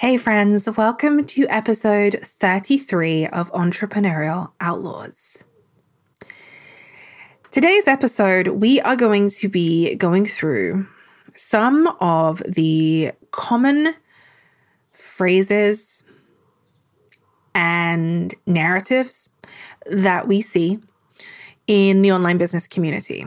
Hey, 0.00 0.16
friends, 0.16 0.66
welcome 0.78 1.26
to 1.26 1.46
episode 1.48 2.20
33 2.22 3.26
of 3.26 3.52
Entrepreneurial 3.52 4.50
Outlaws. 4.58 5.44
Today's 7.50 7.86
episode, 7.86 8.48
we 8.48 8.80
are 8.80 8.96
going 8.96 9.28
to 9.28 9.48
be 9.50 9.94
going 9.96 10.24
through 10.24 10.86
some 11.36 11.86
of 12.00 12.42
the 12.48 13.12
common 13.30 13.94
phrases 14.94 16.02
and 17.54 18.34
narratives 18.46 19.28
that 19.84 20.26
we 20.26 20.40
see 20.40 20.78
in 21.66 22.00
the 22.00 22.10
online 22.10 22.38
business 22.38 22.66
community. 22.66 23.26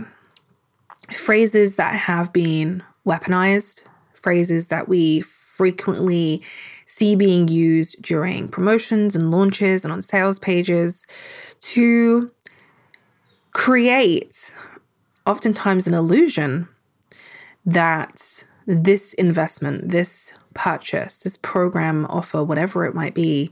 Phrases 1.12 1.76
that 1.76 1.94
have 1.94 2.34
been 2.34 2.82
weaponized, 3.06 3.84
phrases 4.16 4.70
that 4.70 4.90
we 4.90 5.24
frequently 5.54 6.42
see 6.88 7.16
being 7.16 7.48
used 7.48 8.02
during 8.02 8.48
promotions 8.48 9.16
and 9.16 9.30
launches 9.30 9.86
and 9.86 9.92
on 9.92 10.02
sales 10.02 10.40
pages 10.40 11.06
to 11.60 12.32
create 13.52 14.56
oftentimes 15.28 15.88
an 15.88 15.94
illusion 15.94 16.68
that 17.66 18.46
this 18.66 19.14
investment, 19.14 19.90
this 19.90 20.34
purchase, 20.56 21.20
this 21.20 21.38
program 21.38 22.08
offer, 22.10 22.44
whatever 22.44 22.86
it 22.86 22.96
might 22.96 23.14
be, 23.14 23.52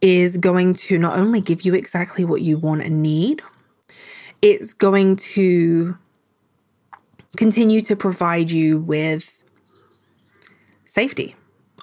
is 0.00 0.36
going 0.36 0.74
to 0.74 0.96
not 0.96 1.18
only 1.18 1.40
give 1.40 1.62
you 1.62 1.74
exactly 1.74 2.24
what 2.24 2.40
you 2.40 2.56
want 2.56 2.82
and 2.82 3.02
need, 3.02 3.42
it's 4.42 4.72
going 4.72 5.16
to 5.16 5.98
continue 7.36 7.80
to 7.80 7.96
provide 7.96 8.52
you 8.52 8.78
with 8.78 9.39
safety 10.90 11.36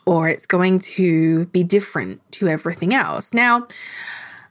or 0.06 0.30
it's 0.30 0.46
going 0.46 0.80
to 0.80 1.46
be 1.48 1.64
different 1.64 2.22
to 2.32 2.48
everything 2.48 2.94
else. 2.94 3.34
Now, 3.34 3.68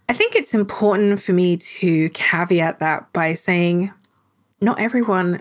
I 0.08 0.12
think 0.12 0.34
it's 0.34 0.54
important 0.54 1.20
for 1.20 1.32
me 1.32 1.56
to 1.56 2.08
caveat 2.10 2.78
that 2.80 3.12
by 3.12 3.34
saying 3.34 3.92
not 4.60 4.78
everyone 4.78 5.40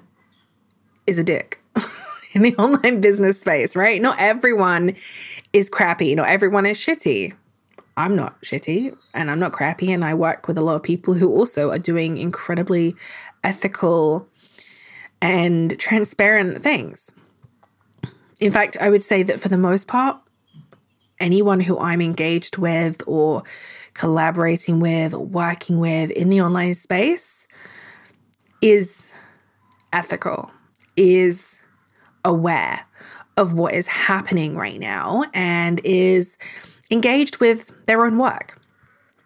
is 1.06 1.20
a 1.20 1.23
dick 1.23 1.62
in 2.34 2.42
the 2.42 2.56
online 2.58 3.02
business 3.02 3.39
space, 3.39 3.76
right? 3.76 4.02
Not 4.02 4.20
everyone 4.20 4.95
is 5.54 5.70
crappy, 5.70 6.16
not 6.16 6.30
everyone 6.30 6.66
is 6.66 6.78
shitty. 6.78 7.34
I'm 7.98 8.16
not 8.16 8.42
shitty 8.42 8.95
and 9.14 9.32
I'm 9.32 9.39
not 9.39 9.54
crappy, 9.54 9.92
and 9.92 10.04
I 10.04 10.14
work 10.14 10.48
with 10.48 10.58
a 10.58 10.61
lot 10.61 10.76
of 10.76 10.84
people 10.84 11.14
who 11.14 11.30
also 11.30 11.72
are 11.72 11.80
doing 11.80 12.17
incredibly 12.17 12.95
ethical 13.44 14.28
and 15.22 15.78
transparent 15.80 16.61
things. 16.61 17.11
In 18.39 18.52
fact, 18.52 18.78
I 18.80 18.89
would 18.89 19.03
say 19.03 19.23
that 19.23 19.39
for 19.39 19.50
the 19.50 19.58
most 19.58 19.88
part, 19.88 20.19
anyone 21.19 21.61
who 21.61 21.80
I'm 21.80 22.02
engaged 22.02 22.58
with 22.58 23.02
or 23.08 23.44
collaborating 23.94 24.80
with 24.80 25.14
or 25.14 25.25
working 25.25 25.80
with 25.80 26.11
in 26.11 26.30
the 26.30 26.42
online 26.42 26.75
space 26.75 27.47
is 28.61 29.11
ethical, 29.94 30.52
is 30.97 31.59
aware 32.25 32.86
of 33.38 33.53
what 33.53 33.73
is 33.73 33.88
happening 33.88 34.55
right 34.55 34.80
now, 34.80 35.23
and 35.33 35.81
is 35.83 36.38
engaged 36.89 37.38
with 37.38 37.73
their 37.86 38.05
own 38.05 38.17
work. 38.17 38.59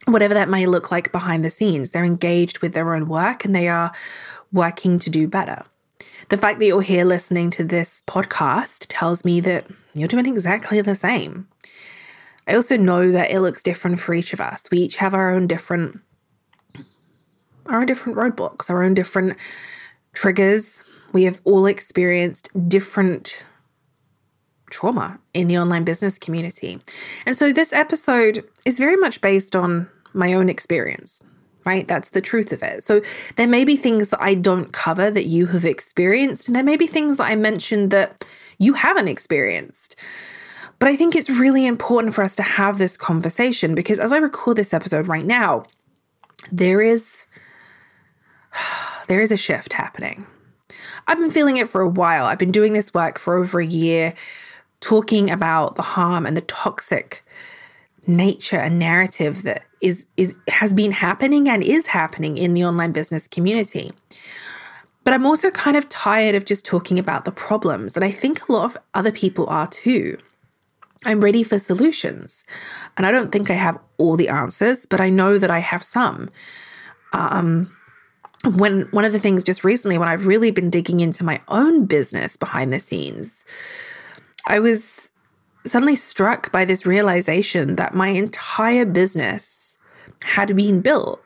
Whatever 0.06 0.34
that 0.34 0.50
may 0.50 0.66
look 0.66 0.92
like 0.92 1.12
behind 1.12 1.44
the 1.44 1.50
scenes, 1.50 1.92
they're 1.92 2.04
engaged 2.04 2.60
with 2.60 2.74
their 2.74 2.96
own 2.96 3.08
work 3.08 3.46
and 3.46 3.56
they 3.56 3.68
are 3.68 3.92
working 4.52 4.98
to 5.00 5.10
do 5.10 5.28
better. 5.28 5.64
The 6.30 6.38
fact 6.38 6.60
that 6.60 6.66
you're 6.68 6.82
here 6.82 7.06
listening 7.06 7.50
to 7.52 7.64
this 7.64 8.04
podcast 8.06 8.86
tells 8.88 9.26
me 9.26 9.42
that 9.42 9.66
you're 9.96 10.08
doing 10.08 10.28
exactly 10.28 10.80
the 10.80 10.94
same. 10.94 11.48
I 12.48 12.54
also 12.54 12.78
know 12.78 13.12
that 13.12 13.32
it 13.32 13.40
looks 13.40 13.64
different 13.64 14.00
for 14.00 14.14
each 14.14 14.32
of 14.32 14.40
us. 14.40 14.70
We 14.72 14.78
each 14.78 14.98
have 14.98 15.16
our 15.16 15.34
own 15.34 15.48
different 15.48 16.00
our 17.66 17.82
own 17.82 17.88
different 17.88 18.18
roadblocks, 18.18 18.70
our 18.70 18.84
own 18.84 18.94
different 18.94 19.38
triggers. 20.14 20.84
We 21.14 21.24
have 21.24 21.42
all 21.46 21.66
experienced 21.66 22.50
different 22.70 23.44
trauma 24.70 25.20
in 25.34 25.48
the 25.48 25.58
online 25.58 25.84
business 25.84 26.20
community. 26.20 26.80
And 27.26 27.36
so 27.36 27.52
this 27.52 27.74
episode 27.74 28.44
is 28.66 28.78
very 28.78 28.98
much 28.98 29.22
based 29.22 29.56
on 29.56 29.90
my 30.14 30.34
own 30.34 30.48
experience 30.48 31.22
right? 31.66 31.88
That's 31.88 32.10
the 32.10 32.22
truth 32.22 32.52
of 32.52 32.64
it. 32.64 32.84
So 32.84 33.02
there 33.36 33.48
may 33.48 33.66
be 33.66 33.76
things 33.76 34.10
that 34.10 34.22
I 34.22 34.34
don't 34.34 34.72
cover 34.72 35.12
that 35.12 35.26
you 35.26 35.48
have 35.48 35.66
experienced, 35.66 36.48
and 36.48 36.56
there 36.56 36.64
may 36.64 36.78
be 36.78 36.88
things 36.88 37.18
that 37.18 37.30
I 37.32 37.36
mentioned 37.36 37.92
that 37.92 38.26
you 38.58 38.74
haven't 38.74 39.08
experienced. 39.08 39.96
But 40.80 40.88
I 40.88 40.96
think 40.96 41.16
it's 41.16 41.30
really 41.30 41.66
important 41.66 42.14
for 42.14 42.24
us 42.24 42.36
to 42.38 42.44
have 42.44 42.78
this 42.78 42.96
conversation 42.96 43.76
because 43.76 44.00
as 44.00 44.14
I 44.14 44.18
record 44.18 44.56
this 44.56 44.74
episode 44.74 45.08
right 45.08 45.26
now, 45.26 45.66
there 46.52 46.82
is 46.82 47.24
there 49.08 49.22
is 49.22 49.32
a 49.32 49.38
shift 49.38 49.74
happening. 49.74 50.26
I've 51.08 51.18
been 51.18 51.32
feeling 51.32 51.58
it 51.58 51.70
for 51.70 51.82
a 51.82 51.90
while. 51.90 52.26
I've 52.26 52.38
been 52.38 52.52
doing 52.52 52.74
this 52.74 52.94
work 52.94 53.20
for 53.20 53.38
over 53.38 53.60
a 53.60 53.66
year, 53.66 54.14
talking 54.80 55.30
about 55.30 55.76
the 55.76 55.82
harm 55.82 56.26
and 56.26 56.38
the 56.38 56.42
toxic 56.42 57.26
nature 58.10 58.58
and 58.58 58.80
narrative 58.80 59.44
that 59.44 59.64
is 59.82 60.08
is 60.18 60.36
has 60.48 60.74
been 60.74 60.92
happening 60.92 61.48
and 61.48 61.64
is 61.64 61.88
happening 61.88 62.38
in 62.38 62.54
the 62.54 62.66
online 62.66 62.92
business 62.92 63.28
community. 63.28 63.92
But 65.04 65.14
I'm 65.14 65.26
also 65.26 65.50
kind 65.50 65.78
of 65.78 65.88
tired 65.88 66.36
of 66.36 66.46
just 66.46 66.66
talking 66.66 67.00
about 67.00 67.26
the 67.26 67.32
problems, 67.32 67.96
and 67.96 68.04
I 68.04 68.12
think 68.12 68.48
a 68.48 68.52
lot 68.52 68.66
of 68.66 68.78
other 68.94 69.12
people 69.12 69.48
are 69.48 69.68
too. 69.68 70.18
I'm 71.06 71.22
ready 71.22 71.44
for 71.44 71.58
solutions, 71.58 72.44
and 72.98 73.06
I 73.06 73.12
don't 73.12 73.32
think 73.32 73.50
I 73.50 73.54
have 73.54 73.80
all 73.98 74.18
the 74.18 74.28
answers, 74.28 74.86
but 74.86 75.00
I 75.00 75.10
know 75.10 75.38
that 75.38 75.50
I 75.50 75.60
have 75.60 75.84
some. 75.84 76.30
Um, 77.14 77.74
when 78.56 78.82
one 78.92 79.06
of 79.06 79.14
the 79.14 79.20
things 79.20 79.44
just 79.44 79.64
recently, 79.64 79.98
when 79.98 80.10
I've 80.10 80.28
really 80.28 80.52
been 80.52 80.70
digging 80.70 81.00
into 81.00 81.24
my 81.24 81.42
own 81.48 81.86
business 81.86 82.38
behind 82.38 82.74
the 82.74 82.80
scenes, 82.80 83.46
I 84.48 84.60
was 84.60 85.12
suddenly 85.66 85.96
struck 85.96 86.52
by 86.52 86.66
this 86.66 86.86
realization 86.86 87.76
that 87.76 87.94
my 87.94 88.10
entire 88.10 88.86
business 88.86 89.78
had 90.24 90.56
been 90.56 90.82
built 90.82 91.24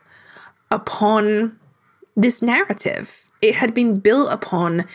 upon 0.70 1.58
this 2.16 2.42
narrative. 2.42 3.26
It 3.42 3.54
had 3.54 3.74
been 3.74 3.98
built 4.00 4.32
upon 4.32 4.86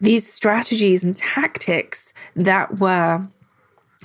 these 0.00 0.30
strategies 0.30 1.02
and 1.02 1.16
tactics 1.16 2.12
that 2.36 2.78
were 2.78 3.26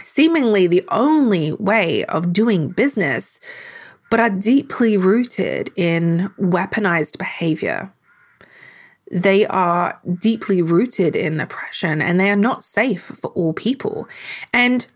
seemingly 0.04 0.68
the 0.68 0.84
only 0.90 1.54
way 1.54 2.04
of 2.06 2.34
doing 2.34 2.70
business, 2.70 3.40
but 4.10 4.20
are 4.20 4.30
deeply 4.30 4.98
rooted 4.98 5.72
in 5.76 6.32
weaponized 6.40 7.18
behavior 7.18 7.94
they 9.14 9.46
are 9.46 10.00
deeply 10.20 10.64
rooted 10.64 11.16
in 11.16 11.40
oppression 11.40 12.02
and 12.02 12.20
they 12.20 12.32
are 12.32 12.36
not 12.36 12.64
safe 12.64 13.04
for 13.04 13.28
all 13.32 13.54
people. 13.54 14.08
And 14.52 14.88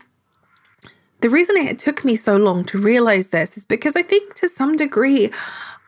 the 1.20 1.30
reason 1.30 1.56
it 1.56 1.78
took 1.78 2.04
me 2.04 2.16
so 2.16 2.36
long 2.36 2.64
to 2.64 2.78
realize 2.78 3.28
this 3.28 3.56
is 3.56 3.64
because 3.64 3.94
I 3.94 4.02
think 4.02 4.34
to 4.34 4.48
some 4.48 4.74
degree, 4.74 5.30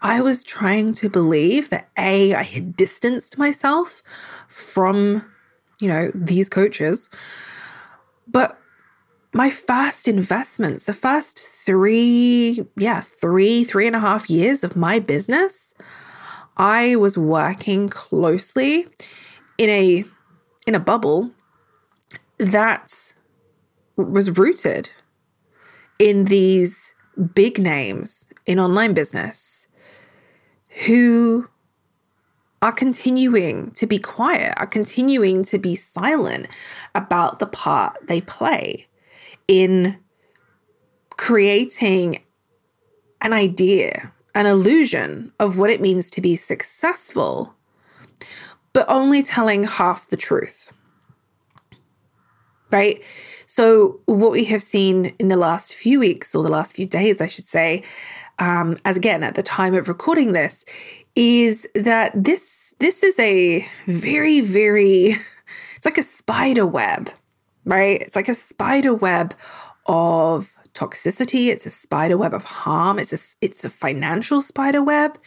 I 0.00 0.20
was 0.20 0.44
trying 0.44 0.94
to 0.94 1.10
believe 1.10 1.70
that 1.70 1.90
A, 1.98 2.32
I 2.32 2.44
had 2.44 2.76
distanced 2.76 3.36
myself 3.36 4.00
from, 4.46 5.24
you 5.80 5.88
know, 5.88 6.12
these 6.14 6.48
coaches. 6.48 7.10
But 8.28 8.56
my 9.32 9.50
first 9.50 10.06
investments, 10.06 10.84
the 10.84 10.92
first 10.92 11.38
three, 11.38 12.64
yeah, 12.76 13.00
three, 13.00 13.64
three 13.64 13.88
and 13.88 13.96
a 13.96 14.00
half 14.00 14.30
years 14.30 14.62
of 14.62 14.76
my 14.76 15.00
business, 15.00 15.74
I 16.60 16.96
was 16.96 17.16
working 17.16 17.88
closely 17.88 18.86
in 19.56 19.70
a 19.70 20.04
in 20.66 20.74
a 20.74 20.78
bubble 20.78 21.30
that 22.36 23.14
was 23.96 24.36
rooted 24.36 24.90
in 25.98 26.26
these 26.26 26.94
big 27.34 27.58
names 27.58 28.28
in 28.44 28.60
online 28.60 28.92
business 28.92 29.68
who 30.84 31.48
are 32.60 32.72
continuing 32.72 33.70
to 33.70 33.86
be 33.86 33.98
quiet, 33.98 34.52
are 34.58 34.66
continuing 34.66 35.42
to 35.44 35.58
be 35.58 35.74
silent 35.74 36.46
about 36.94 37.38
the 37.38 37.46
part 37.46 37.96
they 38.06 38.20
play 38.20 38.86
in 39.48 39.98
creating 41.16 42.22
an 43.22 43.32
idea 43.32 44.12
an 44.34 44.46
illusion 44.46 45.32
of 45.40 45.58
what 45.58 45.70
it 45.70 45.80
means 45.80 46.10
to 46.10 46.20
be 46.20 46.36
successful, 46.36 47.54
but 48.72 48.86
only 48.88 49.22
telling 49.22 49.64
half 49.64 50.08
the 50.08 50.16
truth. 50.16 50.72
Right? 52.70 53.02
So, 53.46 54.00
what 54.06 54.30
we 54.30 54.44
have 54.44 54.62
seen 54.62 55.14
in 55.18 55.28
the 55.28 55.36
last 55.36 55.74
few 55.74 55.98
weeks, 55.98 56.34
or 56.34 56.44
the 56.44 56.50
last 56.50 56.76
few 56.76 56.86
days, 56.86 57.20
I 57.20 57.26
should 57.26 57.44
say, 57.44 57.82
um, 58.38 58.78
as 58.84 58.96
again 58.96 59.24
at 59.24 59.34
the 59.34 59.42
time 59.42 59.74
of 59.74 59.88
recording 59.88 60.32
this, 60.32 60.64
is 61.16 61.66
that 61.74 62.12
this 62.14 62.72
this 62.78 63.02
is 63.02 63.18
a 63.18 63.66
very 63.86 64.40
very 64.40 65.16
it's 65.76 65.84
like 65.84 65.98
a 65.98 66.02
spider 66.02 66.64
web 66.64 67.10
right? 67.64 68.00
It's 68.02 68.16
like 68.16 68.28
a 68.28 68.34
spider 68.34 68.94
web 68.94 69.34
of 69.86 70.54
toxicity, 70.74 71.48
it's 71.48 71.66
a 71.66 71.70
spider 71.70 72.16
web 72.16 72.34
of 72.34 72.44
harm, 72.44 72.98
it's 72.98 73.12
a 73.12 73.44
it's 73.44 73.64
a 73.64 73.70
financial 73.70 74.40
spider 74.40 74.82
web. 74.82 75.18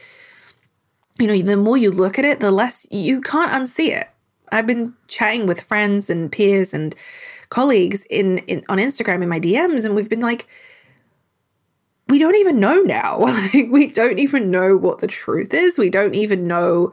You 1.19 1.27
know, 1.27 1.41
the 1.41 1.57
more 1.57 1.77
you 1.77 1.91
look 1.91 2.17
at 2.17 2.25
it, 2.25 2.39
the 2.39 2.51
less 2.51 2.87
you 2.89 3.21
can't 3.21 3.51
unsee 3.51 3.89
it. 3.89 4.09
I've 4.51 4.67
been 4.67 4.93
chatting 5.07 5.47
with 5.47 5.61
friends 5.61 6.09
and 6.09 6.31
peers 6.31 6.73
and 6.73 6.95
colleagues 7.49 8.05
in, 8.09 8.39
in 8.39 8.63
on 8.69 8.77
Instagram 8.77 9.21
in 9.23 9.29
my 9.29 9.39
DMs, 9.39 9.85
and 9.85 9.95
we've 9.95 10.09
been 10.09 10.19
like, 10.19 10.47
we 12.07 12.19
don't 12.19 12.35
even 12.35 12.59
know 12.59 12.81
now. 12.81 13.19
like, 13.53 13.67
we 13.69 13.87
don't 13.87 14.19
even 14.19 14.51
know 14.51 14.77
what 14.77 14.99
the 14.99 15.07
truth 15.07 15.53
is. 15.53 15.77
We 15.77 15.89
don't 15.89 16.15
even 16.15 16.47
know 16.47 16.91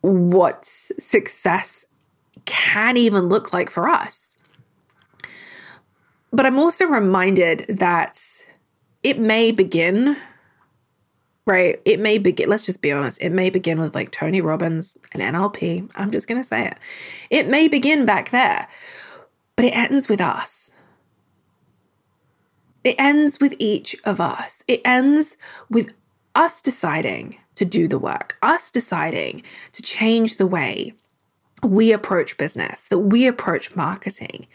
what 0.00 0.64
success 0.64 1.86
can 2.44 2.96
even 2.96 3.28
look 3.28 3.52
like 3.52 3.70
for 3.70 3.88
us. 3.88 4.31
But 6.32 6.46
I'm 6.46 6.58
also 6.58 6.86
reminded 6.86 7.66
that 7.68 8.18
it 9.02 9.18
may 9.18 9.52
begin, 9.52 10.16
right? 11.44 11.80
It 11.84 12.00
may 12.00 12.18
begin, 12.18 12.48
let's 12.48 12.62
just 12.62 12.80
be 12.80 12.90
honest, 12.90 13.20
it 13.20 13.32
may 13.32 13.50
begin 13.50 13.78
with 13.78 13.94
like 13.94 14.10
Tony 14.10 14.40
Robbins 14.40 14.96
and 15.12 15.22
NLP. 15.22 15.90
I'm 15.94 16.10
just 16.10 16.26
going 16.26 16.40
to 16.40 16.46
say 16.46 16.66
it. 16.66 16.78
It 17.30 17.48
may 17.48 17.68
begin 17.68 18.06
back 18.06 18.30
there, 18.30 18.66
but 19.56 19.66
it 19.66 19.76
ends 19.76 20.08
with 20.08 20.20
us. 20.20 20.72
It 22.84 22.96
ends 22.98 23.38
with 23.38 23.54
each 23.58 23.94
of 24.04 24.20
us. 24.20 24.64
It 24.66 24.80
ends 24.84 25.36
with 25.68 25.92
us 26.34 26.60
deciding 26.60 27.36
to 27.54 27.64
do 27.64 27.86
the 27.86 27.98
work, 27.98 28.36
us 28.42 28.70
deciding 28.70 29.42
to 29.72 29.82
change 29.82 30.36
the 30.36 30.46
way 30.46 30.94
we 31.62 31.92
approach 31.92 32.36
business, 32.38 32.88
that 32.88 32.98
we 32.98 33.26
approach 33.26 33.76
marketing. 33.76 34.46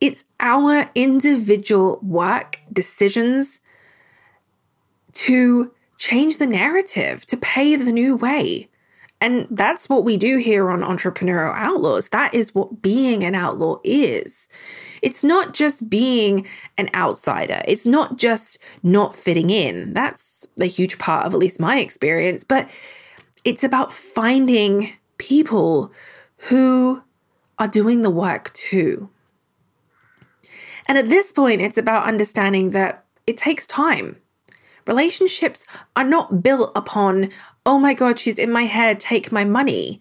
It's 0.00 0.24
our 0.38 0.90
individual 0.94 1.98
work 2.02 2.60
decisions 2.72 3.60
to 5.14 5.72
change 5.96 6.38
the 6.38 6.46
narrative, 6.46 7.26
to 7.26 7.36
pave 7.36 7.84
the 7.84 7.92
new 7.92 8.14
way. 8.14 8.68
And 9.20 9.48
that's 9.50 9.88
what 9.88 10.04
we 10.04 10.16
do 10.16 10.36
here 10.36 10.70
on 10.70 10.80
Entrepreneurial 10.80 11.54
Outlaws. 11.56 12.08
That 12.10 12.32
is 12.34 12.54
what 12.54 12.80
being 12.80 13.24
an 13.24 13.34
outlaw 13.34 13.78
is. 13.82 14.48
It's 15.02 15.24
not 15.24 15.54
just 15.54 15.90
being 15.90 16.46
an 16.76 16.88
outsider, 16.94 17.62
it's 17.66 17.86
not 17.86 18.16
just 18.16 18.58
not 18.82 19.16
fitting 19.16 19.50
in. 19.50 19.92
That's 19.92 20.46
a 20.60 20.66
huge 20.66 20.98
part 20.98 21.26
of 21.26 21.34
at 21.34 21.40
least 21.40 21.58
my 21.58 21.80
experience, 21.80 22.44
but 22.44 22.70
it's 23.44 23.64
about 23.64 23.92
finding 23.92 24.92
people 25.18 25.92
who 26.48 27.02
are 27.58 27.68
doing 27.68 28.02
the 28.02 28.10
work 28.10 28.52
too. 28.54 29.10
And 30.88 30.96
at 30.96 31.10
this 31.10 31.32
point, 31.32 31.60
it's 31.60 31.78
about 31.78 32.06
understanding 32.06 32.70
that 32.70 33.04
it 33.26 33.36
takes 33.36 33.66
time. 33.66 34.16
Relationships 34.86 35.66
are 35.96 36.04
not 36.04 36.42
built 36.42 36.72
upon, 36.74 37.30
oh 37.66 37.78
my 37.78 37.92
God, 37.92 38.18
she's 38.18 38.38
in 38.38 38.50
my 38.50 38.64
head, 38.64 38.98
take 38.98 39.30
my 39.30 39.44
money. 39.44 40.00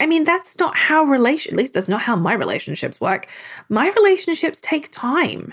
I 0.00 0.06
mean, 0.06 0.24
that's 0.24 0.58
not 0.58 0.74
how 0.74 1.04
relation, 1.04 1.52
at 1.52 1.58
least 1.58 1.74
that's 1.74 1.88
not 1.88 2.00
how 2.00 2.16
my 2.16 2.32
relationships 2.32 3.00
work. 3.00 3.28
My 3.68 3.92
relationships 3.94 4.60
take 4.60 4.90
time. 4.90 5.52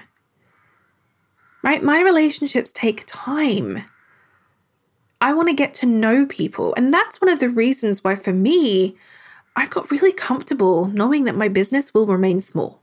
Right? 1.61 1.83
My 1.83 2.01
relationships 2.01 2.71
take 2.73 3.03
time. 3.05 3.83
I 5.19 5.33
want 5.33 5.49
to 5.49 5.53
get 5.53 5.75
to 5.75 5.85
know 5.85 6.25
people. 6.25 6.73
And 6.75 6.93
that's 6.93 7.21
one 7.21 7.29
of 7.29 7.39
the 7.39 7.49
reasons 7.49 8.03
why, 8.03 8.15
for 8.15 8.33
me, 8.33 8.95
I've 9.55 9.69
got 9.69 9.91
really 9.91 10.11
comfortable 10.11 10.87
knowing 10.87 11.25
that 11.25 11.35
my 11.35 11.49
business 11.49 11.93
will 11.93 12.07
remain 12.07 12.41
small. 12.41 12.80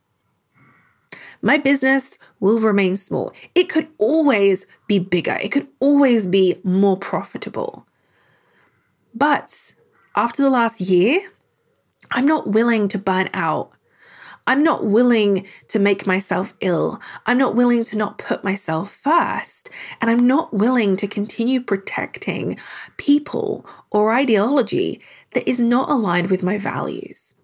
My 1.43 1.58
business 1.58 2.19
will 2.40 2.61
remain 2.61 2.96
small. 2.96 3.32
It 3.55 3.69
could 3.69 3.88
always 3.99 4.67
be 4.87 4.99
bigger, 4.99 5.38
it 5.43 5.52
could 5.52 5.69
always 5.81 6.26
be 6.26 6.61
more 6.64 6.96
profitable. 6.96 7.87
But 9.14 9.75
after 10.17 10.43
the 10.43 10.50
last 10.50 10.81
year, 10.81 11.20
I'm 12.11 12.26
not 12.26 12.49
willing 12.49 12.88
to 12.88 12.99
burn 12.99 13.29
out. 13.35 13.73
I'm 14.46 14.62
not 14.62 14.87
willing 14.87 15.46
to 15.69 15.79
make 15.79 16.06
myself 16.06 16.55
ill. 16.61 17.02
I'm 17.26 17.37
not 17.37 17.55
willing 17.55 17.84
to 17.84 17.99
not 17.99 18.17
put 18.17 18.43
myself 18.43 18.91
first. 18.91 19.69
And 20.00 20.11
I'm 20.11 20.26
not 20.26 20.55
willing 20.55 20.96
to 20.96 21.06
continue 21.06 21.61
protecting 21.61 22.58
people 22.96 23.67
or 23.91 24.14
ideology 24.14 25.02
that 25.34 25.46
is 25.46 25.61
not 25.61 25.91
aligned 25.91 26.31
with 26.31 26.43
my 26.43 26.56
values. 26.56 27.37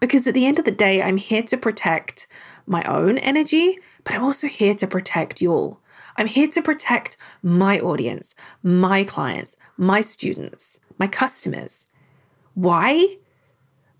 Because 0.00 0.26
at 0.26 0.32
the 0.32 0.46
end 0.46 0.58
of 0.58 0.64
the 0.64 0.70
day, 0.70 1.02
I'm 1.02 1.18
here 1.18 1.42
to 1.42 1.58
protect 1.58 2.26
my 2.70 2.82
own 2.84 3.18
energy, 3.18 3.78
but 4.04 4.14
I'm 4.14 4.22
also 4.22 4.46
here 4.46 4.74
to 4.76 4.86
protect 4.86 5.42
y'all. 5.42 5.80
I'm 6.16 6.28
here 6.28 6.48
to 6.48 6.62
protect 6.62 7.16
my 7.42 7.80
audience, 7.80 8.34
my 8.62 9.04
clients, 9.04 9.56
my 9.76 10.00
students, 10.00 10.80
my 10.98 11.08
customers. 11.08 11.86
Why? 12.54 13.16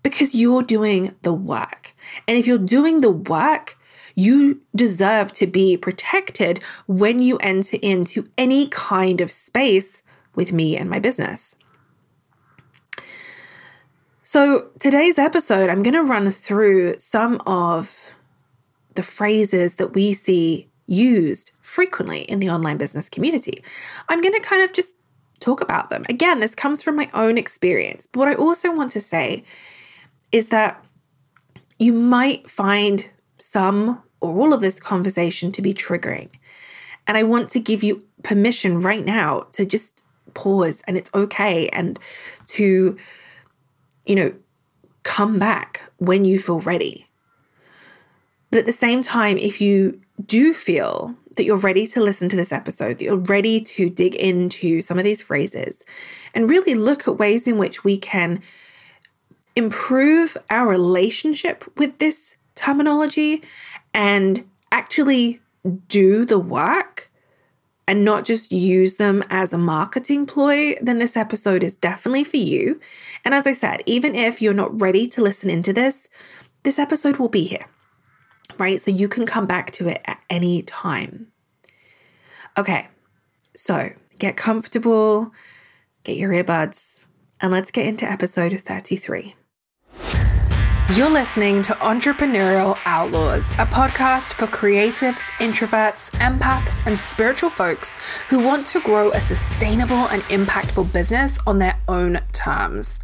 Because 0.03 0.33
you're 0.33 0.63
doing 0.63 1.15
the 1.21 1.33
work. 1.33 1.93
And 2.27 2.37
if 2.37 2.47
you're 2.47 2.57
doing 2.57 3.01
the 3.01 3.11
work, 3.11 3.77
you 4.15 4.61
deserve 4.75 5.33
to 5.33 5.47
be 5.47 5.77
protected 5.77 6.61
when 6.87 7.21
you 7.21 7.37
enter 7.37 7.77
into 7.81 8.29
any 8.37 8.67
kind 8.67 9.19
of 9.21 9.31
space 9.31 10.01
with 10.35 10.53
me 10.53 10.77
and 10.77 10.89
my 10.89 10.99
business. 10.99 11.55
So, 14.23 14.69
today's 14.79 15.19
episode, 15.19 15.69
I'm 15.69 15.83
going 15.83 15.93
to 15.93 16.03
run 16.03 16.31
through 16.31 16.99
some 16.99 17.41
of 17.45 18.00
the 18.95 19.03
phrases 19.03 19.75
that 19.75 19.93
we 19.93 20.13
see 20.13 20.67
used 20.87 21.51
frequently 21.61 22.21
in 22.23 22.39
the 22.39 22.49
online 22.49 22.77
business 22.77 23.09
community. 23.09 23.63
I'm 24.09 24.21
going 24.21 24.33
to 24.33 24.41
kind 24.41 24.63
of 24.63 24.73
just 24.73 24.95
talk 25.39 25.61
about 25.61 25.89
them. 25.89 26.05
Again, 26.09 26.39
this 26.39 26.53
comes 26.53 26.83
from 26.83 26.95
my 26.95 27.09
own 27.13 27.37
experience. 27.37 28.07
But 28.07 28.19
what 28.19 28.27
I 28.27 28.35
also 28.35 28.75
want 28.75 28.91
to 28.91 29.01
say 29.01 29.43
is 30.31 30.49
that 30.49 30.83
you 31.79 31.93
might 31.93 32.49
find 32.49 33.07
some 33.39 34.01
or 34.19 34.37
all 34.37 34.53
of 34.53 34.61
this 34.61 34.79
conversation 34.79 35.51
to 35.53 35.61
be 35.61 35.73
triggering. 35.73 36.29
And 37.07 37.17
I 37.17 37.23
want 37.23 37.49
to 37.51 37.59
give 37.59 37.83
you 37.83 38.05
permission 38.23 38.79
right 38.79 39.03
now 39.03 39.47
to 39.53 39.65
just 39.65 40.03
pause 40.33 40.83
and 40.87 40.97
it's 40.97 41.09
okay 41.15 41.67
and 41.69 41.97
to 42.47 42.97
you 44.05 44.15
know, 44.15 44.33
come 45.03 45.39
back 45.39 45.81
when 45.97 46.25
you 46.25 46.39
feel 46.39 46.59
ready. 46.59 47.07
But 48.51 48.59
at 48.59 48.65
the 48.65 48.71
same 48.71 49.01
time, 49.01 49.37
if 49.37 49.59
you 49.59 49.99
do 50.25 50.53
feel 50.53 51.15
that 51.37 51.45
you're 51.45 51.57
ready 51.57 51.87
to 51.87 52.01
listen 52.01 52.29
to 52.29 52.35
this 52.35 52.51
episode, 52.51 52.97
that 52.97 53.05
you're 53.05 53.15
ready 53.15 53.61
to 53.61 53.89
dig 53.89 54.15
into 54.15 54.81
some 54.81 54.99
of 54.99 55.05
these 55.05 55.21
phrases 55.21 55.83
and 56.33 56.49
really 56.49 56.75
look 56.75 57.07
at 57.07 57.17
ways 57.17 57.47
in 57.47 57.57
which 57.57 57.83
we 57.83 57.97
can 57.97 58.41
improve 59.55 60.37
our 60.49 60.67
relationship 60.67 61.63
with 61.77 61.97
this 61.97 62.35
terminology 62.55 63.41
and 63.93 64.45
actually 64.71 65.41
do 65.87 66.25
the 66.25 66.39
work 66.39 67.09
and 67.87 68.05
not 68.05 68.23
just 68.23 68.51
use 68.51 68.95
them 68.95 69.23
as 69.29 69.51
a 69.53 69.57
marketing 69.57 70.25
ploy, 70.25 70.75
then 70.81 70.99
this 70.99 71.17
episode 71.17 71.63
is 71.63 71.75
definitely 71.75 72.23
for 72.23 72.37
you. 72.37 72.79
And 73.25 73.33
as 73.33 73.45
I 73.45 73.51
said, 73.51 73.83
even 73.85 74.15
if 74.15 74.41
you're 74.41 74.53
not 74.53 74.79
ready 74.79 75.07
to 75.09 75.21
listen 75.21 75.49
into 75.49 75.73
this, 75.73 76.07
this 76.63 76.79
episode 76.79 77.17
will 77.17 77.27
be 77.27 77.43
here, 77.43 77.65
right? 78.57 78.81
So 78.81 78.91
you 78.91 79.07
can 79.07 79.25
come 79.25 79.45
back 79.45 79.71
to 79.71 79.87
it 79.87 80.01
at 80.05 80.21
any 80.29 80.61
time. 80.61 81.27
Okay, 82.57 82.87
so 83.55 83.91
get 84.19 84.37
comfortable, 84.37 85.31
get 86.03 86.17
your 86.17 86.31
earbuds, 86.31 87.01
and 87.39 87.51
let's 87.51 87.71
get 87.71 87.87
into 87.87 88.09
episode 88.09 88.53
33. 88.53 89.35
You're 90.95 91.09
listening 91.09 91.61
to 91.61 91.73
Entrepreneurial 91.75 92.77
Outlaws, 92.83 93.49
a 93.53 93.65
podcast 93.65 94.33
for 94.33 94.45
creatives, 94.45 95.21
introverts, 95.39 96.11
empaths, 96.19 96.85
and 96.85 96.99
spiritual 96.99 97.49
folks 97.49 97.97
who 98.27 98.45
want 98.45 98.67
to 98.67 98.81
grow 98.81 99.09
a 99.11 99.21
sustainable 99.21 100.09
and 100.09 100.21
impactful 100.23 100.91
business 100.91 101.39
on 101.47 101.59
their 101.59 101.79
own 101.87 102.19
terms. 102.33 102.99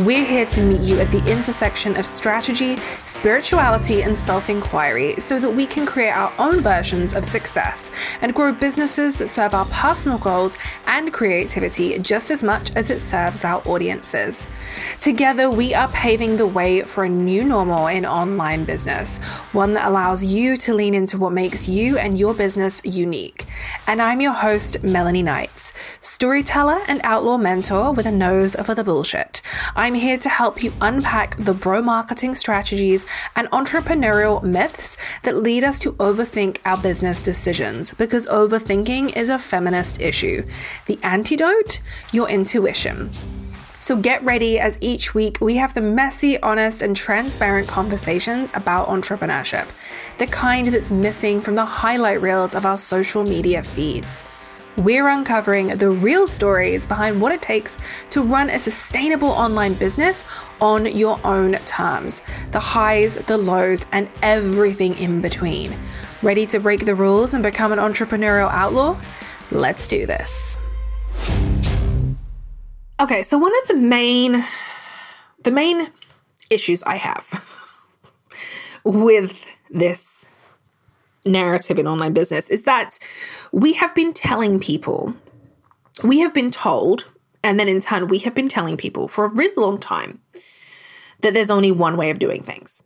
We're 0.00 0.24
here 0.24 0.46
to 0.46 0.62
meet 0.62 0.80
you 0.80 0.98
at 0.98 1.10
the 1.10 1.22
intersection 1.30 1.94
of 1.98 2.06
strategy, 2.06 2.78
spirituality, 3.04 4.02
and 4.02 4.16
self 4.16 4.48
inquiry 4.48 5.20
so 5.20 5.38
that 5.38 5.50
we 5.50 5.66
can 5.66 5.84
create 5.84 6.12
our 6.12 6.32
own 6.38 6.62
versions 6.62 7.12
of 7.12 7.26
success 7.26 7.90
and 8.22 8.34
grow 8.34 8.50
businesses 8.50 9.16
that 9.16 9.28
serve 9.28 9.52
our 9.52 9.66
personal 9.66 10.16
goals 10.16 10.56
and 10.86 11.12
creativity 11.12 11.98
just 11.98 12.30
as 12.30 12.42
much 12.42 12.74
as 12.74 12.88
it 12.88 13.02
serves 13.02 13.44
our 13.44 13.60
audiences. 13.68 14.48
Together, 15.00 15.50
we 15.50 15.74
are 15.74 15.88
paving 15.88 16.38
the 16.38 16.46
way 16.46 16.80
for 16.80 17.04
a 17.04 17.08
new 17.10 17.44
normal 17.44 17.86
in 17.88 18.06
online 18.06 18.64
business, 18.64 19.18
one 19.52 19.74
that 19.74 19.86
allows 19.86 20.24
you 20.24 20.56
to 20.56 20.72
lean 20.72 20.94
into 20.94 21.18
what 21.18 21.32
makes 21.32 21.68
you 21.68 21.98
and 21.98 22.18
your 22.18 22.32
business 22.32 22.80
unique. 22.84 23.44
And 23.86 24.00
I'm 24.00 24.22
your 24.22 24.32
host, 24.32 24.82
Melanie 24.82 25.22
Knights 25.22 25.74
storyteller 26.00 26.78
and 26.88 27.00
outlaw 27.04 27.36
mentor 27.36 27.92
with 27.92 28.06
a 28.06 28.12
nose 28.12 28.56
for 28.64 28.74
the 28.74 28.84
bullshit. 28.84 29.42
I'm 29.76 29.94
here 29.94 30.18
to 30.18 30.28
help 30.28 30.62
you 30.62 30.72
unpack 30.80 31.36
the 31.36 31.54
bro 31.54 31.82
marketing 31.82 32.34
strategies 32.34 33.04
and 33.36 33.50
entrepreneurial 33.50 34.42
myths 34.42 34.96
that 35.24 35.36
lead 35.36 35.64
us 35.64 35.78
to 35.80 35.92
overthink 35.94 36.58
our 36.64 36.78
business 36.78 37.22
decisions 37.22 37.92
because 37.94 38.26
overthinking 38.26 39.16
is 39.16 39.28
a 39.28 39.38
feminist 39.38 40.00
issue. 40.00 40.46
The 40.86 40.98
antidote? 41.02 41.80
Your 42.12 42.28
intuition. 42.28 43.10
So 43.80 43.96
get 43.96 44.22
ready 44.22 44.58
as 44.58 44.76
each 44.80 45.14
week 45.14 45.38
we 45.40 45.56
have 45.56 45.72
the 45.72 45.80
messy, 45.80 46.38
honest, 46.42 46.82
and 46.82 46.94
transparent 46.94 47.66
conversations 47.66 48.50
about 48.52 48.88
entrepreneurship, 48.88 49.68
the 50.18 50.26
kind 50.26 50.68
that's 50.68 50.90
missing 50.90 51.40
from 51.40 51.54
the 51.54 51.64
highlight 51.64 52.20
reels 52.20 52.54
of 52.54 52.66
our 52.66 52.76
social 52.76 53.24
media 53.24 53.62
feeds. 53.62 54.22
We're 54.76 55.08
uncovering 55.08 55.68
the 55.78 55.90
real 55.90 56.28
stories 56.28 56.86
behind 56.86 57.20
what 57.20 57.32
it 57.32 57.42
takes 57.42 57.76
to 58.10 58.22
run 58.22 58.48
a 58.48 58.58
sustainable 58.58 59.28
online 59.28 59.74
business 59.74 60.24
on 60.60 60.86
your 60.86 61.18
own 61.24 61.52
terms 61.64 62.22
the 62.52 62.60
highs, 62.60 63.16
the 63.16 63.36
lows, 63.36 63.84
and 63.92 64.08
everything 64.22 64.96
in 64.96 65.20
between. 65.20 65.76
Ready 66.22 66.46
to 66.46 66.60
break 66.60 66.84
the 66.84 66.94
rules 66.94 67.34
and 67.34 67.42
become 67.42 67.72
an 67.72 67.78
entrepreneurial 67.78 68.50
outlaw? 68.50 68.98
Let's 69.50 69.88
do 69.88 70.06
this. 70.06 70.58
Okay, 73.00 73.22
so 73.22 73.38
one 73.38 73.52
of 73.62 73.68
the 73.68 73.76
main 73.76 74.44
the 75.42 75.50
main 75.50 75.88
issues 76.50 76.82
I 76.82 76.96
have 76.96 77.48
with 78.84 79.56
this 79.70 80.28
narrative 81.24 81.78
in 81.78 81.86
online 81.86 82.12
business 82.12 82.48
is 82.48 82.62
that 82.64 82.98
we 83.52 83.74
have 83.74 83.94
been 83.94 84.12
telling 84.12 84.60
people, 84.60 85.14
we 86.04 86.20
have 86.20 86.34
been 86.34 86.50
told, 86.50 87.06
and 87.42 87.58
then 87.58 87.68
in 87.68 87.80
turn 87.80 88.08
we 88.08 88.18
have 88.20 88.34
been 88.34 88.48
telling 88.48 88.76
people 88.76 89.08
for 89.08 89.24
a 89.24 89.32
really 89.32 89.54
long 89.56 89.78
time 89.78 90.20
that 91.20 91.34
there's 91.34 91.50
only 91.50 91.72
one 91.72 91.96
way 91.96 92.10
of 92.10 92.18
doing 92.18 92.42
things. 92.42 92.82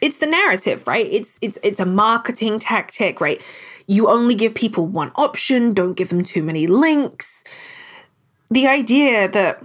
It's 0.00 0.18
the 0.18 0.26
narrative, 0.26 0.86
right? 0.86 1.06
It's 1.10 1.38
it's 1.42 1.58
it's 1.62 1.80
a 1.80 1.84
marketing 1.84 2.58
tactic, 2.58 3.20
right? 3.20 3.42
You 3.86 4.08
only 4.08 4.34
give 4.34 4.54
people 4.54 4.86
one 4.86 5.12
option, 5.16 5.74
don't 5.74 5.94
give 5.94 6.08
them 6.08 6.24
too 6.24 6.42
many 6.42 6.66
links 6.66 7.44
the 8.50 8.66
idea 8.66 9.28
that 9.28 9.64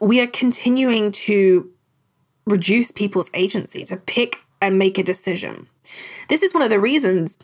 we 0.00 0.20
are 0.20 0.26
continuing 0.26 1.12
to 1.12 1.70
reduce 2.46 2.92
people's 2.92 3.30
agency 3.34 3.84
to 3.84 3.96
pick 3.96 4.38
and 4.62 4.78
make 4.78 4.98
a 4.98 5.02
decision. 5.02 5.68
This 6.28 6.42
is 6.42 6.54
one 6.54 6.62
of 6.62 6.70
the 6.70 6.80
reasons 6.80 7.38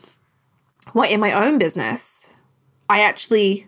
why, 0.91 1.07
in 1.07 1.19
my 1.19 1.31
own 1.31 1.57
business, 1.57 2.33
I 2.89 3.01
actually 3.01 3.67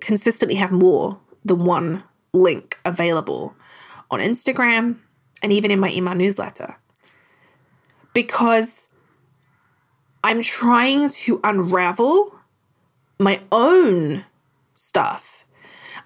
consistently 0.00 0.56
have 0.56 0.72
more 0.72 1.18
than 1.44 1.64
one 1.64 2.02
link 2.32 2.78
available 2.84 3.54
on 4.10 4.20
Instagram 4.20 4.96
and 5.42 5.52
even 5.52 5.70
in 5.70 5.78
my 5.78 5.90
email 5.90 6.14
newsletter. 6.14 6.76
Because 8.12 8.88
I'm 10.22 10.42
trying 10.42 11.10
to 11.10 11.40
unravel 11.44 12.38
my 13.18 13.40
own 13.52 14.24
stuff 14.74 15.34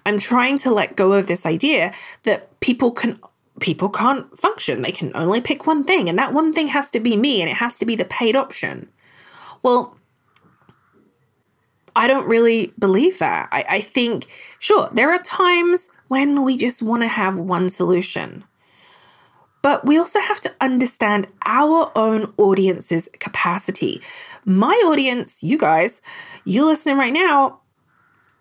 I'm 0.05 0.19
trying 0.19 0.57
to 0.59 0.71
let 0.71 0.95
go 0.95 1.13
of 1.13 1.27
this 1.27 1.45
idea 1.45 1.93
that 2.23 2.59
people 2.59 2.91
can 2.91 3.19
people 3.59 3.89
can't 3.89 4.37
function. 4.39 4.81
They 4.81 4.91
can 4.91 5.11
only 5.13 5.41
pick 5.41 5.67
one 5.67 5.83
thing, 5.83 6.09
and 6.09 6.17
that 6.17 6.33
one 6.33 6.53
thing 6.53 6.67
has 6.67 6.89
to 6.91 6.99
be 6.99 7.15
me, 7.15 7.41
and 7.41 7.49
it 7.49 7.57
has 7.57 7.77
to 7.79 7.85
be 7.85 7.95
the 7.95 8.05
paid 8.05 8.35
option. 8.35 8.89
Well, 9.61 9.97
I 11.99 12.07
don't 12.07 12.29
really 12.29 12.73
believe 12.79 13.19
that. 13.19 13.49
I, 13.51 13.65
I 13.67 13.81
think, 13.81 14.27
sure, 14.57 14.89
there 14.93 15.11
are 15.11 15.19
times 15.21 15.89
when 16.07 16.43
we 16.45 16.55
just 16.55 16.81
want 16.81 17.01
to 17.01 17.09
have 17.09 17.35
one 17.35 17.67
solution. 17.67 18.45
But 19.61 19.85
we 19.85 19.97
also 19.97 20.21
have 20.21 20.39
to 20.41 20.55
understand 20.61 21.27
our 21.45 21.91
own 21.97 22.33
audience's 22.37 23.09
capacity. 23.19 24.01
My 24.45 24.75
audience, 24.85 25.43
you 25.43 25.57
guys, 25.57 26.01
you 26.45 26.63
listening 26.63 26.95
right 26.95 27.11
now, 27.11 27.59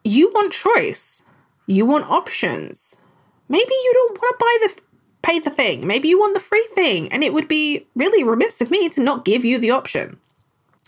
you 0.05 0.31
want 0.31 0.53
choice. 0.53 1.25
You 1.67 1.85
want 1.85 2.09
options. 2.09 2.97
Maybe 3.49 3.73
you 3.73 3.93
don't 3.93 4.19
want 4.21 4.38
to 4.38 4.45
buy 4.45 4.69
the 4.69 4.83
pay 5.23 5.41
the 5.41 5.50
thing. 5.50 5.85
Maybe 5.85 6.07
you 6.07 6.21
want 6.21 6.35
the 6.35 6.41
free 6.41 6.67
thing. 6.77 7.11
And 7.11 7.25
it 7.25 7.33
would 7.33 7.49
be 7.49 7.88
really 7.97 8.23
remiss 8.23 8.61
of 8.61 8.71
me 8.71 8.88
to 8.91 9.00
not 9.00 9.25
give 9.25 9.45
you 9.45 9.59
the 9.59 9.73
option. 9.73 10.21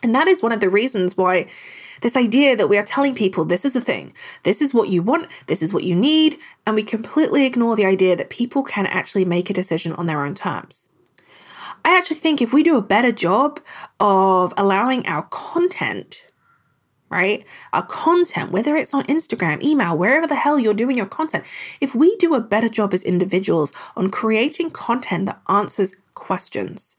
And 0.02 0.14
that 0.14 0.28
is 0.28 0.42
one 0.42 0.52
of 0.52 0.60
the 0.60 0.70
reasons 0.70 1.16
why 1.16 1.46
this 2.00 2.16
idea 2.16 2.56
that 2.56 2.68
we 2.68 2.78
are 2.78 2.84
telling 2.84 3.14
people 3.14 3.44
this 3.44 3.64
is 3.64 3.74
the 3.74 3.80
thing, 3.80 4.14
this 4.44 4.62
is 4.62 4.72
what 4.72 4.88
you 4.88 5.02
want, 5.02 5.28
this 5.46 5.62
is 5.62 5.74
what 5.74 5.84
you 5.84 5.94
need, 5.94 6.38
and 6.66 6.74
we 6.74 6.82
completely 6.82 7.44
ignore 7.44 7.76
the 7.76 7.84
idea 7.84 8.16
that 8.16 8.30
people 8.30 8.62
can 8.62 8.86
actually 8.86 9.24
make 9.24 9.50
a 9.50 9.54
decision 9.54 9.92
on 9.92 10.06
their 10.06 10.24
own 10.24 10.34
terms. 10.34 10.88
I 11.84 11.96
actually 11.96 12.16
think 12.16 12.40
if 12.40 12.52
we 12.52 12.62
do 12.62 12.76
a 12.76 12.82
better 12.82 13.12
job 13.12 13.60
of 13.98 14.54
allowing 14.56 15.06
our 15.06 15.22
content 15.24 16.22
right? 17.10 17.44
Our 17.72 17.84
content, 17.84 18.52
whether 18.52 18.76
it's 18.76 18.94
on 18.94 19.02
Instagram, 19.04 19.62
email, 19.62 19.98
wherever 19.98 20.26
the 20.26 20.36
hell 20.36 20.58
you're 20.58 20.72
doing 20.72 20.96
your 20.96 21.06
content, 21.06 21.44
if 21.80 21.92
we 21.92 22.16
do 22.16 22.34
a 22.34 22.40
better 22.40 22.68
job 22.68 22.94
as 22.94 23.02
individuals 23.02 23.72
on 23.96 24.10
creating 24.10 24.70
content 24.70 25.26
that 25.26 25.42
answers 25.48 25.96
questions, 26.14 26.96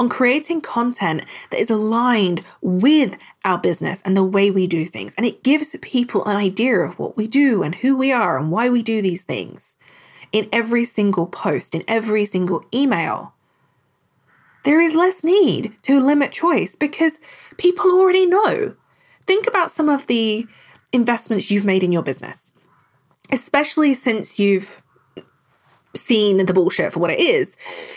on 0.00 0.08
creating 0.08 0.60
content 0.60 1.24
that 1.50 1.60
is 1.60 1.70
aligned 1.70 2.44
with 2.60 3.16
our 3.44 3.58
business 3.58 4.02
and 4.04 4.16
the 4.16 4.24
way 4.24 4.50
we 4.50 4.66
do 4.66 4.84
things, 4.84 5.14
and 5.14 5.24
it 5.24 5.44
gives 5.44 5.76
people 5.80 6.24
an 6.24 6.36
idea 6.36 6.80
of 6.80 6.98
what 6.98 7.16
we 7.16 7.28
do 7.28 7.62
and 7.62 7.76
who 7.76 7.96
we 7.96 8.10
are 8.10 8.36
and 8.36 8.50
why 8.50 8.68
we 8.68 8.82
do 8.82 9.00
these 9.00 9.22
things 9.22 9.76
in 10.32 10.48
every 10.52 10.84
single 10.84 11.26
post, 11.26 11.74
in 11.74 11.84
every 11.86 12.24
single 12.24 12.64
email 12.74 13.32
there 14.64 14.80
is 14.80 14.94
less 14.94 15.24
need 15.24 15.74
to 15.82 16.00
limit 16.00 16.32
choice 16.32 16.76
because 16.76 17.20
people 17.56 17.90
already 17.90 18.26
know. 18.26 18.74
Think 19.26 19.46
about 19.46 19.70
some 19.70 19.88
of 19.88 20.06
the 20.06 20.46
investments 20.92 21.50
you've 21.50 21.64
made 21.64 21.82
in 21.82 21.92
your 21.92 22.02
business, 22.02 22.52
especially 23.32 23.94
since 23.94 24.38
you've 24.38 24.82
seen 25.94 26.44
the 26.44 26.54
bullshit 26.54 26.92
for 26.92 27.00
what 27.00 27.10
it 27.10 27.18
is. 27.18 27.56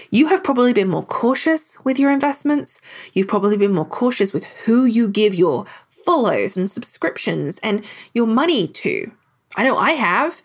You 0.09 0.27
have 0.27 0.43
probably 0.43 0.73
been 0.73 0.89
more 0.89 1.05
cautious 1.05 1.77
with 1.83 2.00
your 2.00 2.12
investments. 2.12 2.81
You've 3.13 3.27
probably 3.27 3.57
been 3.57 3.73
more 3.73 3.85
cautious 3.85 4.33
with 4.33 4.45
who 4.65 4.85
you 4.85 5.07
give 5.07 5.35
your 5.35 5.65
follows 5.89 6.57
and 6.57 6.69
subscriptions 6.69 7.59
and 7.62 7.85
your 8.13 8.27
money 8.27 8.67
to. 8.67 9.12
I 9.55 9.63
know 9.63 9.77
I 9.77 9.91
have. 9.91 10.41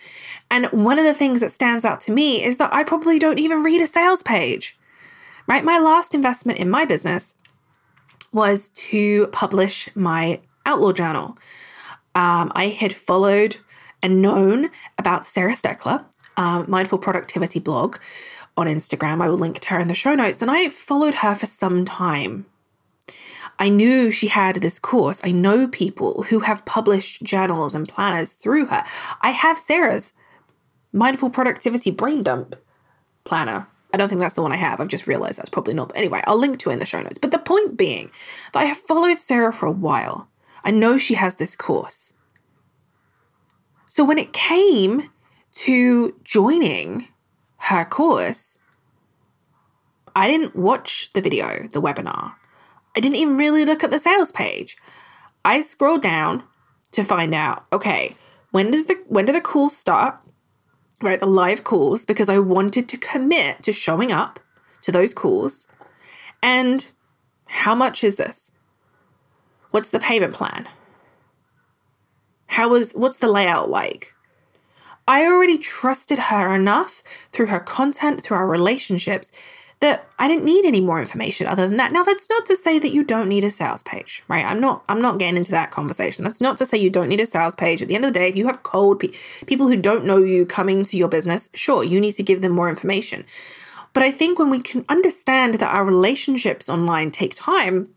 And 0.51 0.67
one 0.67 0.99
of 0.99 1.05
the 1.05 1.15
things 1.15 1.41
that 1.41 1.53
stands 1.53 1.85
out 1.85 2.01
to 2.03 2.13
me 2.13 2.45
is 2.45 2.59
that 2.59 2.73
I 2.73 2.85
probably 2.85 3.19
don't 3.19 3.39
even 3.39 3.63
read 3.63 3.81
a 3.81 3.87
sales 3.87 4.23
page 4.23 4.79
right? 5.49 5.65
My 5.65 5.79
last 5.79 6.15
investment 6.15 6.61
in 6.61 6.71
my 6.71 6.85
business 6.85 7.35
was 8.33 8.69
to 8.69 9.27
publish 9.29 9.89
my 9.97 10.41
Outlaw 10.65 10.93
Journal. 10.93 11.37
Um, 12.15 12.53
I 12.55 12.69
had 12.69 12.95
followed 12.95 13.57
and 14.03 14.23
known 14.23 14.71
about 14.99 15.27
Sarah 15.27 15.57
Steckler, 15.57 16.05
um, 16.39 16.65
Mindful 16.67 16.99
Productivity 16.99 17.61
blog 17.61 17.99
on 18.57 18.67
Instagram. 18.67 19.21
I 19.21 19.29
will 19.29 19.37
link 19.37 19.61
to 19.61 19.69
her 19.69 19.79
in 19.79 19.89
the 19.89 19.95
show 19.95 20.15
notes. 20.15 20.41
And 20.41 20.51
I 20.51 20.71
followed 20.71 21.15
her 21.17 21.35
for 21.35 21.47
some 21.47 21.85
time. 21.85 22.47
I 23.59 23.69
knew 23.69 24.11
she 24.11 24.29
had 24.29 24.57
this 24.57 24.79
course. 24.79 25.21
I 25.23 25.33
know 25.33 25.69
people 25.69 26.23
who 26.25 26.41
have 26.41 26.65
published 26.65 27.23
journals 27.23 27.75
and 27.75 27.87
planners 27.87 28.33
through 28.33 28.67
her. 28.67 28.85
I 29.21 29.31
have 29.31 29.59
Sarah's 29.59 30.15
Mindful 30.93 31.29
Productivity 31.29 31.91
Brain 31.91 32.23
Dump 32.23 32.57
planner 33.25 33.67
I 33.93 33.97
don't 33.97 34.09
think 34.09 34.21
that's 34.21 34.35
the 34.35 34.43
one 34.43 34.53
I 34.53 34.57
have. 34.57 34.81
I've 34.81 34.89
just 34.89 35.07
realized 35.07 35.39
that's 35.39 35.49
probably 35.49 35.75
not. 35.75 35.93
Anyway, 35.95 36.23
I'll 36.27 36.39
link 36.39 36.59
to 36.59 36.71
it 36.71 36.75
in 36.75 36.79
the 36.79 36.87
show 36.87 37.01
notes. 37.01 37.19
But 37.19 37.31
the 37.31 37.39
point 37.39 37.77
being 37.77 38.11
that 38.53 38.61
I 38.61 38.65
have 38.65 38.77
followed 38.77 39.19
Sarah 39.19 39.53
for 39.53 39.67
a 39.67 39.73
while. 39.73 40.29
I 40.65 40.71
know 40.71 40.99
she 40.99 41.15
has 41.15 41.37
this 41.37 41.57
course. 41.57 42.13
So 43.87 44.05
when 44.05 44.19
it 44.19 44.33
came 44.33 45.09
to 45.65 46.15
joining 46.25 47.09
her 47.59 47.85
course, 47.85 48.59
I 50.15 50.29
didn't 50.29 50.57
watch 50.57 51.11
the 51.15 51.21
video, 51.21 51.69
the 51.73 51.83
webinar. 51.83 52.35
I 52.97 53.01
didn't 53.01 53.17
even 53.17 53.37
really 53.37 53.65
look 53.65 53.85
at 53.85 53.91
the 53.91 53.99
sales 53.99 54.33
page. 54.33 54.77
I 55.45 55.61
scrolled 55.61 56.03
down 56.03 56.45
to 56.93 57.05
find 57.05 57.35
out, 57.35 57.67
okay, 57.73 58.17
when 58.51 58.71
does 58.71 58.87
the 58.87 58.97
when 59.09 59.27
do 59.27 59.33
the 59.33 59.41
calls 59.41 59.77
start? 59.77 60.19
right, 61.03 61.21
the 61.21 61.27
live 61.27 61.65
calls 61.65 62.05
because 62.05 62.29
I 62.29 62.39
wanted 62.39 62.89
to 62.89 62.97
commit 62.97 63.63
to 63.63 63.73
showing 63.73 64.13
up 64.13 64.41
to 64.83 64.93
those 64.93 65.15
calls. 65.15 65.67
And 66.43 66.91
how 67.47 67.75
much 67.75 68.03
is 68.03 68.17
this? 68.17 68.53
What's 69.71 69.91
the 69.91 70.01
payment 70.01 70.35
plan? 70.35 70.69
How 72.47 72.75
is 72.75 72.93
what's 72.93 73.19
the 73.19 73.29
layout 73.29 73.71
like? 73.71 74.15
I 75.09 75.25
already 75.25 75.57
trusted 75.57 76.19
her 76.19 76.55
enough 76.55 77.03
through 77.33 77.47
her 77.47 77.59
content, 77.59 78.23
through 78.23 78.37
our 78.37 78.47
relationships, 78.47 79.33
that 79.81 80.07
I 80.19 80.29
didn't 80.29 80.45
need 80.45 80.67
any 80.67 80.81
more 80.81 81.01
information 81.01 81.47
other 81.47 81.67
than 81.67 81.79
that. 81.79 81.93
Now 81.93 82.03
that's 82.03 82.29
not 82.29 82.45
to 82.47 82.57
say 82.57 82.79
that 82.79 82.93
you 82.93 83.03
don't 83.05 83.29
need 83.29 83.45
a 83.45 83.51
sales 83.51 83.83
page, 83.83 84.23
right? 84.29 84.45
I'm 84.45 84.61
not 84.61 84.85
I'm 84.89 85.01
not 85.01 85.19
getting 85.19 85.37
into 85.37 85.53
that 85.53 85.71
conversation. 85.71 86.25
That's 86.25 86.41
not 86.41 86.59
to 86.59 86.67
say 86.67 86.77
you 86.79 86.91
don't 86.91 87.09
need 87.09 87.21
a 87.21 87.27
sales 87.27 87.55
page. 87.55 87.81
At 87.81 87.89
the 87.89 87.95
end 87.95 88.05
of 88.05 88.13
the 88.13 88.19
day, 88.19 88.29
if 88.29 88.37
you 88.37 88.47
have 88.47 88.63
cold 88.65 89.01
pe- 89.01 89.13
people 89.47 89.69
who 89.69 89.77
don't 89.77 90.05
know 90.05 90.19
you 90.19 90.45
coming 90.45 90.85
to 90.85 90.97
your 90.97 91.09
business, 91.09 91.49
sure, 91.55 91.85
you 91.85 92.01
need 92.01 92.13
to 92.13 92.23
give 92.23 92.43
them 92.43 92.53
more 92.53 92.69
information. 92.69 93.25
But 93.95 94.03
I 94.03 94.11
think 94.11 94.39
when 94.39 94.51
we 94.51 94.61
can 94.61 94.85
understand 94.89 95.55
that 95.55 95.75
our 95.75 95.85
relationships 95.85 96.69
online 96.69 97.11
take 97.11 97.35
time, 97.35 97.89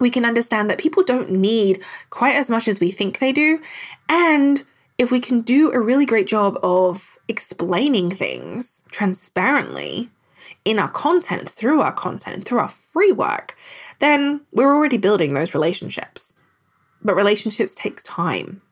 we 0.00 0.10
can 0.10 0.24
understand 0.24 0.70
that 0.70 0.78
people 0.78 1.02
don't 1.02 1.30
need 1.30 1.82
quite 2.10 2.36
as 2.36 2.48
much 2.48 2.68
as 2.68 2.80
we 2.80 2.90
think 2.90 3.18
they 3.18 3.32
do. 3.32 3.60
And 4.08 4.64
if 4.98 5.10
we 5.10 5.20
can 5.20 5.40
do 5.40 5.72
a 5.72 5.80
really 5.80 6.06
great 6.06 6.26
job 6.26 6.58
of 6.62 7.18
explaining 7.28 8.10
things 8.10 8.82
transparently, 8.90 10.10
in 10.64 10.78
our 10.78 10.90
content, 10.90 11.48
through 11.48 11.80
our 11.80 11.92
content, 11.92 12.44
through 12.44 12.58
our 12.58 12.68
free 12.68 13.12
work, 13.12 13.56
then 13.98 14.40
we're 14.52 14.74
already 14.74 14.96
building 14.96 15.34
those 15.34 15.54
relationships. 15.54 16.38
But 17.02 17.16
relationships 17.16 17.74
takes 17.74 18.02
time. 18.02 18.62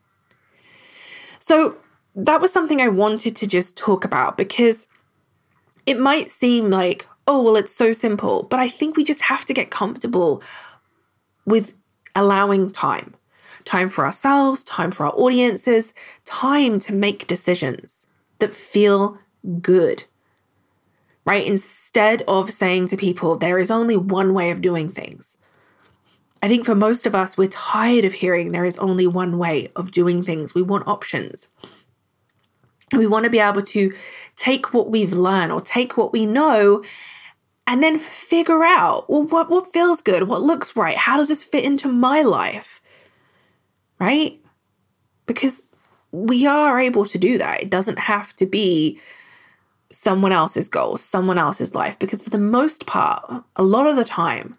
So 1.38 1.76
that 2.14 2.40
was 2.40 2.52
something 2.52 2.80
I 2.80 2.88
wanted 2.88 3.36
to 3.36 3.46
just 3.46 3.76
talk 3.76 4.04
about 4.04 4.36
because 4.36 4.86
it 5.84 5.98
might 5.98 6.30
seem 6.30 6.70
like, 6.70 7.06
oh, 7.26 7.42
well, 7.42 7.56
it's 7.56 7.74
so 7.74 7.92
simple, 7.92 8.44
but 8.44 8.58
I 8.58 8.68
think 8.68 8.96
we 8.96 9.04
just 9.04 9.22
have 9.22 9.44
to 9.46 9.54
get 9.54 9.70
comfortable 9.70 10.42
with 11.44 11.74
allowing 12.14 12.70
time 12.70 13.14
time 13.64 13.88
for 13.88 14.04
ourselves, 14.04 14.64
time 14.64 14.90
for 14.90 15.06
our 15.06 15.14
audiences, 15.14 15.94
time 16.24 16.78
to 16.80 16.92
make 16.92 17.26
decisions 17.26 18.06
that 18.38 18.52
feel 18.52 19.18
good 19.60 20.04
right? 21.24 21.46
Instead 21.46 22.22
of 22.26 22.52
saying 22.52 22.88
to 22.88 22.96
people, 22.96 23.36
there 23.36 23.58
is 23.58 23.70
only 23.70 23.96
one 23.96 24.34
way 24.34 24.50
of 24.50 24.60
doing 24.60 24.90
things. 24.90 25.38
I 26.42 26.48
think 26.48 26.64
for 26.64 26.74
most 26.74 27.06
of 27.06 27.14
us, 27.14 27.38
we're 27.38 27.48
tired 27.48 28.04
of 28.04 28.14
hearing 28.14 28.50
there 28.50 28.64
is 28.64 28.76
only 28.78 29.06
one 29.06 29.38
way 29.38 29.70
of 29.76 29.92
doing 29.92 30.24
things. 30.24 30.54
We 30.54 30.62
want 30.62 30.88
options. 30.88 31.48
We 32.92 33.06
want 33.06 33.24
to 33.24 33.30
be 33.30 33.38
able 33.38 33.62
to 33.62 33.94
take 34.36 34.74
what 34.74 34.90
we've 34.90 35.12
learned 35.12 35.52
or 35.52 35.60
take 35.60 35.96
what 35.96 36.12
we 36.12 36.26
know 36.26 36.82
and 37.66 37.82
then 37.82 37.98
figure 38.00 38.64
out 38.64 39.08
well, 39.08 39.22
what, 39.22 39.48
what 39.48 39.72
feels 39.72 40.02
good? 40.02 40.24
What 40.24 40.42
looks 40.42 40.74
right? 40.74 40.96
How 40.96 41.16
does 41.16 41.28
this 41.28 41.44
fit 41.44 41.64
into 41.64 41.88
my 41.88 42.22
life? 42.22 42.81
Right? 44.02 44.40
Because 45.26 45.68
we 46.10 46.44
are 46.44 46.80
able 46.80 47.06
to 47.06 47.18
do 47.18 47.38
that. 47.38 47.62
It 47.62 47.70
doesn't 47.70 48.00
have 48.00 48.34
to 48.34 48.46
be 48.46 48.98
someone 49.92 50.32
else's 50.32 50.68
goals, 50.68 51.04
someone 51.04 51.38
else's 51.38 51.72
life. 51.72 52.00
Because 52.00 52.20
for 52.20 52.30
the 52.30 52.36
most 52.36 52.84
part, 52.84 53.44
a 53.54 53.62
lot 53.62 53.86
of 53.86 53.94
the 53.94 54.04
time, 54.04 54.58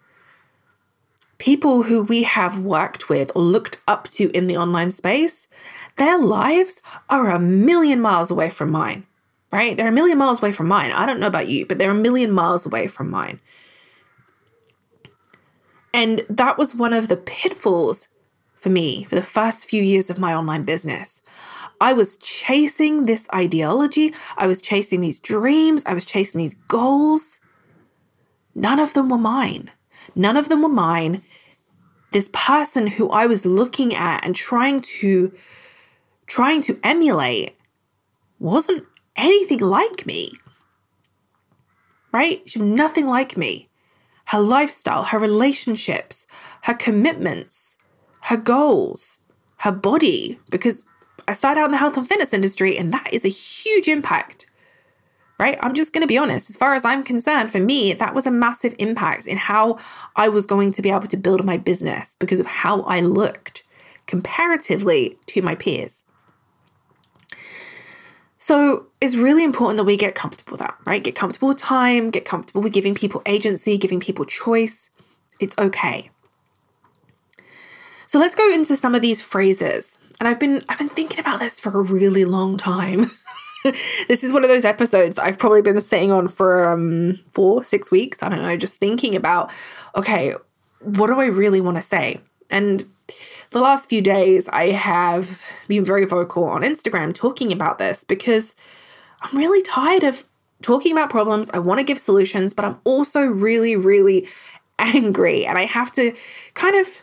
people 1.39 1.83
who 1.83 2.03
we 2.03 2.23
have 2.23 2.57
worked 2.59 3.09
with 3.09 3.33
or 3.35 3.41
looked 3.41 3.81
up 3.85 4.07
to 4.11 4.31
in 4.31 4.47
the 4.47 4.55
online 4.55 4.91
space, 4.91 5.49
their 5.97 6.17
lives 6.17 6.81
are 7.09 7.29
a 7.29 7.37
million 7.37 7.99
miles 7.99 8.31
away 8.31 8.49
from 8.49 8.71
mine, 8.71 9.05
right? 9.51 9.75
They're 9.75 9.89
a 9.89 9.91
million 9.91 10.17
miles 10.17 10.41
away 10.41 10.53
from 10.53 10.69
mine. 10.69 10.93
I 10.93 11.05
don't 11.05 11.19
know 11.19 11.27
about 11.27 11.49
you, 11.49 11.65
but 11.65 11.79
they're 11.79 11.91
a 11.91 11.95
million 11.95 12.31
miles 12.31 12.65
away 12.65 12.87
from 12.87 13.09
mine. 13.09 13.41
And 15.93 16.25
that 16.29 16.57
was 16.57 16.73
one 16.73 16.93
of 16.93 17.09
the 17.09 17.17
pitfalls 17.17 18.07
for 18.63 18.69
me 18.69 19.03
for 19.03 19.15
the 19.15 19.21
first 19.21 19.69
few 19.69 19.83
years 19.83 20.09
of 20.09 20.17
my 20.17 20.33
online 20.33 20.63
business. 20.63 21.21
I 21.81 21.91
was 21.91 22.15
chasing 22.15 23.03
this 23.03 23.27
ideology, 23.35 24.13
I 24.37 24.47
was 24.47 24.61
chasing 24.61 25.01
these 25.01 25.19
dreams, 25.19 25.83
I 25.85 25.93
was 25.93 26.05
chasing 26.05 26.39
these 26.39 26.53
goals. 26.53 27.41
None 28.55 28.79
of 28.79 28.93
them 28.93 29.09
were 29.09 29.17
mine. 29.17 29.69
None 30.15 30.37
of 30.37 30.47
them 30.47 30.61
were 30.61 30.69
mine. 30.69 31.21
This 32.13 32.29
person 32.31 32.87
who 32.87 33.09
I 33.09 33.25
was 33.25 33.45
looking 33.45 33.93
at 33.93 34.25
and 34.25 34.33
trying 34.33 34.79
to 34.99 35.33
trying 36.25 36.61
to 36.61 36.79
emulate 36.83 37.57
wasn't 38.39 38.85
anything 39.17 39.59
like 39.59 40.05
me. 40.05 40.31
Right? 42.13 42.43
She 42.45 42.59
was 42.59 42.67
nothing 42.67 43.07
like 43.07 43.35
me. 43.35 43.69
Her 44.25 44.39
lifestyle, 44.39 45.03
her 45.05 45.19
relationships, 45.19 46.27
her 46.61 46.73
commitments, 46.73 47.77
her 48.23 48.37
goals, 48.37 49.19
her 49.57 49.71
body, 49.71 50.39
because 50.49 50.85
I 51.27 51.33
started 51.33 51.61
out 51.61 51.65
in 51.65 51.71
the 51.71 51.77
health 51.77 51.97
and 51.97 52.07
fitness 52.07 52.33
industry, 52.33 52.77
and 52.77 52.93
that 52.93 53.09
is 53.11 53.25
a 53.25 53.29
huge 53.29 53.87
impact, 53.89 54.45
right? 55.39 55.57
I'm 55.61 55.73
just 55.73 55.91
going 55.91 56.03
to 56.03 56.07
be 56.07 56.17
honest. 56.17 56.49
As 56.49 56.55
far 56.55 56.73
as 56.73 56.85
I'm 56.85 57.03
concerned, 57.03 57.51
for 57.51 57.59
me, 57.59 57.93
that 57.93 58.13
was 58.13 58.25
a 58.25 58.31
massive 58.31 58.75
impact 58.79 59.27
in 59.27 59.35
how 59.37 59.77
I 60.15 60.29
was 60.29 60.45
going 60.45 60.71
to 60.71 60.81
be 60.81 60.89
able 60.89 61.07
to 61.07 61.17
build 61.17 61.43
my 61.43 61.57
business 61.57 62.15
because 62.17 62.39
of 62.39 62.45
how 62.45 62.81
I 62.83 63.01
looked 63.01 63.63
comparatively 64.05 65.17
to 65.27 65.41
my 65.41 65.55
peers. 65.55 66.05
So 68.37 68.87
it's 69.01 69.15
really 69.15 69.43
important 69.43 69.77
that 69.77 69.85
we 69.85 69.97
get 69.97 70.15
comfortable 70.15 70.51
with 70.51 70.59
that, 70.59 70.77
right? 70.85 71.03
Get 71.03 71.15
comfortable 71.15 71.49
with 71.49 71.57
time, 71.57 72.09
get 72.09 72.25
comfortable 72.25 72.61
with 72.61 72.73
giving 72.73 72.95
people 72.95 73.21
agency, 73.25 73.77
giving 73.77 73.99
people 73.99 74.25
choice. 74.25 74.89
It's 75.39 75.55
okay. 75.57 76.09
So 78.13 78.19
let's 78.19 78.35
go 78.35 78.47
into 78.53 78.75
some 78.75 78.93
of 78.93 79.01
these 79.01 79.23
phrases 79.23 79.99
and 80.19 80.27
I've 80.27 80.39
been 80.39 80.63
I've 80.69 80.77
been 80.77 80.87
thinking 80.87 81.19
about 81.19 81.39
this 81.39 81.59
for 81.59 81.69
a 81.69 81.81
really 81.81 82.25
long 82.25 82.57
time. 82.57 83.09
this 84.07 84.23
is 84.23 84.31
one 84.31 84.43
of 84.43 84.49
those 84.49 84.65
episodes 84.65 85.17
I've 85.17 85.39
probably 85.39 85.63
been 85.63 85.81
sitting 85.81 86.11
on 86.11 86.27
for 86.27 86.67
um 86.67 87.15
4 87.31 87.63
6 87.63 87.89
weeks, 87.89 88.21
I 88.21 88.29
don't 88.29 88.43
know, 88.43 88.55
just 88.55 88.77
thinking 88.77 89.15
about 89.15 89.49
okay, 89.95 90.35
what 90.81 91.07
do 91.07 91.19
I 91.19 91.25
really 91.25 91.59
want 91.59 91.77
to 91.77 91.81
say? 91.81 92.19
And 92.51 92.87
the 93.49 93.61
last 93.61 93.89
few 93.89 93.99
days 93.99 94.47
I 94.49 94.69
have 94.69 95.41
been 95.67 95.83
very 95.83 96.05
vocal 96.05 96.43
on 96.43 96.61
Instagram 96.61 97.15
talking 97.15 97.51
about 97.51 97.79
this 97.79 98.03
because 98.03 98.55
I'm 99.23 99.35
really 99.35 99.63
tired 99.63 100.03
of 100.03 100.23
talking 100.61 100.91
about 100.91 101.09
problems. 101.09 101.49
I 101.49 101.57
want 101.57 101.79
to 101.79 101.83
give 101.83 101.97
solutions, 101.97 102.53
but 102.53 102.63
I'm 102.63 102.79
also 102.83 103.23
really 103.23 103.75
really 103.75 104.27
angry 104.77 105.47
and 105.47 105.57
I 105.57 105.65
have 105.65 105.91
to 105.93 106.13
kind 106.53 106.75
of 106.75 107.01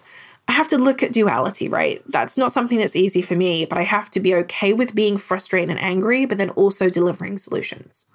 I 0.50 0.52
have 0.52 0.66
to 0.70 0.78
look 0.78 1.00
at 1.04 1.12
duality, 1.12 1.68
right? 1.68 2.02
That's 2.08 2.36
not 2.36 2.50
something 2.50 2.78
that's 2.78 2.96
easy 2.96 3.22
for 3.22 3.36
me, 3.36 3.66
but 3.66 3.78
I 3.78 3.82
have 3.82 4.10
to 4.10 4.18
be 4.18 4.34
okay 4.34 4.72
with 4.72 4.96
being 4.96 5.16
frustrated 5.16 5.70
and 5.70 5.80
angry, 5.80 6.24
but 6.24 6.38
then 6.38 6.50
also 6.50 6.90
delivering 6.90 7.38
solutions. 7.38 8.06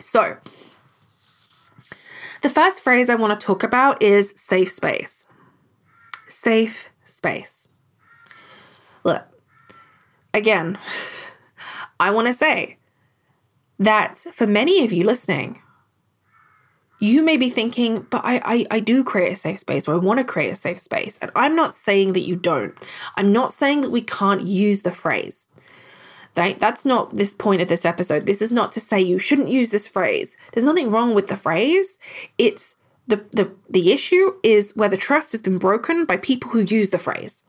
So, 0.00 0.36
the 2.42 2.48
first 2.48 2.84
phrase 2.84 3.10
I 3.10 3.16
want 3.16 3.38
to 3.38 3.44
talk 3.44 3.64
about 3.64 4.00
is 4.00 4.32
safe 4.36 4.70
space. 4.70 5.26
Safe 6.28 6.88
space. 7.04 7.66
Look, 9.02 9.24
again, 10.32 10.78
I 11.98 12.12
want 12.12 12.28
to 12.28 12.32
say 12.32 12.78
that 13.80 14.18
for 14.32 14.46
many 14.46 14.84
of 14.84 14.92
you 14.92 15.02
listening, 15.02 15.62
you 17.00 17.22
may 17.22 17.38
be 17.38 17.48
thinking, 17.48 18.06
but 18.10 18.22
I, 18.24 18.40
I, 18.44 18.66
I 18.70 18.80
do 18.80 19.02
create 19.02 19.32
a 19.32 19.36
safe 19.36 19.60
space 19.60 19.88
or 19.88 19.94
I 19.94 19.98
want 19.98 20.18
to 20.18 20.24
create 20.24 20.52
a 20.52 20.56
safe 20.56 20.80
space. 20.80 21.18
And 21.20 21.30
I'm 21.34 21.56
not 21.56 21.74
saying 21.74 22.12
that 22.12 22.28
you 22.28 22.36
don't. 22.36 22.74
I'm 23.16 23.32
not 23.32 23.54
saying 23.54 23.80
that 23.80 23.90
we 23.90 24.02
can't 24.02 24.46
use 24.46 24.82
the 24.82 24.92
phrase. 24.92 25.48
Right? 26.36 26.60
That's 26.60 26.84
not 26.84 27.14
this 27.14 27.34
point 27.34 27.62
of 27.62 27.68
this 27.68 27.84
episode. 27.84 28.26
This 28.26 28.40
is 28.40 28.52
not 28.52 28.70
to 28.72 28.80
say 28.80 29.00
you 29.00 29.18
shouldn't 29.18 29.48
use 29.48 29.70
this 29.70 29.88
phrase. 29.88 30.36
There's 30.52 30.64
nothing 30.64 30.90
wrong 30.90 31.14
with 31.14 31.26
the 31.26 31.36
phrase. 31.36 31.98
It's 32.38 32.76
the 33.08 33.24
the 33.32 33.50
the 33.68 33.92
issue 33.92 34.34
is 34.44 34.74
where 34.76 34.88
the 34.88 34.96
trust 34.96 35.32
has 35.32 35.42
been 35.42 35.58
broken 35.58 36.04
by 36.04 36.18
people 36.18 36.50
who 36.50 36.60
use 36.60 36.90
the 36.90 36.98
phrase. 36.98 37.42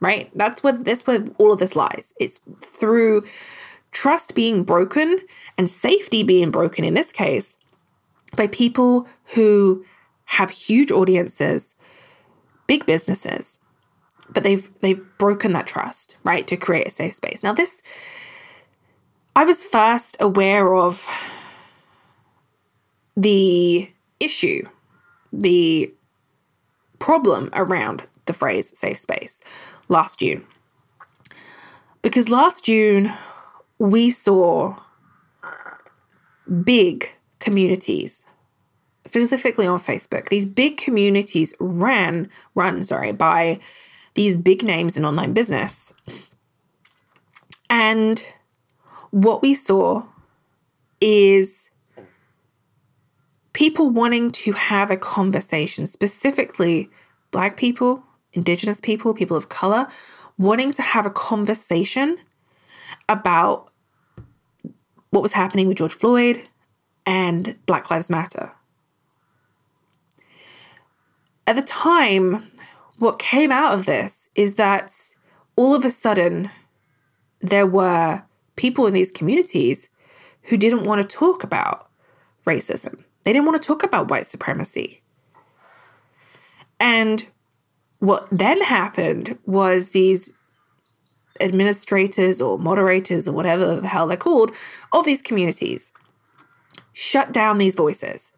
Right? 0.00 0.30
That's 0.34 0.64
where 0.64 0.72
that's 0.72 1.06
where 1.06 1.24
all 1.38 1.52
of 1.52 1.60
this 1.60 1.76
lies. 1.76 2.12
It's 2.18 2.40
through 2.60 3.24
trust 3.92 4.34
being 4.34 4.64
broken 4.64 5.20
and 5.56 5.70
safety 5.70 6.24
being 6.24 6.50
broken 6.50 6.84
in 6.84 6.94
this 6.94 7.12
case 7.12 7.56
by 8.36 8.46
people 8.46 9.06
who 9.34 9.84
have 10.26 10.50
huge 10.50 10.92
audiences, 10.92 11.76
big 12.66 12.84
businesses, 12.86 13.60
but 14.30 14.42
they've 14.42 14.70
they've 14.80 15.02
broken 15.18 15.52
that 15.54 15.66
trust, 15.66 16.16
right, 16.24 16.46
to 16.46 16.56
create 16.56 16.86
a 16.86 16.90
safe 16.90 17.14
space. 17.14 17.42
Now 17.42 17.52
this 17.52 17.82
I 19.34 19.44
was 19.44 19.64
first 19.64 20.16
aware 20.20 20.74
of 20.74 21.06
the 23.16 23.90
issue, 24.20 24.64
the 25.32 25.92
problem 26.98 27.50
around 27.52 28.04
the 28.26 28.32
phrase 28.32 28.76
safe 28.78 28.98
space 28.98 29.42
last 29.88 30.18
June. 30.20 30.46
Because 32.02 32.28
last 32.28 32.64
June 32.64 33.12
we 33.78 34.10
saw 34.10 34.76
big 36.64 37.10
communities, 37.38 38.24
specifically 39.06 39.66
on 39.66 39.78
Facebook. 39.78 40.28
These 40.28 40.46
big 40.46 40.76
communities 40.76 41.54
ran, 41.60 42.28
run, 42.54 42.84
sorry, 42.84 43.12
by 43.12 43.60
these 44.14 44.36
big 44.36 44.62
names 44.62 44.96
in 44.96 45.04
online 45.04 45.32
business. 45.32 45.92
And 47.70 48.24
what 49.10 49.42
we 49.42 49.54
saw 49.54 50.04
is 51.00 51.70
people 53.52 53.90
wanting 53.90 54.30
to 54.32 54.52
have 54.52 54.90
a 54.90 54.96
conversation, 54.96 55.86
specifically 55.86 56.90
Black 57.30 57.56
people, 57.56 58.02
Indigenous 58.32 58.80
people, 58.80 59.14
people 59.14 59.36
of 59.36 59.48
color, 59.48 59.86
wanting 60.38 60.72
to 60.72 60.82
have 60.82 61.06
a 61.06 61.10
conversation 61.10 62.18
about 63.08 63.70
what 65.10 65.22
was 65.22 65.32
happening 65.32 65.66
with 65.66 65.78
George 65.78 65.94
Floyd 65.94 66.48
and 67.08 67.56
Black 67.64 67.90
Lives 67.90 68.10
Matter. 68.10 68.52
At 71.46 71.56
the 71.56 71.62
time, 71.62 72.50
what 72.98 73.18
came 73.18 73.50
out 73.50 73.72
of 73.72 73.86
this 73.86 74.28
is 74.34 74.54
that 74.54 74.94
all 75.56 75.74
of 75.74 75.86
a 75.86 75.90
sudden 75.90 76.50
there 77.40 77.66
were 77.66 78.22
people 78.56 78.86
in 78.86 78.92
these 78.92 79.10
communities 79.10 79.88
who 80.42 80.58
didn't 80.58 80.84
want 80.84 81.00
to 81.00 81.16
talk 81.16 81.42
about 81.42 81.88
racism. 82.46 83.02
They 83.22 83.32
didn't 83.32 83.46
want 83.46 83.60
to 83.60 83.66
talk 83.66 83.82
about 83.82 84.10
white 84.10 84.26
supremacy. 84.26 85.00
And 86.78 87.26
what 88.00 88.28
then 88.30 88.60
happened 88.60 89.38
was 89.46 89.90
these 89.90 90.28
administrators 91.40 92.42
or 92.42 92.58
moderators 92.58 93.26
or 93.26 93.32
whatever 93.32 93.80
the 93.80 93.88
hell 93.88 94.06
they're 94.06 94.18
called 94.18 94.52
of 94.92 95.06
these 95.06 95.22
communities 95.22 95.90
shut 96.98 97.30
down 97.30 97.58
these 97.58 97.76
voices. 97.76 98.32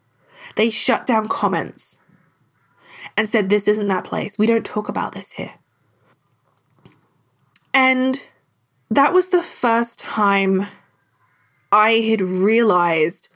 They 0.55 0.69
shut 0.69 1.07
down 1.07 1.27
comments 1.27 1.97
and 3.17 3.27
said, 3.27 3.49
This 3.49 3.67
isn't 3.67 3.87
that 3.87 4.03
place. 4.03 4.37
We 4.37 4.45
don't 4.45 4.63
talk 4.63 4.87
about 4.87 5.13
this 5.13 5.31
here. 5.31 5.53
And 7.73 8.23
that 8.91 9.13
was 9.13 9.29
the 9.29 9.41
first 9.41 9.97
time 9.97 10.67
I 11.71 11.93
had 11.93 12.21
realized 12.21 13.29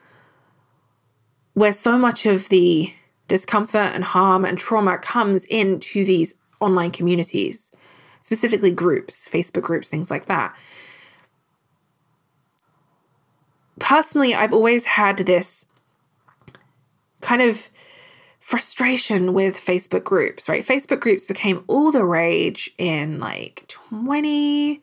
where 1.53 1.73
so 1.73 1.97
much 1.97 2.27
of 2.27 2.49
the 2.49 2.93
discomfort 3.27 3.95
and 3.95 4.03
harm 4.03 4.45
and 4.45 4.59
trauma 4.59 4.99
comes 4.99 5.45
into 5.45 6.05
these 6.05 6.35
online 6.59 6.91
communities, 6.91 7.71
specifically 8.21 8.71
groups, 8.71 9.27
Facebook 9.27 9.63
groups, 9.63 9.89
things 9.89 10.11
like 10.11 10.27
that. 10.27 10.55
Personally, 13.79 14.33
I've 14.33 14.53
always 14.53 14.85
had 14.85 15.17
this 15.17 15.65
kind 17.21 17.41
of 17.41 17.69
frustration 18.39 19.33
with 19.33 19.55
Facebook 19.57 20.03
groups, 20.03 20.47
right? 20.47 20.65
Facebook 20.65 20.99
groups 20.99 21.25
became 21.25 21.63
all 21.67 21.91
the 21.91 22.05
rage 22.05 22.71
in 22.77 23.19
like 23.19 23.65
20 23.67 24.81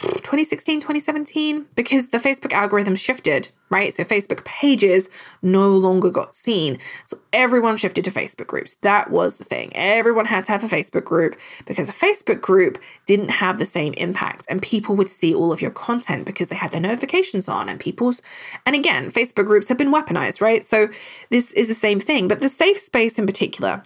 2016, 0.00 0.80
2017, 0.80 1.66
because 1.74 2.08
the 2.08 2.18
Facebook 2.18 2.52
algorithm 2.52 2.96
shifted, 2.96 3.48
right? 3.70 3.92
So 3.92 4.04
Facebook 4.04 4.44
pages 4.44 5.08
no 5.42 5.70
longer 5.70 6.10
got 6.10 6.34
seen. 6.34 6.78
So 7.04 7.18
everyone 7.32 7.76
shifted 7.76 8.04
to 8.04 8.10
Facebook 8.10 8.46
groups. 8.46 8.76
That 8.76 9.10
was 9.10 9.36
the 9.36 9.44
thing. 9.44 9.72
Everyone 9.74 10.26
had 10.26 10.44
to 10.46 10.52
have 10.52 10.64
a 10.64 10.68
Facebook 10.68 11.04
group 11.04 11.36
because 11.66 11.88
a 11.88 11.92
Facebook 11.92 12.40
group 12.40 12.78
didn't 13.06 13.30
have 13.30 13.58
the 13.58 13.66
same 13.66 13.92
impact 13.94 14.46
and 14.48 14.60
people 14.60 14.96
would 14.96 15.08
see 15.08 15.34
all 15.34 15.52
of 15.52 15.60
your 15.60 15.70
content 15.70 16.26
because 16.26 16.48
they 16.48 16.56
had 16.56 16.70
their 16.70 16.80
notifications 16.80 17.48
on 17.48 17.68
and 17.68 17.78
people's, 17.80 18.22
and 18.66 18.74
again, 18.74 19.10
Facebook 19.10 19.46
groups 19.46 19.68
have 19.68 19.78
been 19.78 19.92
weaponized, 19.92 20.40
right? 20.40 20.64
So 20.64 20.88
this 21.30 21.52
is 21.52 21.68
the 21.68 21.74
same 21.74 22.00
thing, 22.00 22.28
but 22.28 22.40
the 22.40 22.48
safe 22.48 22.78
space 22.78 23.18
in 23.18 23.26
particular, 23.26 23.82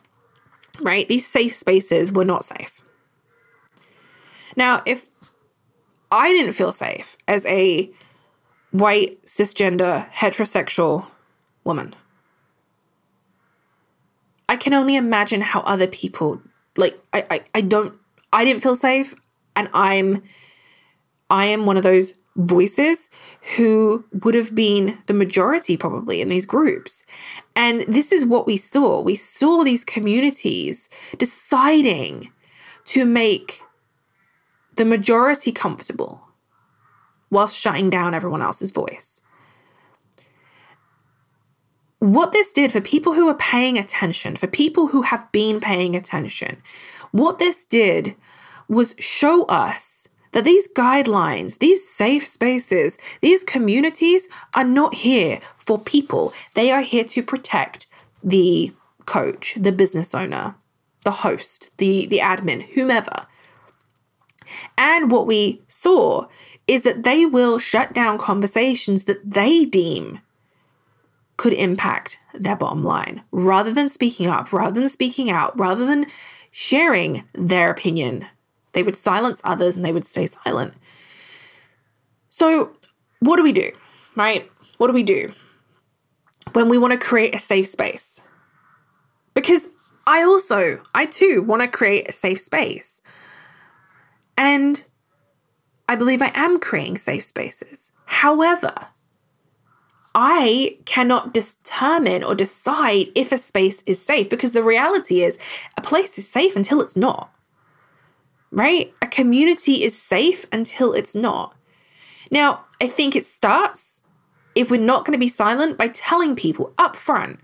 right? 0.81 1.09
These 1.09 1.27
safe 1.27 1.55
spaces 1.55 2.13
were 2.13 2.25
not 2.25 2.45
safe. 2.45 2.83
Now, 4.57 4.83
if 4.87 5.09
I 6.11 6.33
didn't 6.33 6.53
feel 6.53 6.73
safe 6.73 7.17
as 7.27 7.45
a 7.47 7.91
white, 8.71 9.23
cisgender, 9.25 10.11
heterosexual 10.13 11.07
woman. 11.65 11.95
I 14.49 14.57
can 14.57 14.73
only 14.73 14.97
imagine 14.97 15.41
how 15.41 15.61
other 15.61 15.87
people 15.87 16.41
like 16.77 16.99
I, 17.13 17.27
I 17.31 17.45
I 17.57 17.61
don't 17.61 17.99
I 18.33 18.45
didn't 18.45 18.63
feel 18.63 18.77
safe 18.77 19.15
and 19.57 19.69
I'm 19.75 20.23
I 21.29 21.47
am 21.47 21.67
one 21.67 21.77
of 21.77 21.83
those 21.83 22.15
voices 22.37 23.11
who 23.57 24.05
would 24.23 24.35
have 24.35 24.55
been 24.55 24.99
the 25.07 25.15
majority 25.15 25.77
probably 25.77 26.21
in 26.21 26.29
these 26.29 26.47
groups. 26.47 27.05
And 27.57 27.83
this 27.83 28.13
is 28.13 28.25
what 28.25 28.47
we 28.47 28.57
saw. 28.57 29.03
We 29.03 29.17
saw 29.17 29.65
these 29.65 29.85
communities 29.85 30.89
deciding 31.19 32.31
to 32.87 33.05
make 33.05 33.61
the 34.79 34.85
majority 34.85 35.53
comfortable 35.53 36.23
whilst 37.31 37.59
shutting 37.59 37.91
down 37.91 38.15
everyone 38.15 38.41
else's 38.41 38.71
voice. 38.71 39.21
What 41.99 42.31
this 42.31 42.53
did 42.53 42.71
for 42.71 42.81
people 42.81 43.13
who 43.13 43.29
are 43.29 43.35
paying 43.35 43.77
attention, 43.77 44.37
for 44.37 44.47
people 44.47 44.87
who 44.87 45.03
have 45.03 45.31
been 45.33 45.61
paying 45.61 45.97
attention, 45.97 46.63
what 47.11 47.41
this 47.41 47.65
did 47.65 48.15
was 48.69 48.95
show 49.01 49.45
us 49.47 50.09
that 50.31 50.45
these 50.45 50.69
guidelines, 50.69 51.59
these 51.59 51.87
safe 51.89 52.25
spaces, 52.27 52.99
these 53.21 53.43
communities 53.43 54.29
are 54.55 54.65
not 54.65 54.95
here 54.95 55.41
for 55.59 55.79
people. 55.79 56.33
They 56.55 56.71
are 56.71 56.83
here 56.83 57.05
to 57.05 57.23
protect 57.23 57.89
the 58.23 58.73
coach, 59.07 59.57
the 59.59 59.73
business 59.73 60.15
owner, 60.15 60.55
the 61.03 61.11
host, 61.11 61.73
the, 61.79 62.07
the 62.07 62.19
admin, 62.19 62.63
whomever. 62.75 63.27
And 64.77 65.11
what 65.11 65.27
we 65.27 65.63
saw 65.69 66.27
is 66.67 66.83
that 66.83 67.03
they 67.03 67.27
will 67.27 67.59
shut 67.59 67.93
down 67.93 68.19
conversations 68.19 69.05
that 69.05 69.29
they 69.29 69.65
deem 69.65 70.21
could 71.37 71.53
impact 71.53 72.19
their 72.35 72.57
bottom 72.57 72.85
line 72.85 73.23
rather 73.31 73.73
than 73.73 73.89
speaking 73.89 74.27
up, 74.27 74.53
rather 74.53 74.81
than 74.81 74.89
speaking 74.89 75.31
out, 75.31 75.59
rather 75.59 75.87
than 75.87 76.07
sharing 76.51 77.25
their 77.33 77.71
opinion. 77.71 78.27
They 78.73 78.83
would 78.83 78.97
silence 78.97 79.41
others 79.45 79.77
and 79.77 79.85
they 79.85 79.93
would 79.93 80.07
stay 80.07 80.27
silent. 80.27 80.75
So, 82.29 82.73
what 83.21 83.37
do 83.37 83.43
we 83.43 83.53
do, 83.53 83.71
right? 84.15 84.51
What 84.77 84.89
do 84.89 84.93
we 84.93 85.03
do 85.03 85.33
when 86.53 86.69
we 86.69 86.79
want 86.79 86.93
to 86.93 86.99
create 86.99 87.35
a 87.35 87.41
safe 87.41 87.69
space? 87.69 88.21
Because 89.35 89.69
I 90.07 90.23
also, 90.23 90.81
I 90.95 91.07
too 91.07 91.43
want 91.43 91.63
to 91.63 91.69
create 91.69 92.09
a 92.09 92.13
safe 92.13 92.41
space. 92.41 93.01
And 94.39 94.85
I 95.89 95.97
believe 95.97 96.23
I 96.23 96.31
am 96.35 96.61
creating 96.61 96.99
safe 96.99 97.25
spaces. 97.25 97.93
However, 98.07 98.73
I 100.15 100.79
cannot 100.85 101.35
determine 101.35 102.23
or 102.23 102.35
decide 102.35 103.09
if 103.15 103.33
a 103.33 103.39
space 103.39 103.83
is 103.85 104.01
safe 104.01 104.31
because 104.31 104.53
the 104.53 104.63
reality 104.63 105.23
is 105.23 105.39
a 105.77 105.83
place 105.83 106.17
is 106.17 106.29
safe 106.29 106.55
until 106.57 106.81
it's 106.81 106.97
not. 106.97 107.33
Right? 108.51 108.95
A 109.03 109.07
community 109.09 109.83
is 109.83 110.01
safe 110.01 110.47
until 110.53 110.93
it's 110.93 111.15
not. 111.15 111.55
Now, 112.31 112.65
I 112.81 112.87
think 112.87 113.17
it 113.17 113.27
starts 113.27 114.03
if 114.55 114.71
we're 114.71 114.81
not 114.81 115.05
going 115.05 115.13
to 115.13 115.19
be 115.19 115.29
silent 115.29 115.77
by 115.77 115.89
telling 115.89 116.37
people 116.37 116.73
up 116.79 116.97
front 116.97 117.41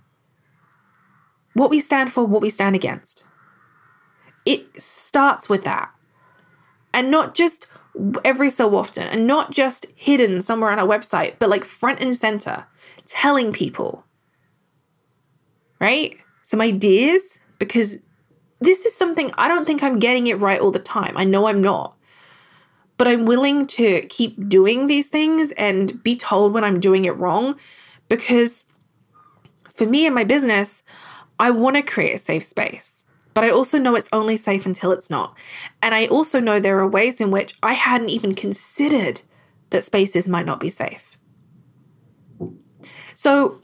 what 1.54 1.70
we 1.70 1.80
stand 1.80 2.12
for, 2.12 2.24
what 2.24 2.42
we 2.42 2.50
stand 2.50 2.76
against. 2.76 3.24
It 4.44 4.80
starts 4.80 5.48
with 5.48 5.64
that 5.64 5.93
and 6.94 7.11
not 7.11 7.35
just 7.35 7.66
every 8.24 8.50
so 8.50 8.76
often 8.76 9.04
and 9.04 9.26
not 9.26 9.50
just 9.50 9.87
hidden 9.94 10.40
somewhere 10.40 10.70
on 10.70 10.78
our 10.78 10.87
website, 10.87 11.35
but 11.38 11.50
like 11.50 11.64
front 11.64 12.00
and 12.00 12.16
center, 12.16 12.66
telling 13.07 13.52
people, 13.52 14.04
right? 15.80 16.16
Some 16.42 16.61
ideas, 16.61 17.38
because 17.59 17.98
this 18.61 18.85
is 18.85 18.94
something 18.94 19.30
I 19.37 19.48
don't 19.48 19.66
think 19.66 19.83
I'm 19.83 19.98
getting 19.98 20.26
it 20.26 20.40
right 20.40 20.61
all 20.61 20.70
the 20.70 20.78
time. 20.78 21.16
I 21.16 21.24
know 21.24 21.46
I'm 21.46 21.61
not. 21.61 21.96
But 22.96 23.09
I'm 23.09 23.26
willing 23.26 23.66
to 23.66 24.02
keep 24.07 24.48
doing 24.48 24.87
these 24.87 25.09
things 25.09 25.52
and 25.52 26.02
be 26.02 26.16
told 26.16 26.52
when 26.52 26.62
I'm 26.62 26.78
doing 26.78 27.04
it 27.04 27.16
wrong 27.16 27.59
because 28.09 28.64
for 29.74 29.85
me 29.85 30.07
and 30.07 30.14
my 30.14 30.22
business, 30.22 30.85
I 31.38 31.50
want 31.50 31.74
to 31.74 31.83
create 31.83 32.14
a 32.14 32.18
safe 32.18 32.44
space 32.44 33.03
but 33.34 33.44
I 33.44 33.50
also 33.50 33.78
know 33.78 33.96
it's 33.96 34.08
only 34.12 34.36
safe 34.36 34.64
until 34.64 34.92
it's 34.92 35.10
not. 35.10 35.36
And 35.82 35.94
I 35.94 36.06
also 36.06 36.40
know 36.40 36.60
there 36.60 36.78
are 36.78 36.88
ways 36.88 37.20
in 37.20 37.30
which 37.30 37.54
I 37.62 37.74
hadn't 37.74 38.10
even 38.10 38.34
considered 38.34 39.22
that 39.70 39.84
spaces 39.84 40.28
might 40.28 40.46
not 40.46 40.60
be 40.60 40.70
safe. 40.70 41.18
So 43.16 43.60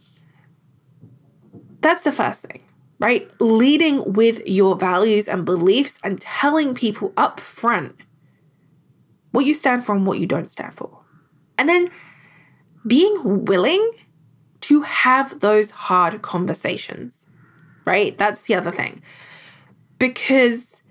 that's 1.81 2.03
the 2.03 2.13
first 2.13 2.43
thing, 2.43 2.63
right? 2.99 3.31
Leading 3.41 4.13
with 4.13 4.47
your 4.47 4.77
values 4.77 5.29
and 5.29 5.45
beliefs 5.45 5.99
and 6.03 6.21
telling 6.21 6.75
people 6.75 7.13
up 7.17 7.39
front 7.41 7.97
what 9.31 9.47
you 9.47 9.55
stand 9.55 9.85
for 9.85 9.95
and 9.95 10.07
what 10.07 10.19
you 10.19 10.27
don't 10.27 10.51
stand 10.51 10.75
for. 10.75 11.01
And 11.57 11.69
then 11.69 11.91
being 12.87 13.45
willing 13.45 13.93
to 14.63 14.83
have 14.83 15.41
those 15.41 15.71
hard 15.71 16.23
conversations, 16.23 17.27
right? 17.85 18.17
That's 18.19 18.43
the 18.43 18.55
other 18.55 18.73
thing. 18.73 19.03
Because 20.01 20.83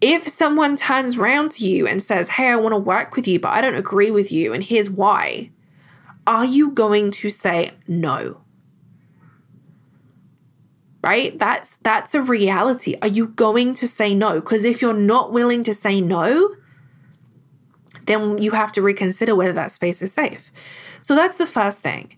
if 0.00 0.26
someone 0.26 0.74
turns 0.74 1.16
around 1.16 1.52
to 1.52 1.68
you 1.68 1.86
and 1.86 2.02
says, 2.02 2.30
Hey, 2.30 2.48
I 2.48 2.56
want 2.56 2.72
to 2.72 2.78
work 2.78 3.14
with 3.14 3.28
you, 3.28 3.38
but 3.38 3.50
I 3.50 3.60
don't 3.60 3.76
agree 3.76 4.10
with 4.10 4.32
you, 4.32 4.52
and 4.52 4.64
here's 4.64 4.90
why, 4.90 5.50
are 6.26 6.46
you 6.46 6.70
going 6.70 7.12
to 7.12 7.30
say 7.30 7.70
no? 7.86 8.40
Right? 11.04 11.38
That's 11.38 11.76
that's 11.78 12.14
a 12.14 12.22
reality. 12.22 12.96
Are 13.02 13.08
you 13.08 13.28
going 13.28 13.74
to 13.74 13.88
say 13.88 14.14
no? 14.14 14.40
Because 14.40 14.64
if 14.64 14.80
you're 14.80 14.94
not 14.94 15.32
willing 15.32 15.62
to 15.64 15.74
say 15.74 16.00
no, 16.00 16.54
then 18.06 18.38
you 18.38 18.52
have 18.52 18.72
to 18.72 18.82
reconsider 18.82 19.34
whether 19.34 19.52
that 19.52 19.72
space 19.72 20.00
is 20.00 20.12
safe. 20.12 20.50
So 21.02 21.14
that's 21.14 21.38
the 21.38 21.46
first 21.46 21.80
thing. 21.80 22.16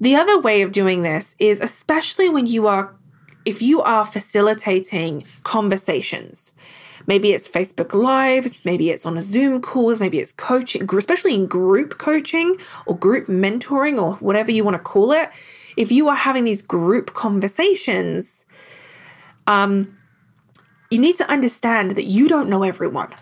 The 0.00 0.16
other 0.16 0.40
way 0.40 0.62
of 0.62 0.72
doing 0.72 1.02
this 1.02 1.36
is 1.38 1.60
especially 1.60 2.28
when 2.28 2.46
you 2.46 2.66
are 2.66 2.96
if 3.46 3.62
you 3.62 3.80
are 3.82 4.04
facilitating 4.04 5.24
conversations 5.44 6.52
Maybe 7.06 7.32
it's 7.32 7.48
Facebook 7.48 7.94
Lives, 7.94 8.64
maybe 8.64 8.90
it's 8.90 9.06
on 9.06 9.16
a 9.16 9.22
Zoom 9.22 9.62
calls, 9.62 10.00
maybe 10.00 10.18
it's 10.18 10.32
coaching, 10.32 10.88
especially 10.92 11.34
in 11.34 11.46
group 11.46 11.98
coaching 11.98 12.56
or 12.86 12.96
group 12.96 13.28
mentoring 13.28 14.00
or 14.02 14.14
whatever 14.14 14.50
you 14.50 14.64
want 14.64 14.74
to 14.74 14.82
call 14.82 15.12
it. 15.12 15.30
If 15.76 15.92
you 15.92 16.08
are 16.08 16.16
having 16.16 16.44
these 16.44 16.62
group 16.62 17.14
conversations, 17.14 18.44
um, 19.46 19.96
you 20.90 20.98
need 20.98 21.16
to 21.16 21.30
understand 21.30 21.92
that 21.92 22.06
you 22.06 22.28
don't 22.28 22.48
know 22.48 22.64
everyone, 22.64 23.14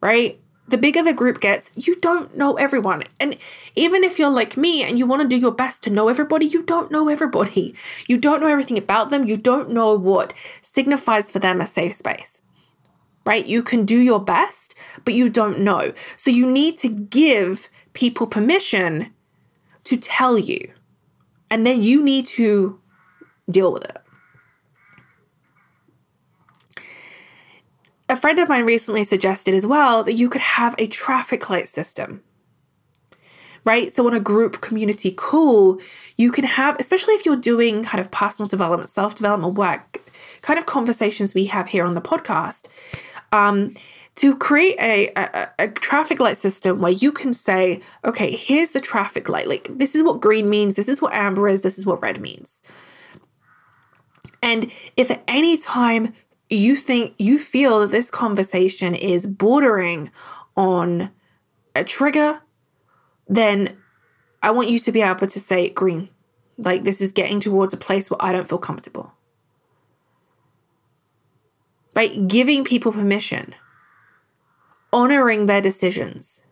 right? 0.00 0.40
The 0.66 0.78
bigger 0.78 1.02
the 1.02 1.12
group 1.12 1.40
gets, 1.40 1.70
you 1.74 1.96
don't 2.00 2.36
know 2.36 2.54
everyone. 2.54 3.02
And 3.20 3.36
even 3.76 4.02
if 4.02 4.18
you're 4.18 4.30
like 4.30 4.56
me 4.56 4.82
and 4.82 4.98
you 4.98 5.06
want 5.06 5.22
to 5.22 5.28
do 5.28 5.36
your 5.36 5.52
best 5.52 5.82
to 5.84 5.90
know 5.90 6.08
everybody, 6.08 6.46
you 6.46 6.62
don't 6.62 6.90
know 6.90 7.08
everybody. 7.08 7.74
You 8.06 8.16
don't 8.16 8.40
know 8.40 8.48
everything 8.48 8.78
about 8.78 9.10
them. 9.10 9.26
You 9.26 9.36
don't 9.36 9.70
know 9.70 9.94
what 9.94 10.32
signifies 10.62 11.30
for 11.30 11.38
them 11.38 11.60
a 11.60 11.66
safe 11.66 11.94
space. 11.94 12.40
Right? 13.26 13.46
You 13.46 13.62
can 13.62 13.84
do 13.84 13.98
your 13.98 14.22
best, 14.22 14.74
but 15.04 15.14
you 15.14 15.28
don't 15.28 15.60
know. 15.60 15.92
So 16.16 16.30
you 16.30 16.50
need 16.50 16.76
to 16.78 16.88
give 16.88 17.68
people 17.92 18.26
permission 18.26 19.12
to 19.84 19.96
tell 19.96 20.38
you. 20.38 20.72
And 21.50 21.66
then 21.66 21.82
you 21.82 22.02
need 22.02 22.26
to 22.26 22.80
deal 23.50 23.72
with 23.72 23.84
it. 23.84 24.03
A 28.14 28.16
friend 28.16 28.38
of 28.38 28.48
mine 28.48 28.64
recently 28.64 29.02
suggested 29.02 29.54
as 29.54 29.66
well 29.66 30.04
that 30.04 30.12
you 30.12 30.28
could 30.28 30.40
have 30.40 30.76
a 30.78 30.86
traffic 30.86 31.50
light 31.50 31.68
system. 31.68 32.22
Right? 33.64 33.92
So, 33.92 34.06
on 34.06 34.14
a 34.14 34.20
group 34.20 34.60
community 34.60 35.10
call, 35.10 35.80
you 36.16 36.30
can 36.30 36.44
have, 36.44 36.76
especially 36.78 37.14
if 37.14 37.26
you're 37.26 37.34
doing 37.34 37.82
kind 37.82 38.00
of 38.00 38.12
personal 38.12 38.48
development, 38.48 38.88
self 38.88 39.16
development 39.16 39.54
work, 39.54 40.00
kind 40.42 40.60
of 40.60 40.64
conversations 40.64 41.34
we 41.34 41.46
have 41.46 41.66
here 41.66 41.84
on 41.84 41.94
the 41.96 42.00
podcast, 42.00 42.68
um, 43.32 43.74
to 44.14 44.36
create 44.36 44.76
a, 44.78 45.08
a, 45.16 45.50
a, 45.58 45.66
traffic 45.66 46.20
light 46.20 46.36
system 46.36 46.80
where 46.80 46.92
you 46.92 47.10
can 47.10 47.34
say, 47.34 47.80
okay, 48.04 48.30
here's 48.30 48.70
the 48.70 48.80
traffic 48.80 49.28
light. 49.28 49.48
Like, 49.48 49.66
this 49.76 49.96
is 49.96 50.04
what 50.04 50.20
green 50.20 50.48
means, 50.48 50.76
this 50.76 50.88
is 50.88 51.02
what 51.02 51.14
amber 51.14 51.48
is, 51.48 51.62
this 51.62 51.78
is 51.78 51.84
what 51.84 52.00
red 52.00 52.20
means. 52.20 52.62
And 54.40 54.70
if 54.96 55.10
at 55.10 55.24
any 55.26 55.56
time 55.56 56.14
you 56.50 56.76
think 56.76 57.14
you 57.18 57.38
feel 57.38 57.80
that 57.80 57.90
this 57.90 58.10
conversation 58.10 58.94
is 58.94 59.26
bordering 59.26 60.10
on 60.56 61.10
a 61.74 61.84
trigger, 61.84 62.40
then 63.26 63.76
I 64.42 64.50
want 64.50 64.68
you 64.68 64.78
to 64.78 64.92
be 64.92 65.00
able 65.00 65.26
to 65.26 65.40
say 65.40 65.70
green. 65.70 66.08
Like 66.56 66.84
this 66.84 67.00
is 67.00 67.12
getting 67.12 67.40
towards 67.40 67.74
a 67.74 67.78
place 67.78 68.10
where 68.10 68.22
I 68.22 68.32
don't 68.32 68.48
feel 68.48 68.58
comfortable. 68.58 69.12
Right? 71.96 72.28
Giving 72.28 72.64
people 72.64 72.92
permission, 72.92 73.54
honoring 74.92 75.46
their 75.46 75.60
decisions, 75.60 76.44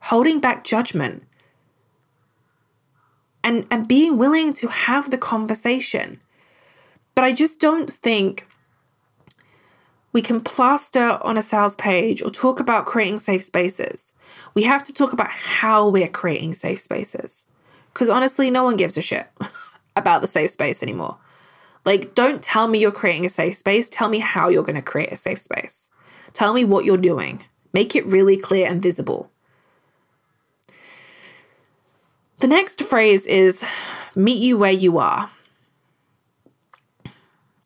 holding 0.00 0.40
back 0.40 0.64
judgment, 0.64 1.24
and, 3.42 3.66
and 3.70 3.88
being 3.88 4.18
willing 4.18 4.52
to 4.54 4.68
have 4.68 5.10
the 5.10 5.18
conversation. 5.18 6.20
But 7.14 7.24
I 7.24 7.32
just 7.32 7.58
don't 7.58 7.90
think 7.90 8.46
we 10.12 10.22
can 10.22 10.40
plaster 10.40 11.18
on 11.22 11.36
a 11.36 11.42
sales 11.42 11.76
page 11.76 12.22
or 12.22 12.30
talk 12.30 12.58
about 12.58 12.86
creating 12.86 13.20
safe 13.20 13.44
spaces. 13.44 14.12
We 14.54 14.64
have 14.64 14.82
to 14.84 14.92
talk 14.92 15.12
about 15.12 15.30
how 15.30 15.88
we're 15.88 16.08
creating 16.08 16.54
safe 16.54 16.80
spaces. 16.80 17.46
Because 17.92 18.08
honestly, 18.08 18.50
no 18.50 18.64
one 18.64 18.76
gives 18.76 18.96
a 18.96 19.02
shit 19.02 19.28
about 19.96 20.20
the 20.20 20.26
safe 20.26 20.50
space 20.50 20.82
anymore. 20.82 21.18
Like, 21.84 22.14
don't 22.14 22.42
tell 22.42 22.68
me 22.68 22.78
you're 22.78 22.92
creating 22.92 23.24
a 23.24 23.30
safe 23.30 23.56
space. 23.56 23.88
Tell 23.88 24.08
me 24.08 24.18
how 24.18 24.48
you're 24.48 24.64
going 24.64 24.76
to 24.76 24.82
create 24.82 25.12
a 25.12 25.16
safe 25.16 25.40
space. 25.40 25.90
Tell 26.32 26.52
me 26.52 26.64
what 26.64 26.84
you're 26.84 26.96
doing. 26.96 27.44
Make 27.72 27.94
it 27.94 28.06
really 28.06 28.36
clear 28.36 28.68
and 28.68 28.82
visible. 28.82 29.30
The 32.38 32.46
next 32.46 32.82
phrase 32.82 33.26
is 33.26 33.64
meet 34.14 34.38
you 34.38 34.58
where 34.58 34.72
you 34.72 34.98
are. 34.98 35.30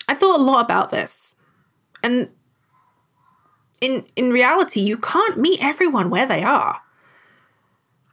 I 0.08 0.14
thought 0.14 0.38
a 0.38 0.42
lot 0.42 0.64
about 0.64 0.90
this 0.90 1.33
and 2.04 2.28
in 3.80 4.04
in 4.14 4.30
reality, 4.30 4.80
you 4.80 4.96
can't 4.98 5.38
meet 5.38 5.64
everyone 5.64 6.10
where 6.10 6.26
they 6.26 6.44
are. 6.44 6.80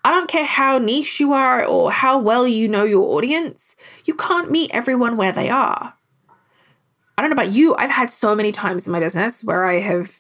I 0.04 0.12
don't 0.12 0.30
care 0.30 0.46
how 0.46 0.80
niche 0.80 1.20
you 1.20 1.34
are 1.34 1.64
or 1.64 1.92
how 1.92 2.18
well 2.18 2.48
you 2.48 2.68
know 2.68 2.84
your 2.84 3.16
audience, 3.16 3.76
you 4.06 4.16
can't 4.16 4.50
meet 4.50 4.72
everyone 4.74 5.16
where 5.16 5.32
they 5.32 5.50
are. 5.50 5.94
I 7.18 7.22
don't 7.22 7.30
know 7.30 7.36
about 7.36 7.54
you, 7.54 7.76
I've 7.76 7.92
had 7.92 8.10
so 8.10 8.34
many 8.34 8.52
times 8.52 8.88
in 8.88 8.94
my 8.94 9.00
business 9.00 9.44
where 9.44 9.66
I 9.66 9.80
have 9.80 10.18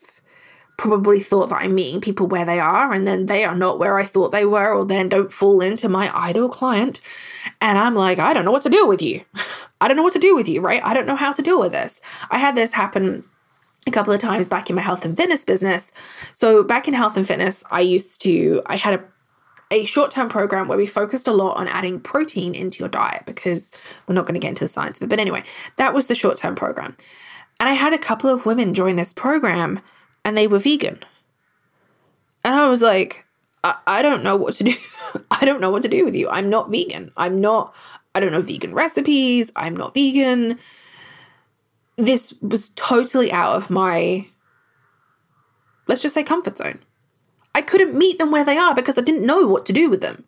probably 0.77 1.19
thought 1.19 1.49
that 1.49 1.61
I'm 1.61 1.73
meeting 1.73 2.01
people 2.01 2.27
where 2.27 2.45
they 2.45 2.59
are, 2.59 2.91
and 2.91 3.07
then 3.07 3.25
they 3.25 3.43
are 3.43 3.55
not 3.55 3.79
where 3.79 3.97
I 3.97 4.03
thought 4.03 4.31
they 4.31 4.45
were, 4.45 4.73
or 4.73 4.85
then 4.85 5.09
don't 5.09 5.33
fall 5.33 5.61
into 5.61 5.89
my 5.89 6.15
ideal 6.15 6.49
client. 6.49 6.99
And 7.59 7.77
I'm 7.77 7.95
like, 7.95 8.19
I 8.19 8.33
don't 8.33 8.45
know 8.45 8.51
what 8.51 8.63
to 8.63 8.69
do 8.69 8.85
with 8.85 9.01
you. 9.01 9.21
I 9.81 9.87
don't 9.87 9.97
know 9.97 10.03
what 10.03 10.13
to 10.13 10.19
do 10.19 10.35
with 10.35 10.47
you, 10.47 10.61
right? 10.61 10.83
I 10.83 10.93
don't 10.93 11.07
know 11.07 11.15
how 11.15 11.31
to 11.31 11.41
deal 11.41 11.59
with 11.59 11.71
this. 11.71 12.01
I 12.29 12.37
had 12.37 12.55
this 12.55 12.73
happen 12.73 13.23
a 13.87 13.91
couple 13.91 14.13
of 14.13 14.19
times 14.19 14.47
back 14.47 14.69
in 14.69 14.75
my 14.75 14.81
health 14.81 15.05
and 15.05 15.17
fitness 15.17 15.43
business. 15.43 15.91
So 16.33 16.63
back 16.63 16.87
in 16.87 16.93
health 16.93 17.17
and 17.17 17.27
fitness, 17.27 17.63
I 17.71 17.81
used 17.81 18.21
to 18.21 18.61
I 18.65 18.75
had 18.75 18.95
a 18.95 19.03
a 19.71 19.85
short-term 19.85 20.27
program 20.27 20.67
where 20.67 20.77
we 20.77 20.85
focused 20.85 21.29
a 21.29 21.31
lot 21.31 21.55
on 21.55 21.67
adding 21.69 21.99
protein 21.99 22.53
into 22.53 22.79
your 22.79 22.89
diet 22.89 23.23
because 23.25 23.71
we're 24.05 24.15
not 24.15 24.25
going 24.25 24.33
to 24.33 24.39
get 24.39 24.49
into 24.49 24.65
the 24.65 24.67
science 24.67 24.97
of 24.97 25.03
it. 25.03 25.09
But 25.09 25.19
anyway, 25.19 25.43
that 25.77 25.93
was 25.93 26.07
the 26.07 26.15
short-term 26.15 26.55
program. 26.55 26.97
And 27.57 27.69
I 27.69 27.73
had 27.73 27.93
a 27.93 27.97
couple 27.97 28.29
of 28.29 28.45
women 28.45 28.73
join 28.73 28.97
this 28.97 29.13
program 29.13 29.79
and 30.25 30.37
they 30.37 30.45
were 30.45 30.59
vegan. 30.59 30.99
And 32.43 32.53
I 32.53 32.67
was 32.67 32.81
like, 32.81 33.25
I, 33.63 33.75
I 33.87 34.01
don't 34.01 34.23
know 34.23 34.35
what 34.35 34.55
to 34.55 34.65
do. 34.65 34.73
I 35.31 35.45
don't 35.45 35.61
know 35.61 35.71
what 35.71 35.83
to 35.83 35.89
do 35.89 36.03
with 36.03 36.15
you. 36.15 36.27
I'm 36.29 36.49
not 36.49 36.69
vegan. 36.69 37.11
I'm 37.15 37.39
not, 37.39 37.73
I 38.13 38.19
don't 38.19 38.33
know 38.33 38.41
vegan 38.41 38.73
recipes. 38.73 39.53
I'm 39.55 39.77
not 39.77 39.93
vegan 39.93 40.59
this 42.05 42.33
was 42.41 42.69
totally 42.69 43.31
out 43.31 43.55
of 43.55 43.69
my, 43.69 44.25
let's 45.87 46.01
just 46.01 46.15
say, 46.15 46.23
comfort 46.23 46.57
zone. 46.57 46.79
I 47.53 47.61
couldn't 47.61 47.93
meet 47.93 48.17
them 48.17 48.31
where 48.31 48.45
they 48.45 48.57
are 48.57 48.73
because 48.73 48.97
I 48.97 49.01
didn't 49.01 49.25
know 49.25 49.47
what 49.47 49.65
to 49.65 49.73
do 49.73 49.89
with 49.89 50.01
them. 50.01 50.25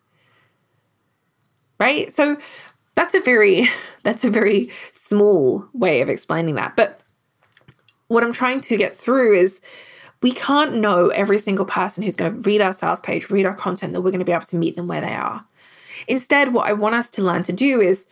Right? 1.78 2.12
So 2.12 2.36
that's 2.94 3.14
a 3.14 3.20
very 3.20 3.68
that's 4.02 4.24
a 4.24 4.30
very 4.30 4.70
small 4.92 5.66
way 5.72 6.00
of 6.00 6.08
explaining 6.08 6.54
that. 6.56 6.76
But 6.76 7.00
what 8.08 8.22
I'm 8.22 8.32
trying 8.32 8.60
to 8.62 8.76
get 8.76 8.94
through 8.94 9.34
is 9.34 9.60
we 10.22 10.32
can't 10.32 10.76
know 10.76 11.08
every 11.08 11.38
single 11.38 11.66
person 11.66 12.02
who's 12.02 12.16
going 12.16 12.32
to 12.32 12.40
read 12.40 12.60
our 12.60 12.72
sales 12.72 13.00
page, 13.00 13.30
read 13.30 13.46
our 13.46 13.54
content, 13.54 13.92
that 13.92 14.02
we're 14.02 14.10
going 14.10 14.20
to 14.20 14.24
be 14.24 14.32
able 14.32 14.46
to 14.46 14.56
meet 14.56 14.76
them 14.76 14.86
where 14.86 15.00
they 15.00 15.14
are. 15.14 15.44
Instead, 16.08 16.52
what 16.52 16.68
I 16.68 16.72
want 16.72 16.94
us 16.94 17.10
to 17.10 17.22
learn 17.22 17.42
to 17.44 17.52
do 17.52 17.80
is 17.80 18.06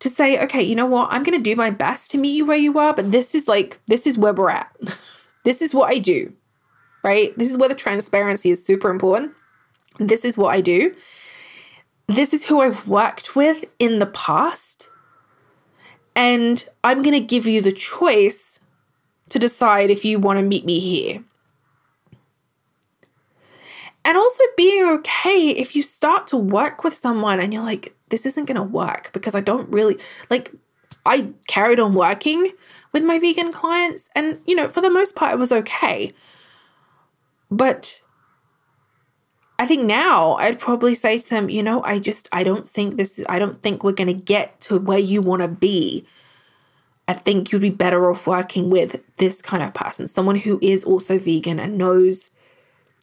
to 0.00 0.08
say, 0.08 0.42
okay, 0.44 0.62
you 0.62 0.74
know 0.74 0.86
what? 0.86 1.08
I'm 1.10 1.22
going 1.22 1.38
to 1.38 1.42
do 1.42 1.56
my 1.56 1.70
best 1.70 2.10
to 2.10 2.18
meet 2.18 2.36
you 2.36 2.44
where 2.44 2.56
you 2.56 2.78
are, 2.78 2.94
but 2.94 3.12
this 3.12 3.34
is 3.34 3.48
like, 3.48 3.80
this 3.86 4.06
is 4.06 4.18
where 4.18 4.32
we're 4.32 4.50
at. 4.50 4.74
this 5.44 5.62
is 5.62 5.74
what 5.74 5.92
I 5.92 5.98
do, 5.98 6.32
right? 7.02 7.36
This 7.38 7.50
is 7.50 7.58
where 7.58 7.68
the 7.68 7.74
transparency 7.74 8.50
is 8.50 8.64
super 8.64 8.90
important. 8.90 9.32
This 9.98 10.24
is 10.24 10.36
what 10.36 10.54
I 10.54 10.60
do. 10.60 10.94
This 12.06 12.34
is 12.34 12.44
who 12.44 12.60
I've 12.60 12.86
worked 12.86 13.34
with 13.34 13.64
in 13.78 13.98
the 13.98 14.06
past. 14.06 14.90
And 16.16 16.64
I'm 16.82 17.02
going 17.02 17.14
to 17.14 17.20
give 17.20 17.46
you 17.46 17.60
the 17.60 17.72
choice 17.72 18.60
to 19.30 19.38
decide 19.38 19.90
if 19.90 20.04
you 20.04 20.18
want 20.18 20.38
to 20.38 20.44
meet 20.44 20.64
me 20.64 20.80
here. 20.80 21.24
And 24.04 24.18
also 24.18 24.42
being 24.56 24.84
okay 24.98 25.48
if 25.48 25.74
you 25.74 25.82
start 25.82 26.26
to 26.28 26.36
work 26.36 26.84
with 26.84 26.94
someone 26.94 27.40
and 27.40 27.54
you're 27.54 27.62
like, 27.62 27.96
this 28.14 28.26
isn't 28.26 28.44
going 28.44 28.54
to 28.54 28.62
work 28.62 29.10
because 29.12 29.34
I 29.34 29.40
don't 29.40 29.68
really 29.70 29.98
like 30.30 30.52
I 31.04 31.32
carried 31.48 31.80
on 31.80 31.94
working 31.94 32.52
with 32.92 33.02
my 33.02 33.18
vegan 33.18 33.50
clients 33.50 34.08
and 34.14 34.38
you 34.46 34.54
know 34.54 34.68
for 34.68 34.80
the 34.80 34.88
most 34.88 35.16
part 35.16 35.32
it 35.32 35.38
was 35.40 35.50
okay. 35.50 36.12
But 37.50 38.00
I 39.58 39.66
think 39.66 39.82
now 39.82 40.34
I'd 40.36 40.60
probably 40.60 40.94
say 40.94 41.18
to 41.18 41.28
them, 41.28 41.50
you 41.50 41.60
know, 41.60 41.82
I 41.82 41.98
just 41.98 42.28
I 42.30 42.44
don't 42.44 42.68
think 42.68 42.96
this 42.96 43.18
is 43.18 43.26
I 43.28 43.40
don't 43.40 43.60
think 43.62 43.82
we're 43.82 43.90
going 43.90 44.06
to 44.06 44.14
get 44.14 44.60
to 44.62 44.78
where 44.78 45.00
you 45.00 45.20
want 45.20 45.42
to 45.42 45.48
be. 45.48 46.06
I 47.08 47.14
think 47.14 47.50
you'd 47.50 47.62
be 47.62 47.70
better 47.70 48.08
off 48.08 48.28
working 48.28 48.70
with 48.70 49.02
this 49.16 49.42
kind 49.42 49.62
of 49.62 49.74
person, 49.74 50.06
someone 50.06 50.36
who 50.36 50.60
is 50.62 50.84
also 50.84 51.18
vegan 51.18 51.58
and 51.58 51.76
knows 51.76 52.30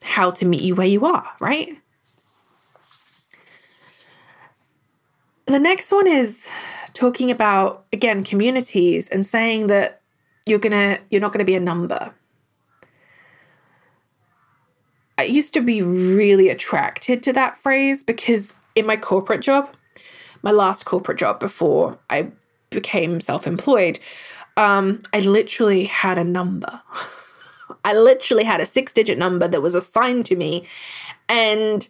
how 0.04 0.32
to 0.32 0.46
meet 0.46 0.62
you 0.62 0.74
where 0.74 0.88
you 0.88 1.06
are, 1.06 1.30
right? 1.42 1.81
The 5.52 5.60
next 5.60 5.92
one 5.92 6.08
is 6.08 6.50
talking 6.94 7.30
about 7.32 7.86
again 7.94 8.24
communities 8.24 9.08
and 9.10 9.26
saying 9.26 9.68
that 9.68 10.02
you're 10.46 10.60
gonna 10.60 11.00
you're 11.10 11.22
not 11.22 11.34
gonna 11.34 11.46
be 11.46 11.56
a 11.56 11.60
number. 11.60 12.14
I 15.18 15.24
used 15.24 15.54
to 15.54 15.62
be 15.62 15.82
really 15.82 16.50
attracted 16.50 17.22
to 17.24 17.34
that 17.34 17.58
phrase 17.58 18.02
because 18.02 18.56
in 18.76 18.86
my 18.86 18.98
corporate 18.98 19.42
job, 19.42 19.70
my 20.42 20.52
last 20.52 20.86
corporate 20.86 21.20
job 21.20 21.40
before 21.40 22.00
I 22.10 22.32
became 22.72 23.22
self 23.22 23.46
employed, 23.46 24.00
um, 24.58 25.02
I 25.14 25.20
literally 25.20 25.86
had 25.86 26.18
a 26.18 26.24
number. 26.24 26.82
I 27.86 27.94
literally 27.94 28.44
had 28.44 28.62
a 28.62 28.66
six 28.66 28.94
digit 28.94 29.18
number 29.18 29.48
that 29.48 29.62
was 29.62 29.76
assigned 29.76 30.26
to 30.28 30.36
me. 30.36 30.66
And 31.30 31.88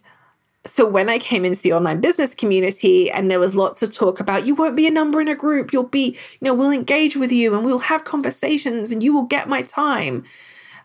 so 0.64 0.88
when 0.88 1.08
I 1.08 1.18
came 1.18 1.44
into 1.44 1.60
the 1.60 1.72
online 1.72 2.00
business 2.00 2.34
community 2.34 3.10
and 3.10 3.30
there 3.30 3.40
was 3.40 3.56
lots 3.56 3.82
of 3.82 3.92
talk 3.92 4.20
about 4.20 4.46
you 4.46 4.54
won't 4.54 4.76
be 4.76 4.86
a 4.86 4.92
number 4.92 5.20
in 5.20 5.26
a 5.26 5.34
group, 5.34 5.72
you'll 5.72 5.82
be, 5.82 6.16
you 6.40 6.46
know, 6.46 6.54
we'll 6.54 6.70
engage 6.70 7.16
with 7.16 7.32
you 7.32 7.54
and 7.54 7.64
we'll 7.64 7.80
have 7.80 8.04
conversations 8.04 8.92
and 8.92 9.02
you 9.02 9.12
will 9.12 9.24
get 9.24 9.48
my 9.48 9.62
time. 9.62 10.24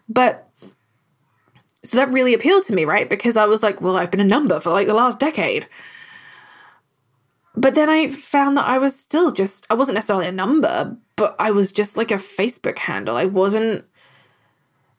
But 0.09 0.49
so 1.83 1.97
that 1.97 2.11
really 2.11 2.33
appealed 2.33 2.65
to 2.65 2.73
me, 2.73 2.85
right? 2.85 3.07
Because 3.07 3.37
I 3.37 3.45
was 3.45 3.61
like, 3.61 3.79
well, 3.79 3.97
I've 3.97 4.09
been 4.09 4.19
a 4.19 4.25
number 4.25 4.59
for 4.59 4.71
like 4.71 4.87
the 4.87 4.95
last 4.95 5.19
decade. 5.19 5.67
But 7.55 7.75
then 7.75 7.89
I 7.89 8.09
found 8.09 8.57
that 8.57 8.65
I 8.65 8.79
was 8.79 8.97
still 8.97 9.31
just, 9.31 9.67
I 9.69 9.75
wasn't 9.75 9.95
necessarily 9.95 10.27
a 10.27 10.31
number, 10.31 10.95
but 11.15 11.35
I 11.39 11.51
was 11.51 11.71
just 11.71 11.97
like 11.97 12.11
a 12.11 12.15
Facebook 12.15 12.79
handle. 12.79 13.15
I 13.15 13.25
wasn't 13.25 13.85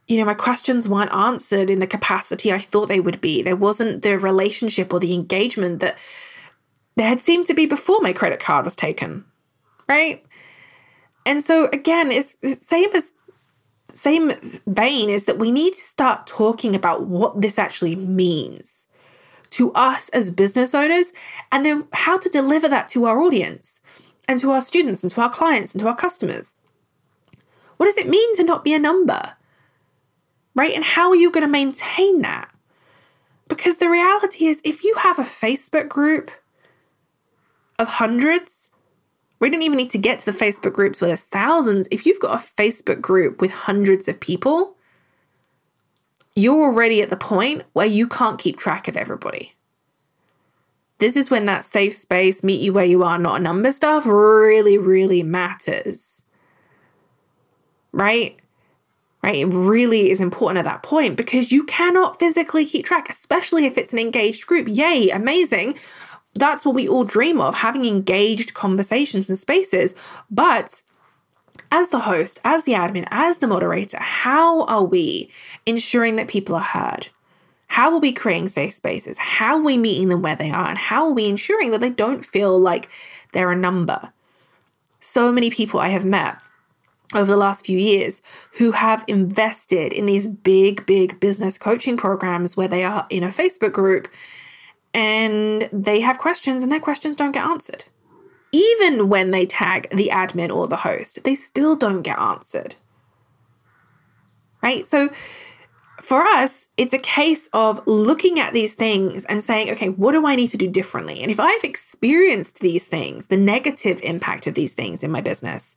you 0.08 0.16
know, 0.16 0.24
my 0.24 0.34
questions 0.34 0.88
weren't 0.88 1.12
answered 1.12 1.68
in 1.68 1.80
the 1.80 1.86
capacity 1.86 2.50
I 2.50 2.58
thought 2.58 2.88
they 2.88 2.98
would 2.98 3.20
be. 3.20 3.42
There 3.42 3.56
wasn't 3.56 4.02
the 4.02 4.18
relationship 4.18 4.92
or 4.92 4.98
the 4.98 5.12
engagement 5.12 5.80
that 5.80 5.98
there 6.96 7.08
had 7.08 7.20
seemed 7.20 7.46
to 7.46 7.54
be 7.54 7.66
before 7.66 8.00
my 8.00 8.14
credit 8.14 8.40
card 8.40 8.64
was 8.64 8.74
taken. 8.74 9.24
Right? 9.86 10.24
And 11.26 11.44
so 11.44 11.68
again, 11.72 12.10
it's 12.10 12.36
same 12.66 12.88
as 12.94 13.12
same 13.92 14.32
vein 14.66 15.10
is 15.10 15.26
that 15.26 15.38
we 15.38 15.50
need 15.50 15.74
to 15.74 15.82
start 15.82 16.26
talking 16.26 16.74
about 16.74 17.06
what 17.06 17.40
this 17.40 17.58
actually 17.58 17.96
means 17.96 18.86
to 19.50 19.72
us 19.72 20.08
as 20.10 20.30
business 20.30 20.74
owners 20.74 21.12
and 21.50 21.64
then 21.66 21.86
how 21.92 22.16
to 22.18 22.28
deliver 22.28 22.68
that 22.68 22.88
to 22.88 23.06
our 23.06 23.20
audience 23.20 23.80
and 24.26 24.40
to 24.40 24.52
our 24.52 24.62
students 24.62 25.02
and 25.02 25.10
to 25.10 25.20
our 25.20 25.30
clients 25.30 25.74
and 25.74 25.80
to 25.80 25.88
our 25.88 25.96
customers. 25.96 26.54
What 27.76 27.86
does 27.86 27.96
it 27.96 28.08
mean 28.08 28.34
to 28.36 28.44
not 28.44 28.64
be 28.64 28.74
a 28.74 28.78
number? 28.78 29.34
Right? 30.54 30.72
And 30.72 30.84
how 30.84 31.10
are 31.10 31.16
you 31.16 31.30
going 31.30 31.42
to 31.42 31.48
maintain 31.48 32.22
that? 32.22 32.50
Because 33.48 33.78
the 33.78 33.88
reality 33.88 34.46
is, 34.46 34.60
if 34.64 34.84
you 34.84 34.94
have 34.96 35.18
a 35.18 35.22
Facebook 35.22 35.88
group 35.88 36.30
of 37.78 37.88
hundreds, 37.88 38.70
we 39.40 39.50
don't 39.50 39.62
even 39.62 39.78
need 39.78 39.90
to 39.90 39.98
get 39.98 40.18
to 40.20 40.26
the 40.26 40.38
Facebook 40.38 40.72
groups 40.72 41.00
where 41.00 41.08
there's 41.08 41.22
thousands. 41.22 41.88
If 41.90 42.04
you've 42.04 42.20
got 42.20 42.40
a 42.40 42.44
Facebook 42.44 43.00
group 43.00 43.40
with 43.40 43.52
hundreds 43.52 44.08
of 44.08 44.20
people, 44.20 44.76
you're 46.34 46.62
already 46.62 47.02
at 47.02 47.10
the 47.10 47.16
point 47.16 47.62
where 47.72 47.86
you 47.86 48.06
can't 48.06 48.38
keep 48.38 48.58
track 48.58 48.88
of 48.88 48.96
everybody. 48.96 49.54
This 50.98 51.16
is 51.16 51.30
when 51.30 51.46
that 51.46 51.64
safe 51.64 51.94
space, 51.94 52.42
meet 52.42 52.60
you 52.60 52.72
where 52.72 52.84
you 52.84 53.04
are, 53.04 53.18
not 53.18 53.40
a 53.40 53.42
number 53.42 53.70
stuff 53.70 54.04
really, 54.06 54.76
really 54.76 55.22
matters. 55.22 56.24
Right? 57.92 58.40
Right? 59.22 59.36
It 59.36 59.46
really 59.46 60.10
is 60.10 60.20
important 60.20 60.58
at 60.58 60.64
that 60.64 60.82
point 60.82 61.16
because 61.16 61.52
you 61.52 61.64
cannot 61.64 62.18
physically 62.18 62.64
keep 62.64 62.84
track, 62.84 63.10
especially 63.10 63.66
if 63.66 63.76
it's 63.76 63.92
an 63.92 63.98
engaged 63.98 64.46
group. 64.46 64.68
Yay, 64.68 65.10
amazing. 65.10 65.78
That's 66.34 66.64
what 66.64 66.74
we 66.74 66.88
all 66.88 67.04
dream 67.04 67.40
of 67.40 67.54
having 67.54 67.84
engaged 67.84 68.54
conversations 68.54 69.28
and 69.28 69.38
spaces. 69.38 69.94
But 70.30 70.82
as 71.72 71.88
the 71.88 72.00
host, 72.00 72.40
as 72.44 72.64
the 72.64 72.72
admin, 72.72 73.06
as 73.10 73.38
the 73.38 73.46
moderator, 73.46 73.98
how 73.98 74.62
are 74.64 74.84
we 74.84 75.30
ensuring 75.66 76.16
that 76.16 76.28
people 76.28 76.54
are 76.54 76.60
heard? 76.60 77.08
How 77.66 77.92
are 77.92 77.98
we 77.98 78.12
creating 78.12 78.48
safe 78.48 78.72
spaces? 78.72 79.18
How 79.18 79.56
are 79.56 79.62
we 79.62 79.76
meeting 79.76 80.08
them 80.08 80.22
where 80.22 80.36
they 80.36 80.50
are? 80.50 80.68
And 80.68 80.78
how 80.78 81.06
are 81.06 81.12
we 81.12 81.26
ensuring 81.26 81.70
that 81.72 81.80
they 81.80 81.90
don't 81.90 82.24
feel 82.24 82.58
like 82.58 82.88
they're 83.32 83.50
a 83.50 83.56
number? 83.56 84.12
So 85.00 85.30
many 85.30 85.50
people 85.50 85.78
I 85.78 85.88
have 85.88 86.04
met 86.04 86.38
over 87.14 87.30
the 87.30 87.36
last 87.36 87.64
few 87.64 87.78
years 87.78 88.20
who 88.58 88.72
have 88.72 89.04
invested 89.06 89.92
in 89.92 90.06
these 90.06 90.26
big, 90.26 90.84
big 90.86 91.18
business 91.20 91.56
coaching 91.56 91.96
programs 91.96 92.56
where 92.56 92.68
they 92.68 92.84
are 92.84 93.06
in 93.08 93.22
a 93.22 93.28
Facebook 93.28 93.72
group 93.72 94.08
and 94.92 95.68
they 95.72 96.00
have 96.00 96.18
questions 96.18 96.62
and 96.62 96.70
their 96.70 96.80
questions 96.80 97.16
don't 97.16 97.32
get 97.32 97.46
answered. 97.46 97.84
Even 98.52 99.08
when 99.08 99.30
they 99.30 99.46
tag 99.46 99.88
the 99.90 100.10
admin 100.12 100.54
or 100.54 100.66
the 100.66 100.76
host, 100.76 101.22
they 101.24 101.34
still 101.34 101.76
don't 101.76 102.02
get 102.02 102.18
answered. 102.18 102.76
Right? 104.62 104.86
So 104.86 105.10
for 106.08 106.24
us, 106.24 106.68
it's 106.78 106.94
a 106.94 106.98
case 106.98 107.50
of 107.52 107.86
looking 107.86 108.40
at 108.40 108.54
these 108.54 108.72
things 108.72 109.26
and 109.26 109.44
saying, 109.44 109.70
okay, 109.72 109.90
what 109.90 110.12
do 110.12 110.26
I 110.26 110.36
need 110.36 110.48
to 110.48 110.56
do 110.56 110.66
differently? 110.66 111.20
And 111.20 111.30
if 111.30 111.38
I've 111.38 111.62
experienced 111.62 112.60
these 112.60 112.86
things, 112.86 113.26
the 113.26 113.36
negative 113.36 114.00
impact 114.02 114.46
of 114.46 114.54
these 114.54 114.72
things 114.72 115.04
in 115.04 115.10
my 115.10 115.20
business 115.20 115.74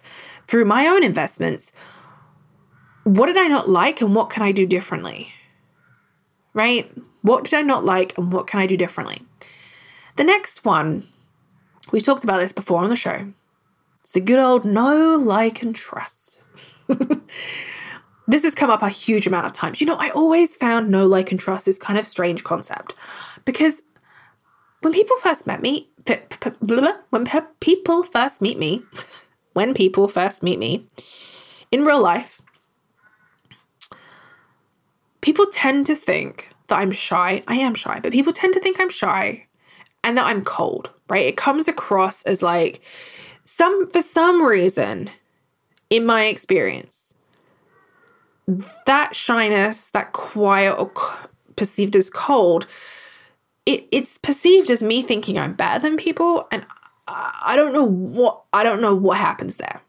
through 0.47 0.63
my 0.63 0.87
own 0.87 1.03
investments, 1.03 1.73
what 3.03 3.25
did 3.25 3.35
I 3.35 3.47
not 3.47 3.67
like 3.67 3.99
and 3.99 4.15
what 4.15 4.29
can 4.29 4.41
I 4.41 4.53
do 4.53 4.65
differently? 4.65 5.33
Right? 6.53 6.89
What 7.23 7.43
did 7.43 7.55
I 7.55 7.61
not 7.61 7.83
like 7.83 8.17
and 8.17 8.31
what 8.31 8.47
can 8.47 8.61
I 8.61 8.67
do 8.67 8.77
differently? 8.77 9.23
The 10.15 10.23
next 10.23 10.63
one, 10.63 11.07
we 11.91 11.99
talked 11.99 12.23
about 12.23 12.37
this 12.37 12.53
before 12.53 12.81
on 12.81 12.89
the 12.89 12.95
show. 12.95 13.33
It's 13.99 14.13
the 14.13 14.21
good 14.21 14.39
old 14.39 14.63
know, 14.63 15.17
like, 15.17 15.61
and 15.61 15.75
trust. 15.75 16.39
this 18.31 18.43
has 18.43 18.55
come 18.55 18.69
up 18.69 18.81
a 18.81 18.89
huge 18.89 19.27
amount 19.27 19.45
of 19.45 19.53
times. 19.53 19.81
You 19.81 19.87
know, 19.87 19.95
I 19.95 20.09
always 20.11 20.55
found 20.55 20.89
know, 20.89 21.05
like, 21.05 21.31
and 21.31 21.39
trust 21.39 21.65
this 21.65 21.77
kind 21.77 21.97
of 21.99 22.07
strange 22.07 22.43
concept 22.43 22.93
because 23.45 23.83
when 24.81 24.93
people 24.93 25.17
first 25.17 25.47
met 25.47 25.61
me, 25.61 25.89
when 27.09 27.29
people 27.59 28.03
first 28.03 28.41
meet 28.41 28.57
me, 28.57 28.83
when 29.53 29.73
people 29.73 30.07
first 30.07 30.43
meet 30.43 30.59
me 30.59 30.87
in 31.71 31.85
real 31.85 32.01
life, 32.01 32.41
people 35.21 35.45
tend 35.51 35.85
to 35.85 35.95
think 35.95 36.47
that 36.67 36.79
I'm 36.79 36.91
shy. 36.91 37.43
I 37.47 37.55
am 37.55 37.75
shy, 37.75 37.99
but 38.01 38.11
people 38.11 38.33
tend 38.33 38.53
to 38.53 38.59
think 38.59 38.79
I'm 38.79 38.89
shy 38.89 39.45
and 40.03 40.17
that 40.17 40.25
I'm 40.25 40.43
cold, 40.43 40.89
right? 41.09 41.25
It 41.25 41.37
comes 41.37 41.67
across 41.67 42.23
as 42.23 42.41
like 42.41 42.81
some, 43.45 43.87
for 43.87 44.01
some 44.01 44.41
reason, 44.41 45.09
in 45.89 46.05
my 46.05 46.25
experience, 46.25 47.10
that 48.85 49.15
shyness, 49.15 49.87
that 49.89 50.13
quiet 50.13 50.75
or 50.75 50.91
perceived 51.55 51.95
as 51.95 52.09
cold, 52.09 52.67
it, 53.65 53.87
it's 53.91 54.17
perceived 54.17 54.69
as 54.69 54.81
me 54.81 55.01
thinking 55.01 55.37
I'm 55.37 55.53
better 55.53 55.79
than 55.79 55.97
people, 55.97 56.47
and 56.51 56.65
I 57.07 57.53
don't 57.55 57.73
know 57.73 57.83
what 57.83 58.43
I 58.53 58.63
don't 58.63 58.81
know 58.81 58.95
what 58.95 59.17
happens 59.17 59.57
there. 59.57 59.81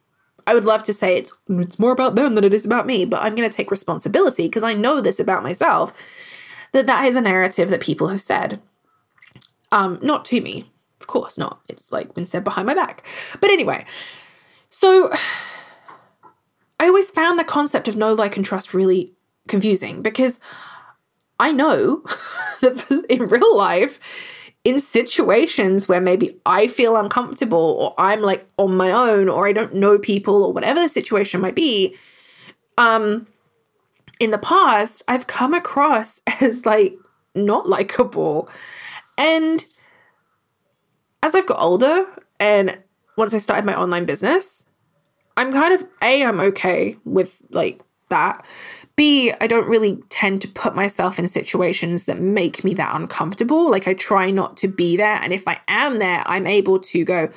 I 0.46 0.54
would 0.54 0.64
love 0.64 0.82
to 0.84 0.94
say 0.94 1.16
it's 1.16 1.32
it's 1.48 1.78
more 1.78 1.92
about 1.92 2.14
them 2.14 2.34
than 2.34 2.44
it 2.44 2.54
is 2.54 2.66
about 2.66 2.86
me, 2.86 3.04
but 3.04 3.22
I'm 3.22 3.34
going 3.34 3.48
to 3.48 3.56
take 3.56 3.70
responsibility 3.70 4.44
because 4.44 4.62
I 4.62 4.74
know 4.74 5.00
this 5.00 5.20
about 5.20 5.42
myself 5.42 5.92
that 6.72 6.86
that 6.86 7.06
is 7.06 7.16
a 7.16 7.20
narrative 7.20 7.70
that 7.70 7.80
people 7.80 8.08
have 8.08 8.20
said. 8.20 8.60
Um 9.70 9.98
not 10.02 10.24
to 10.26 10.40
me. 10.40 10.70
Of 11.00 11.06
course 11.06 11.38
not. 11.38 11.60
It's 11.68 11.92
like 11.92 12.14
been 12.14 12.26
said 12.26 12.44
behind 12.44 12.66
my 12.66 12.74
back. 12.74 13.06
But 13.40 13.50
anyway, 13.50 13.84
so 14.70 15.12
I 16.82 16.88
always 16.88 17.12
found 17.12 17.38
the 17.38 17.44
concept 17.44 17.86
of 17.86 17.94
know, 17.94 18.12
like, 18.12 18.36
and 18.36 18.44
trust 18.44 18.74
really 18.74 19.12
confusing 19.46 20.02
because 20.02 20.40
I 21.38 21.52
know 21.52 22.02
that 22.60 23.04
in 23.08 23.28
real 23.28 23.56
life, 23.56 24.00
in 24.64 24.80
situations 24.80 25.86
where 25.86 26.00
maybe 26.00 26.40
I 26.44 26.66
feel 26.66 26.96
uncomfortable 26.96 27.76
or 27.78 27.94
I'm 27.98 28.20
like 28.20 28.48
on 28.58 28.76
my 28.76 28.90
own 28.90 29.28
or 29.28 29.46
I 29.46 29.52
don't 29.52 29.74
know 29.74 29.96
people 29.96 30.42
or 30.42 30.52
whatever 30.52 30.80
the 30.80 30.88
situation 30.88 31.40
might 31.40 31.54
be, 31.54 31.94
um, 32.76 33.28
in 34.18 34.32
the 34.32 34.38
past, 34.38 35.04
I've 35.06 35.28
come 35.28 35.54
across 35.54 36.20
as 36.40 36.66
like 36.66 36.98
not 37.32 37.68
likable. 37.68 38.48
And 39.16 39.64
as 41.22 41.36
I've 41.36 41.46
got 41.46 41.60
older 41.60 42.06
and 42.40 42.76
once 43.16 43.34
I 43.34 43.38
started 43.38 43.64
my 43.66 43.80
online 43.80 44.04
business, 44.04 44.64
I'm 45.36 45.52
kind 45.52 45.72
of 45.72 45.84
A, 46.02 46.24
I'm 46.24 46.40
okay 46.40 46.96
with 47.04 47.38
like 47.50 47.80
that. 48.08 48.44
B, 48.94 49.32
I 49.40 49.46
don't 49.46 49.68
really 49.68 49.96
tend 50.10 50.42
to 50.42 50.48
put 50.48 50.74
myself 50.74 51.18
in 51.18 51.26
situations 51.26 52.04
that 52.04 52.20
make 52.20 52.62
me 52.62 52.74
that 52.74 52.94
uncomfortable. 52.94 53.70
Like 53.70 53.88
I 53.88 53.94
try 53.94 54.30
not 54.30 54.56
to 54.58 54.68
be 54.68 54.96
there. 54.96 55.18
And 55.22 55.32
if 55.32 55.48
I 55.48 55.60
am 55.68 55.98
there, 55.98 56.22
I'm 56.26 56.46
able 56.46 56.78
to 56.80 57.04
go, 57.04 57.30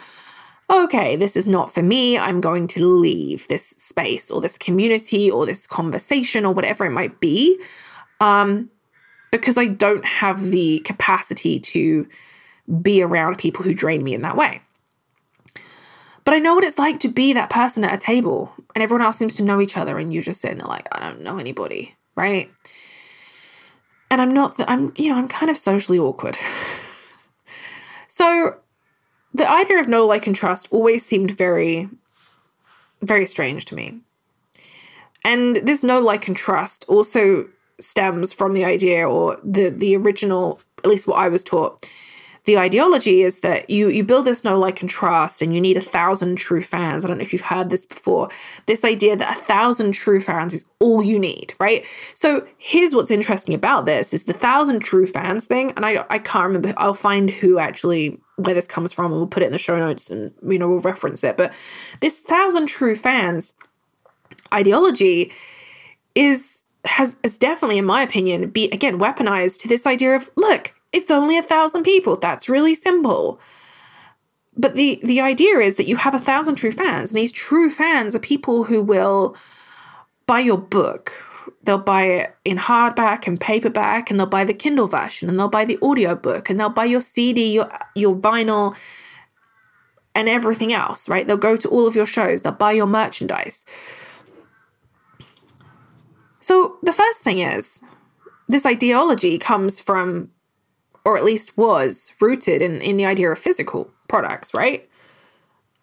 okay, 0.69 1.15
this 1.15 1.37
is 1.37 1.47
not 1.47 1.73
for 1.73 1.81
me. 1.81 2.17
I'm 2.17 2.41
going 2.41 2.67
to 2.67 2.85
leave 2.85 3.47
this 3.47 3.65
space 3.65 4.29
or 4.29 4.41
this 4.41 4.57
community 4.57 5.31
or 5.31 5.45
this 5.45 5.65
conversation 5.65 6.45
or 6.45 6.53
whatever 6.53 6.85
it 6.85 6.91
might 6.91 7.19
be. 7.19 7.59
Um, 8.19 8.69
because 9.31 9.57
I 9.57 9.67
don't 9.67 10.05
have 10.05 10.49
the 10.49 10.79
capacity 10.79 11.59
to 11.59 12.07
be 12.81 13.01
around 13.01 13.37
people 13.37 13.63
who 13.63 13.73
drain 13.73 14.03
me 14.03 14.13
in 14.13 14.21
that 14.21 14.37
way. 14.37 14.61
But 16.25 16.33
I 16.33 16.39
know 16.39 16.55
what 16.55 16.63
it's 16.63 16.79
like 16.79 16.99
to 17.01 17.07
be 17.07 17.33
that 17.33 17.49
person 17.49 17.83
at 17.83 17.93
a 17.93 17.97
table 17.97 18.51
and 18.73 18.83
everyone 18.83 19.05
else 19.05 19.17
seems 19.17 19.35
to 19.35 19.43
know 19.43 19.61
each 19.61 19.77
other 19.77 19.97
and 19.97 20.13
you're 20.13 20.23
just 20.23 20.41
sitting 20.41 20.57
there 20.57 20.67
like, 20.67 20.87
I 20.91 20.99
don't 21.07 21.21
know 21.21 21.37
anybody, 21.37 21.95
right? 22.15 22.51
And 24.11 24.19
I'm 24.19 24.33
not, 24.33 24.57
the, 24.57 24.69
I'm, 24.69 24.91
you 24.97 25.09
know, 25.09 25.15
I'm 25.15 25.27
kind 25.27 25.49
of 25.49 25.57
socially 25.57 25.99
awkward. 25.99 26.37
so 28.07 28.57
the 29.33 29.49
idea 29.49 29.79
of 29.79 29.87
know, 29.87 30.05
like, 30.05 30.25
and 30.25 30.35
trust 30.35 30.67
always 30.71 31.05
seemed 31.05 31.31
very, 31.31 31.89
very 33.01 33.25
strange 33.25 33.65
to 33.65 33.75
me. 33.75 33.99
And 35.23 35.57
this 35.57 35.83
know, 35.83 35.99
like, 35.99 36.27
and 36.27 36.35
trust 36.35 36.85
also 36.87 37.47
stems 37.79 38.31
from 38.31 38.53
the 38.53 38.63
idea 38.63 39.07
or 39.07 39.37
the 39.43 39.69
the 39.69 39.97
original, 39.97 40.61
at 40.79 40.89
least 40.89 41.07
what 41.07 41.17
I 41.17 41.27
was 41.27 41.43
taught, 41.43 41.85
the 42.45 42.57
ideology 42.57 43.21
is 43.21 43.39
that 43.39 43.69
you 43.69 43.89
you 43.89 44.03
build 44.03 44.25
this 44.25 44.43
no 44.43 44.57
like 44.57 44.81
and 44.81 44.89
trust 44.89 45.41
and 45.41 45.53
you 45.53 45.61
need 45.61 45.77
a 45.77 45.81
thousand 45.81 46.35
true 46.35 46.61
fans. 46.61 47.03
I 47.03 47.07
don't 47.07 47.17
know 47.17 47.23
if 47.23 47.33
you've 47.33 47.41
heard 47.41 47.69
this 47.69 47.85
before. 47.85 48.29
This 48.65 48.83
idea 48.83 49.15
that 49.15 49.37
a 49.37 49.41
thousand 49.41 49.91
true 49.93 50.21
fans 50.21 50.53
is 50.53 50.65
all 50.79 51.03
you 51.03 51.19
need 51.19 51.53
right? 51.59 51.85
So 52.13 52.47
here's 52.57 52.93
what's 52.95 53.11
interesting 53.11 53.55
about 53.55 53.85
this 53.85 54.13
is 54.13 54.25
the 54.25 54.33
thousand 54.33 54.79
true 54.79 55.07
fans 55.07 55.45
thing 55.45 55.73
and 55.75 55.85
i 55.85 56.05
i 56.09 56.19
can't 56.19 56.45
remember 56.45 56.73
i'll 56.77 56.93
find 56.93 57.29
who 57.29 57.59
actually 57.59 58.19
where 58.37 58.53
this 58.53 58.67
comes 58.67 58.91
from 58.91 59.05
and 59.05 59.15
we'll 59.15 59.27
put 59.27 59.43
it 59.43 59.47
in 59.47 59.51
the 59.51 59.57
show 59.57 59.77
notes 59.77 60.09
and 60.09 60.33
you 60.47 60.59
know 60.59 60.69
we'll 60.69 60.79
reference 60.79 61.23
it. 61.23 61.37
But 61.37 61.53
this 62.01 62.19
thousand 62.19 62.67
true 62.67 62.95
fans 62.95 63.53
ideology 64.53 65.31
is 66.13 66.63
has 66.85 67.15
is 67.23 67.37
definitely 67.37 67.77
in 67.77 67.85
my 67.85 68.01
opinion 68.01 68.49
be 68.49 68.69
again 68.69 68.99
weaponized 68.99 69.59
to 69.61 69.67
this 69.67 69.87
idea 69.87 70.15
of 70.15 70.29
look 70.35 70.74
it's 70.95 71.11
only 71.11 71.37
a 71.37 71.43
thousand 71.43 71.83
people. 71.83 72.15
That's 72.15 72.47
really 72.47 72.73
simple. 72.73 73.39
But 74.55 74.75
the 74.75 75.01
the 75.03 75.19
idea 75.19 75.59
is 75.59 75.75
that 75.75 75.87
you 75.87 75.97
have 75.97 76.15
a 76.15 76.19
thousand 76.19 76.55
true 76.55 76.71
fans, 76.71 77.11
and 77.11 77.17
these 77.17 77.33
true 77.33 77.69
fans 77.69 78.15
are 78.15 78.19
people 78.19 78.63
who 78.63 78.81
will 78.81 79.35
buy 80.25 80.39
your 80.39 80.57
book. 80.57 81.11
They'll 81.63 81.77
buy 81.77 82.03
it 82.03 82.35
in 82.45 82.57
hardback 82.57 83.27
and 83.27 83.39
paperback, 83.39 84.09
and 84.09 84.17
they'll 84.17 84.25
buy 84.27 84.45
the 84.45 84.53
Kindle 84.53 84.87
version, 84.87 85.27
and 85.27 85.37
they'll 85.37 85.49
buy 85.49 85.65
the 85.65 85.77
audiobook, 85.81 86.49
and 86.49 86.57
they'll 86.57 86.69
buy 86.69 86.85
your 86.85 87.01
CD, 87.01 87.51
your 87.51 87.69
your 87.93 88.15
vinyl, 88.15 88.73
and 90.15 90.29
everything 90.29 90.71
else, 90.71 91.09
right? 91.09 91.27
They'll 91.27 91.35
go 91.35 91.57
to 91.57 91.67
all 91.67 91.85
of 91.85 91.95
your 91.95 92.05
shows, 92.05 92.41
they'll 92.41 92.53
buy 92.53 92.71
your 92.71 92.87
merchandise. 92.87 93.65
So 96.39 96.77
the 96.83 96.93
first 96.93 97.21
thing 97.21 97.39
is 97.39 97.83
this 98.47 98.65
ideology 98.65 99.37
comes 99.37 99.81
from 99.81 100.29
or 101.05 101.17
at 101.17 101.23
least 101.23 101.55
was 101.55 102.11
rooted 102.19 102.61
in, 102.61 102.81
in 102.81 102.97
the 102.97 103.05
idea 103.05 103.31
of 103.31 103.39
physical 103.39 103.91
products, 104.07 104.53
right? 104.53 104.89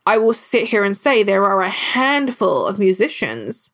I 0.04 0.18
will 0.18 0.34
sit 0.34 0.68
here 0.68 0.82
and 0.82 0.96
say 0.96 1.22
there 1.22 1.44
are 1.44 1.62
a 1.62 1.70
handful 1.70 2.66
of 2.66 2.80
musicians, 2.80 3.70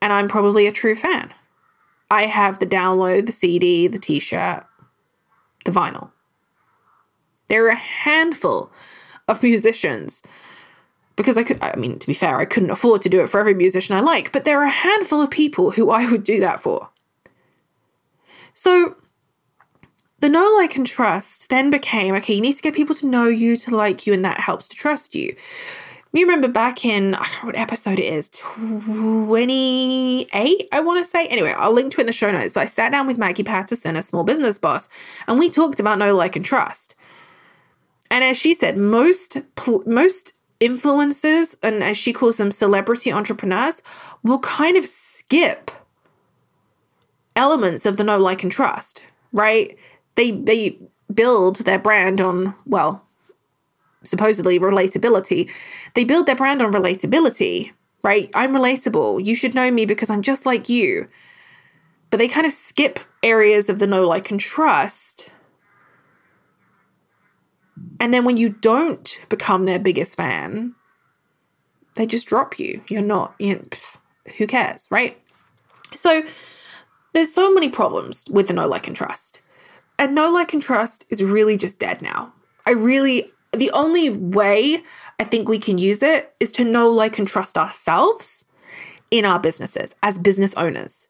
and 0.00 0.12
I'm 0.12 0.28
probably 0.28 0.66
a 0.66 0.72
true 0.72 0.94
fan. 0.94 1.34
I 2.10 2.26
have 2.26 2.60
the 2.60 2.66
download, 2.66 3.26
the 3.26 3.32
CD, 3.32 3.88
the 3.88 3.98
t 3.98 4.20
shirt, 4.20 4.64
the 5.64 5.72
vinyl. 5.72 6.12
There 7.48 7.66
are 7.66 7.70
a 7.70 7.74
handful 7.74 8.70
of 9.26 9.42
musicians 9.42 10.22
because 11.16 11.36
I 11.36 11.42
could, 11.42 11.58
I 11.62 11.76
mean, 11.76 11.98
to 11.98 12.06
be 12.06 12.14
fair, 12.14 12.38
I 12.38 12.44
couldn't 12.44 12.70
afford 12.70 13.02
to 13.02 13.08
do 13.08 13.20
it 13.20 13.28
for 13.28 13.40
every 13.40 13.54
musician 13.54 13.96
I 13.96 14.00
like, 14.00 14.32
but 14.32 14.44
there 14.44 14.60
are 14.60 14.66
a 14.66 14.70
handful 14.70 15.20
of 15.20 15.30
people 15.30 15.72
who 15.72 15.90
I 15.90 16.10
would 16.10 16.24
do 16.24 16.40
that 16.40 16.60
for. 16.60 16.90
So 18.52 18.96
the 20.24 20.30
know, 20.30 20.54
like, 20.56 20.74
and 20.74 20.86
trust 20.86 21.50
then 21.50 21.68
became 21.68 22.14
okay, 22.14 22.32
you 22.32 22.40
need 22.40 22.54
to 22.54 22.62
get 22.62 22.72
people 22.72 22.94
to 22.94 23.04
know 23.04 23.28
you, 23.28 23.58
to 23.58 23.76
like 23.76 24.06
you, 24.06 24.14
and 24.14 24.24
that 24.24 24.40
helps 24.40 24.66
to 24.66 24.74
trust 24.74 25.14
you. 25.14 25.36
You 26.14 26.24
remember 26.24 26.48
back 26.48 26.82
in, 26.82 27.14
I 27.14 27.18
don't 27.18 27.42
know 27.42 27.46
what 27.48 27.56
episode 27.56 27.98
it 27.98 28.06
is, 28.06 28.30
28, 28.30 30.68
I 30.72 30.80
want 30.80 31.04
to 31.04 31.10
say. 31.10 31.26
Anyway, 31.26 31.50
I'll 31.50 31.72
link 31.72 31.92
to 31.92 31.98
it 31.98 32.04
in 32.04 32.06
the 32.06 32.14
show 32.14 32.32
notes. 32.32 32.54
But 32.54 32.60
I 32.60 32.66
sat 32.66 32.90
down 32.90 33.06
with 33.06 33.18
Maggie 33.18 33.42
Patterson, 33.42 33.96
a 33.96 34.02
small 34.02 34.24
business 34.24 34.58
boss, 34.58 34.88
and 35.28 35.38
we 35.38 35.50
talked 35.50 35.78
about 35.78 35.98
know, 35.98 36.14
like, 36.14 36.36
and 36.36 36.44
trust. 36.44 36.96
And 38.10 38.24
as 38.24 38.38
she 38.38 38.54
said, 38.54 38.78
most 38.78 39.36
most 39.84 40.32
influencers, 40.58 41.54
and 41.62 41.84
as 41.84 41.98
she 41.98 42.14
calls 42.14 42.38
them, 42.38 42.50
celebrity 42.50 43.12
entrepreneurs, 43.12 43.82
will 44.22 44.38
kind 44.38 44.78
of 44.78 44.86
skip 44.86 45.70
elements 47.36 47.84
of 47.84 47.98
the 47.98 48.04
know, 48.04 48.18
like, 48.18 48.42
and 48.42 48.50
trust, 48.50 49.02
right? 49.30 49.76
They 50.16 50.30
they 50.32 50.78
build 51.12 51.56
their 51.56 51.78
brand 51.78 52.20
on 52.20 52.54
well 52.66 53.02
supposedly 54.02 54.58
relatability. 54.58 55.50
They 55.94 56.04
build 56.04 56.26
their 56.26 56.36
brand 56.36 56.60
on 56.60 56.72
relatability 56.72 57.72
right? 58.04 58.30
I'm 58.34 58.52
relatable. 58.52 59.24
You 59.24 59.34
should 59.34 59.54
know 59.54 59.70
me 59.72 59.86
because 59.86 60.10
i'm 60.10 60.22
just 60.22 60.46
like 60.46 60.68
you. 60.68 61.08
But 62.10 62.18
they 62.18 62.28
kind 62.28 62.46
of 62.46 62.52
skip 62.52 63.00
areas 63.24 63.68
of 63.68 63.80
the 63.80 63.88
know 63.88 64.06
like 64.06 64.30
and 64.30 64.38
trust. 64.38 65.30
And 67.98 68.14
then 68.14 68.24
when 68.24 68.36
you 68.36 68.50
don't 68.50 69.20
become 69.28 69.64
their 69.64 69.80
biggest 69.80 70.16
fan 70.16 70.76
they 71.96 72.06
just 72.06 72.26
drop 72.26 72.58
you. 72.58 72.82
You're 72.88 73.02
not 73.02 73.34
you 73.38 73.54
know, 73.54 73.62
pff, 73.62 73.96
who 74.36 74.46
cares 74.46 74.86
right? 74.90 75.20
So 75.96 76.22
there's 77.14 77.32
so 77.32 77.52
many 77.54 77.70
problems 77.70 78.26
with 78.28 78.48
the 78.48 78.52
know 78.52 78.68
like 78.68 78.86
and 78.86 78.94
trust 78.96 79.40
and 79.98 80.14
know, 80.14 80.30
like, 80.30 80.52
and 80.52 80.62
trust 80.62 81.06
is 81.08 81.22
really 81.22 81.56
just 81.56 81.78
dead 81.78 82.02
now. 82.02 82.32
I 82.66 82.70
really, 82.70 83.30
the 83.52 83.70
only 83.70 84.10
way 84.10 84.82
I 85.18 85.24
think 85.24 85.48
we 85.48 85.58
can 85.58 85.78
use 85.78 86.02
it 86.02 86.34
is 86.40 86.52
to 86.52 86.64
know, 86.64 86.90
like, 86.90 87.18
and 87.18 87.28
trust 87.28 87.56
ourselves 87.56 88.44
in 89.10 89.24
our 89.24 89.38
businesses 89.38 89.94
as 90.02 90.18
business 90.18 90.54
owners. 90.54 91.08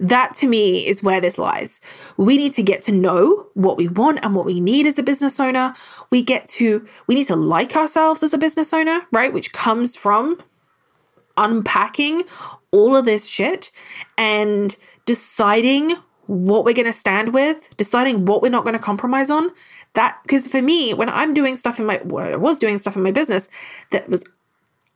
That 0.00 0.34
to 0.36 0.48
me 0.48 0.84
is 0.84 1.04
where 1.04 1.20
this 1.20 1.38
lies. 1.38 1.80
We 2.16 2.36
need 2.36 2.52
to 2.54 2.62
get 2.62 2.82
to 2.82 2.92
know 2.92 3.46
what 3.54 3.76
we 3.76 3.86
want 3.86 4.24
and 4.24 4.34
what 4.34 4.44
we 4.44 4.60
need 4.60 4.86
as 4.86 4.98
a 4.98 5.04
business 5.04 5.38
owner. 5.38 5.72
We 6.10 6.20
get 6.20 6.48
to, 6.48 6.86
we 7.06 7.14
need 7.14 7.28
to 7.28 7.36
like 7.36 7.76
ourselves 7.76 8.24
as 8.24 8.34
a 8.34 8.38
business 8.38 8.72
owner, 8.72 9.02
right? 9.12 9.32
Which 9.32 9.52
comes 9.52 9.94
from 9.94 10.38
unpacking 11.36 12.24
all 12.72 12.96
of 12.96 13.04
this 13.04 13.26
shit 13.26 13.70
and 14.18 14.76
deciding 15.04 15.94
what 16.26 16.64
we're 16.64 16.74
going 16.74 16.86
to 16.86 16.92
stand 16.92 17.32
with, 17.32 17.74
deciding 17.76 18.24
what 18.26 18.42
we're 18.42 18.48
not 18.48 18.64
going 18.64 18.76
to 18.76 18.82
compromise 18.82 19.30
on. 19.30 19.50
That 19.94 20.18
because 20.22 20.48
for 20.48 20.62
me, 20.62 20.94
when 20.94 21.08
I'm 21.08 21.34
doing 21.34 21.56
stuff 21.56 21.78
in 21.78 21.86
my 21.86 21.98
when 21.98 22.32
I 22.32 22.36
was 22.36 22.58
doing 22.58 22.78
stuff 22.78 22.96
in 22.96 23.02
my 23.02 23.12
business 23.12 23.48
that 23.90 24.08
was 24.08 24.24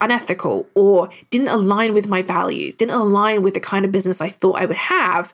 unethical 0.00 0.68
or 0.74 1.10
didn't 1.30 1.48
align 1.48 1.94
with 1.94 2.08
my 2.08 2.22
values, 2.22 2.76
didn't 2.76 2.94
align 2.94 3.42
with 3.42 3.54
the 3.54 3.60
kind 3.60 3.84
of 3.84 3.92
business 3.92 4.20
I 4.20 4.28
thought 4.28 4.60
I 4.60 4.66
would 4.66 4.76
have, 4.76 5.32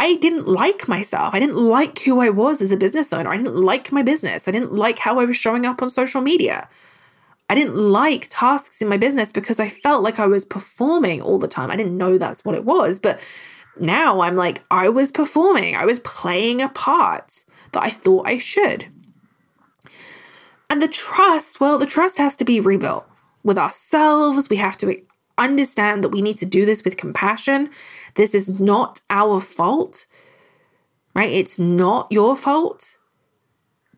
I 0.00 0.14
didn't 0.14 0.46
like 0.46 0.88
myself. 0.88 1.34
I 1.34 1.40
didn't 1.40 1.56
like 1.56 1.98
who 2.00 2.20
I 2.20 2.30
was 2.30 2.62
as 2.62 2.70
a 2.70 2.76
business 2.76 3.12
owner. 3.12 3.30
I 3.30 3.36
didn't 3.36 3.56
like 3.56 3.90
my 3.90 4.02
business. 4.02 4.46
I 4.46 4.52
didn't 4.52 4.72
like 4.72 4.98
how 4.98 5.18
I 5.18 5.24
was 5.24 5.36
showing 5.36 5.66
up 5.66 5.82
on 5.82 5.90
social 5.90 6.20
media. 6.20 6.68
I 7.50 7.54
didn't 7.54 7.76
like 7.76 8.28
tasks 8.30 8.80
in 8.80 8.88
my 8.88 8.96
business 8.96 9.32
because 9.32 9.58
I 9.58 9.68
felt 9.68 10.02
like 10.02 10.18
I 10.18 10.26
was 10.26 10.44
performing 10.44 11.22
all 11.22 11.38
the 11.38 11.48
time. 11.48 11.70
I 11.70 11.76
didn't 11.76 11.96
know 11.96 12.18
that's 12.18 12.44
what 12.44 12.54
it 12.54 12.64
was, 12.64 12.98
but 13.00 13.18
now 13.80 14.20
I'm 14.20 14.36
like, 14.36 14.62
I 14.70 14.88
was 14.88 15.10
performing, 15.10 15.76
I 15.76 15.84
was 15.84 16.00
playing 16.00 16.60
a 16.60 16.68
part 16.68 17.44
that 17.72 17.82
I 17.82 17.90
thought 17.90 18.26
I 18.26 18.38
should. 18.38 18.86
And 20.70 20.82
the 20.82 20.88
trust, 20.88 21.60
well, 21.60 21.78
the 21.78 21.86
trust 21.86 22.18
has 22.18 22.36
to 22.36 22.44
be 22.44 22.60
rebuilt 22.60 23.06
with 23.42 23.58
ourselves. 23.58 24.48
We 24.48 24.56
have 24.56 24.76
to 24.78 25.00
understand 25.38 26.04
that 26.04 26.10
we 26.10 26.20
need 26.20 26.36
to 26.38 26.46
do 26.46 26.66
this 26.66 26.84
with 26.84 26.96
compassion. 26.96 27.70
This 28.16 28.34
is 28.34 28.60
not 28.60 29.00
our 29.08 29.40
fault, 29.40 30.06
right? 31.14 31.30
It's 31.30 31.58
not 31.58 32.08
your 32.10 32.36
fault. 32.36 32.96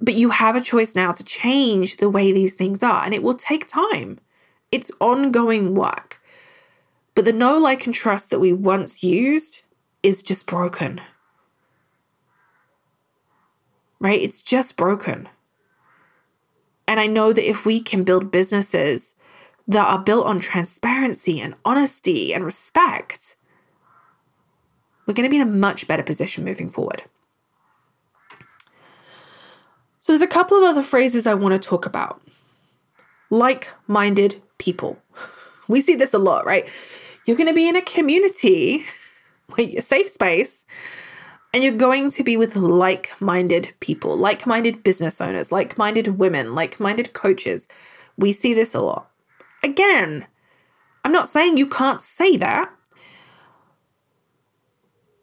But 0.01 0.14
you 0.14 0.31
have 0.31 0.57
a 0.57 0.61
choice 0.61 0.95
now 0.95 1.12
to 1.12 1.24
change 1.24 1.97
the 1.97 2.09
way 2.09 2.33
these 2.33 2.55
things 2.55 2.83
are, 2.83 3.05
and 3.05 3.12
it 3.12 3.22
will 3.22 3.35
take 3.35 3.66
time. 3.66 4.18
It's 4.72 4.91
ongoing 5.01 5.74
work. 5.74 6.20
But 7.14 7.24
the 7.24 7.33
know, 7.33 7.59
like, 7.59 7.85
and 7.85 7.95
trust 7.95 8.31
that 8.31 8.39
we 8.39 8.53
once 8.53 9.03
used 9.03 9.62
is 10.03 10.22
just 10.22 10.46
broken. 10.46 11.01
Right? 13.98 14.20
It's 14.20 14.42
just 14.42 14.76
broken. 14.76 15.28
And 16.88 16.98
I 16.98 17.07
know 17.07 17.32
that 17.32 17.48
if 17.48 17.64
we 17.64 17.80
can 17.80 18.03
build 18.03 18.32
businesses 18.32 19.14
that 19.68 19.86
are 19.86 19.98
built 19.98 20.26
on 20.26 20.40
transparency 20.40 21.40
and 21.40 21.55
honesty 21.64 22.34
and 22.34 22.44
respect, 22.44 23.36
we're 25.07 25.14
going 25.14 25.28
to 25.28 25.30
be 25.30 25.36
in 25.36 25.46
a 25.46 25.51
much 25.51 25.86
better 25.86 26.03
position 26.03 26.44
moving 26.44 26.70
forward. 26.70 27.05
So, 30.01 30.12
there's 30.12 30.22
a 30.22 30.26
couple 30.26 30.57
of 30.57 30.64
other 30.64 30.82
phrases 30.82 31.26
I 31.26 31.34
want 31.34 31.53
to 31.61 31.68
talk 31.68 31.84
about. 31.84 32.22
Like 33.28 33.68
minded 33.86 34.42
people. 34.59 34.98
We 35.68 35.80
see 35.80 35.94
this 35.94 36.12
a 36.12 36.18
lot, 36.18 36.46
right? 36.46 36.68
You're 37.26 37.36
going 37.36 37.46
to 37.46 37.55
be 37.55 37.68
in 37.68 37.76
a 37.76 37.82
community 37.82 38.84
a 39.59 39.80
safe 39.80 40.09
space 40.09 40.66
And 41.53 41.64
you're 41.64 41.72
going 41.72 42.11
to 42.11 42.22
be 42.22 42.36
with 42.36 42.55
like 42.55 43.20
minded 43.20 43.74
people, 43.80 44.16
like 44.16 44.46
minded 44.46 44.84
business 44.84 45.20
owners, 45.20 45.51
like 45.51 45.76
minded 45.76 46.18
women, 46.18 46.55
like 46.55 46.78
minded 46.78 47.12
coaches. 47.12 47.66
We 48.16 48.32
see 48.32 48.55
this 48.55 48.74
a 48.74 48.80
lot. 48.80 49.11
Again, 49.62 50.26
I'm 51.05 51.12
not 51.12 51.28
saying 51.28 51.57
you 51.57 51.66
can't 51.66 52.01
say 52.01 52.36
that. 52.36 52.70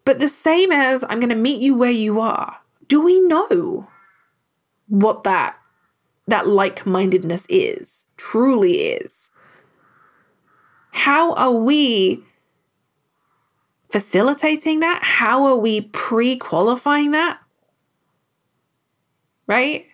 But 0.03 0.19
the 0.19 0.27
same 0.27 0.71
as 0.71 1.03
I'm 1.03 1.19
going 1.19 1.29
to 1.29 1.35
meet 1.35 1.61
you 1.61 1.75
where 1.75 1.91
you 1.91 2.19
are, 2.19 2.57
do 2.87 3.01
we 3.01 3.19
know 3.21 3.87
what 4.87 5.23
that 5.23 5.57
that 6.29 6.45
like-mindedness 6.45 7.45
is, 7.47 8.05
truly 8.17 8.81
is? 8.81 9.31
How 10.91 11.33
are 11.33 11.53
we 11.53 12.21
facilitating 13.89 14.79
that? 14.81 15.03
How 15.03 15.45
are 15.45 15.55
we 15.55 15.81
pre-qualifying 15.81 17.11
that? 17.11 17.39
Right? 19.47 19.85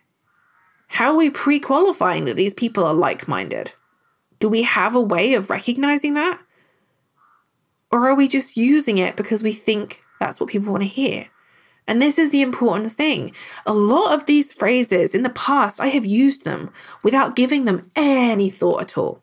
How 0.87 1.11
are 1.11 1.17
we 1.17 1.29
pre-qualifying 1.29 2.25
that 2.25 2.35
these 2.35 2.53
people 2.53 2.83
are 2.83 2.93
like-minded? 2.93 3.73
Do 4.39 4.49
we 4.49 4.63
have 4.63 4.95
a 4.95 5.01
way 5.01 5.33
of 5.33 5.49
recognizing 5.49 6.13
that? 6.15 6.39
Or 7.91 8.07
are 8.07 8.15
we 8.15 8.27
just 8.27 8.57
using 8.57 8.97
it 8.97 9.15
because 9.15 9.41
we 9.41 9.53
think 9.53 10.01
that's 10.19 10.39
what 10.39 10.49
people 10.49 10.71
want 10.71 10.83
to 10.83 10.89
hear? 10.89 11.27
And 11.87 12.01
this 12.01 12.19
is 12.19 12.29
the 12.29 12.41
important 12.41 12.91
thing. 12.91 13.33
A 13.65 13.73
lot 13.73 14.13
of 14.13 14.25
these 14.25 14.53
phrases 14.53 15.15
in 15.15 15.23
the 15.23 15.29
past, 15.29 15.81
I 15.81 15.87
have 15.87 16.05
used 16.05 16.45
them 16.45 16.71
without 17.03 17.35
giving 17.35 17.65
them 17.65 17.89
any 17.95 18.49
thought 18.49 18.81
at 18.81 18.97
all. 18.97 19.22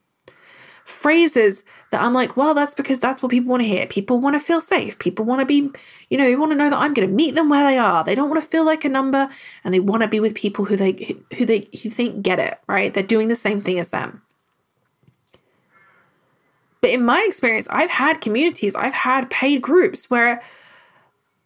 Phrases 0.91 1.65
that 1.91 2.03
I'm 2.03 2.13
like, 2.13 2.37
well, 2.37 2.55
that's 2.55 2.75
because 2.75 3.01
that's 3.01 3.23
what 3.23 3.31
people 3.31 3.51
want 3.51 3.63
to 3.63 3.69
hear. 3.69 3.87
People 3.87 4.19
want 4.19 4.35
to 4.35 4.41
feel 4.41 4.61
safe. 4.61 4.99
People 4.99 5.25
want 5.25 5.41
to 5.41 5.47
be, 5.47 5.71
you 6.11 6.19
know, 6.19 6.25
they 6.25 6.37
want 6.37 6.53
to 6.53 6.57
know 6.57 6.69
that 6.69 6.79
I'm 6.79 6.93
going 6.93 7.09
to 7.09 7.15
meet 7.15 7.35
them 7.35 7.49
where 7.49 7.65
they 7.65 7.79
are. 7.79 8.05
They 8.05 8.15
don't 8.15 8.29
want 8.29 8.43
to 8.43 8.49
feel 8.49 8.65
like 8.65 8.85
a 8.85 8.89
number 8.89 9.29
and 9.65 9.73
they 9.73 9.81
want 9.81 10.03
to 10.03 10.09
be 10.09 10.21
with 10.21 10.35
people 10.35 10.67
who 10.67 10.77
they 10.77 11.17
who 11.37 11.47
they 11.47 11.69
who 11.83 11.91
think 11.91 12.23
get 12.23 12.39
it, 12.39 12.59
right? 12.67 12.93
They're 12.93 13.03
doing 13.03 13.29
the 13.29 13.37
same 13.37 13.61
thing 13.61 13.79
as 13.79 13.89
them. 13.89 14.23
But 16.81 16.91
in 16.91 17.05
my 17.05 17.25
experience, 17.27 17.69
I've 17.71 17.91
had 17.91 18.21
communities, 18.21 18.75
I've 18.75 18.95
had 18.95 19.31
paid 19.31 19.63
groups 19.63 20.09
where, 20.09 20.43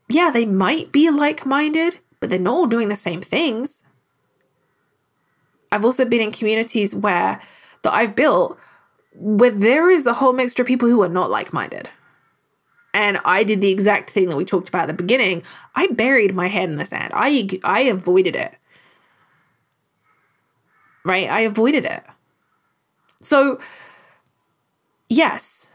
yeah, 0.09 0.31
they 0.31 0.45
might 0.45 0.93
be 0.93 1.11
like 1.11 1.45
minded, 1.45 1.99
but 2.21 2.31
they're 2.31 2.39
not 2.39 2.55
all 2.55 2.67
doing 2.67 2.89
the 2.89 2.97
same 2.97 3.21
things. 3.21 3.83
I've 5.73 5.85
also 5.85 6.05
been 6.05 6.21
in 6.21 6.31
communities 6.31 6.95
where 6.95 7.41
that 7.83 7.93
I've 7.93 8.15
built 8.15 8.59
where 9.15 9.51
there 9.51 9.91
is 9.91 10.07
a 10.07 10.15
whole 10.15 10.33
mixture 10.33 10.63
of 10.63 10.69
people 10.69 10.89
who 10.89 11.03
are 11.03 11.09
not 11.09 11.31
like 11.31 11.53
minded. 11.53 11.89
And 12.93 13.19
I 13.25 13.43
did 13.43 13.61
the 13.61 13.71
exact 13.71 14.11
thing 14.11 14.29
that 14.29 14.37
we 14.37 14.45
talked 14.45 14.69
about 14.69 14.83
at 14.83 14.97
the 14.97 15.03
beginning. 15.03 15.43
I 15.75 15.89
buried 15.89 16.35
my 16.35 16.47
head 16.49 16.69
in 16.69 16.77
the 16.77 16.87
sand. 16.87 17.13
I 17.15 17.49
I 17.65 17.81
avoided 17.81 18.37
it. 18.37 18.55
Right? 21.05 21.29
I 21.29 21.41
avoided 21.41 21.85
it. 21.85 22.05
So 23.21 23.59
yes, 25.09 25.71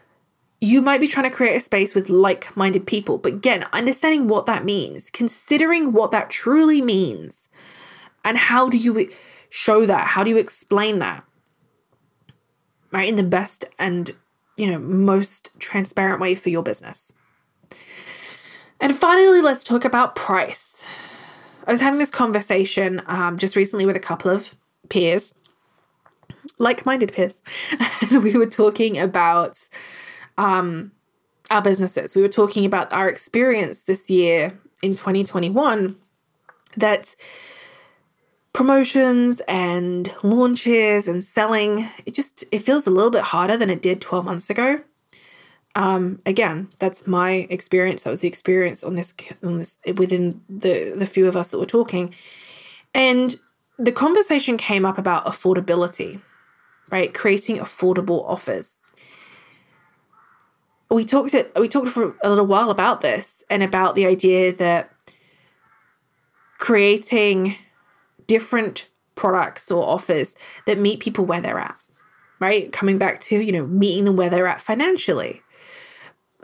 you 0.61 0.81
might 0.81 0.99
be 0.99 1.07
trying 1.07 1.29
to 1.29 1.35
create 1.35 1.55
a 1.55 1.59
space 1.59 1.95
with 1.95 2.09
like 2.09 2.55
minded 2.55 2.85
people, 2.85 3.17
but 3.17 3.33
again, 3.33 3.65
understanding 3.71 4.27
what 4.27 4.45
that 4.45 4.65
means, 4.65 5.09
considering 5.09 5.93
what 5.93 6.11
that 6.11 6.29
truly 6.29 6.81
means, 6.81 7.49
and 8.25 8.37
how 8.37 8.69
do 8.69 8.77
you 8.77 9.09
show 9.49 9.85
that? 9.85 10.07
How 10.07 10.23
do 10.23 10.29
you 10.29 10.37
explain 10.37 10.99
that? 10.99 11.23
Right, 12.91 13.07
in 13.07 13.15
the 13.15 13.23
best 13.23 13.65
and 13.77 14.15
you 14.57 14.69
know, 14.69 14.79
most 14.79 15.51
transparent 15.59 16.19
way 16.19 16.35
for 16.35 16.49
your 16.49 16.63
business. 16.63 17.13
And 18.81 18.95
finally, 18.95 19.41
let's 19.41 19.63
talk 19.63 19.85
about 19.85 20.15
price. 20.15 20.85
I 21.65 21.71
was 21.71 21.81
having 21.81 21.99
this 21.99 22.09
conversation 22.09 23.01
um, 23.07 23.37
just 23.37 23.55
recently 23.55 23.85
with 23.85 23.95
a 23.95 24.01
couple 24.01 24.31
of 24.31 24.55
peers 24.89 25.33
like-minded 26.57 27.11
peers 27.13 27.41
and 28.01 28.23
we 28.23 28.33
were 28.33 28.47
talking 28.47 28.97
about 28.97 29.67
um, 30.37 30.91
our 31.51 31.61
businesses 31.61 32.15
we 32.15 32.21
were 32.21 32.27
talking 32.27 32.65
about 32.65 32.91
our 32.93 33.07
experience 33.07 33.81
this 33.81 34.09
year 34.09 34.57
in 34.81 34.91
2021 34.91 35.95
that 36.77 37.15
promotions 38.59 39.41
and 39.47 40.13
launches 40.21 41.07
and 41.07 41.23
selling 41.23 41.87
it 42.05 42.13
just 42.13 42.43
it 42.51 42.59
feels 42.59 42.85
a 42.85 42.91
little 42.91 43.09
bit 43.09 43.21
harder 43.21 43.55
than 43.55 43.69
it 43.69 43.81
did 43.81 44.01
12 44.01 44.25
months 44.25 44.49
ago 44.49 44.79
um, 45.75 46.19
again 46.25 46.67
that's 46.79 47.07
my 47.07 47.47
experience 47.49 48.03
that 48.03 48.09
was 48.09 48.19
the 48.19 48.27
experience 48.27 48.83
on 48.83 48.95
this 48.95 49.13
on 49.43 49.59
this 49.59 49.77
within 49.95 50.41
the 50.49 50.91
the 50.95 51.05
few 51.05 51.25
of 51.25 51.37
us 51.37 51.47
that 51.47 51.57
were 51.57 51.65
talking 51.65 52.13
and 52.93 53.37
the 53.77 53.93
conversation 53.93 54.57
came 54.57 54.85
up 54.85 54.97
about 54.97 55.25
affordability 55.25 56.19
right? 56.91 57.13
Creating 57.13 57.57
affordable 57.57 58.27
offers. 58.27 58.81
We 60.89 61.05
talked 61.05 61.33
it. 61.33 61.51
we 61.59 61.69
talked 61.69 61.89
for 61.89 62.15
a 62.23 62.29
little 62.29 62.47
while 62.47 62.71
about 62.71 63.01
this 63.01 63.43
and 63.49 63.61
about 63.61 63.95
the 63.95 64.07
idea 64.07 64.53
that 64.55 64.91
creating 66.57 67.55
different 68.29 68.87
products 69.15 69.69
or 69.69 69.83
offers 69.83 70.35
that 70.65 70.77
meet 70.77 71.01
people 71.01 71.25
where 71.25 71.41
they're 71.41 71.59
at, 71.59 71.75
right? 72.39 72.71
Coming 72.71 72.97
back 72.97 73.19
to, 73.21 73.39
you 73.41 73.51
know, 73.51 73.65
meeting 73.65 74.05
them 74.05 74.15
where 74.15 74.29
they're 74.29 74.47
at 74.47 74.61
financially. 74.61 75.41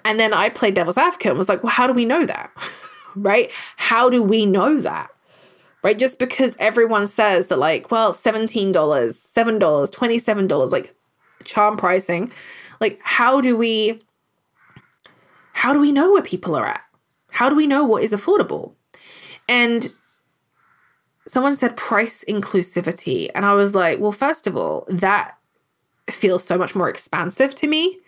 And 0.03 0.19
then 0.19 0.33
I 0.33 0.49
played 0.49 0.73
devil's 0.73 0.97
advocate 0.97 1.29
and 1.29 1.37
was 1.37 1.47
like, 1.47 1.63
well, 1.63 1.71
how 1.71 1.87
do 1.87 1.93
we 1.93 2.03
know 2.03 2.25
that? 2.25 2.51
right? 3.15 3.51
How 3.77 4.09
do 4.09 4.21
we 4.21 4.45
know 4.45 4.81
that? 4.81 5.09
right? 5.85 5.99
Just 5.99 6.17
because 6.17 6.55
everyone 6.57 7.05
says 7.05 7.45
that, 7.47 7.59
like, 7.59 7.91
well, 7.91 8.11
$17, 8.11 8.73
$7, 8.73 9.59
$27, 9.59 10.71
like 10.71 10.95
charm 11.43 11.77
pricing, 11.77 12.31
like, 12.81 12.97
how 13.03 13.39
do 13.39 13.55
we, 13.55 14.01
how 15.53 15.73
do 15.73 15.79
we 15.79 15.91
know 15.91 16.11
where 16.11 16.23
people 16.23 16.55
are 16.55 16.65
at? 16.65 16.81
How 17.29 17.49
do 17.49 17.55
we 17.55 17.67
know 17.67 17.83
what 17.85 18.01
is 18.01 18.13
affordable? 18.13 18.73
And 19.47 19.91
someone 21.27 21.55
said 21.55 21.75
price 21.75 22.23
inclusivity. 22.27 23.29
And 23.33 23.45
I 23.45 23.53
was 23.53 23.75
like, 23.75 23.99
well, 23.99 24.11
first 24.11 24.47
of 24.47 24.55
all, 24.55 24.85
that 24.89 25.37
feels 26.09 26.43
so 26.43 26.57
much 26.57 26.75
more 26.75 26.89
expansive 26.89 27.55
to 27.55 27.67
me. 27.67 27.99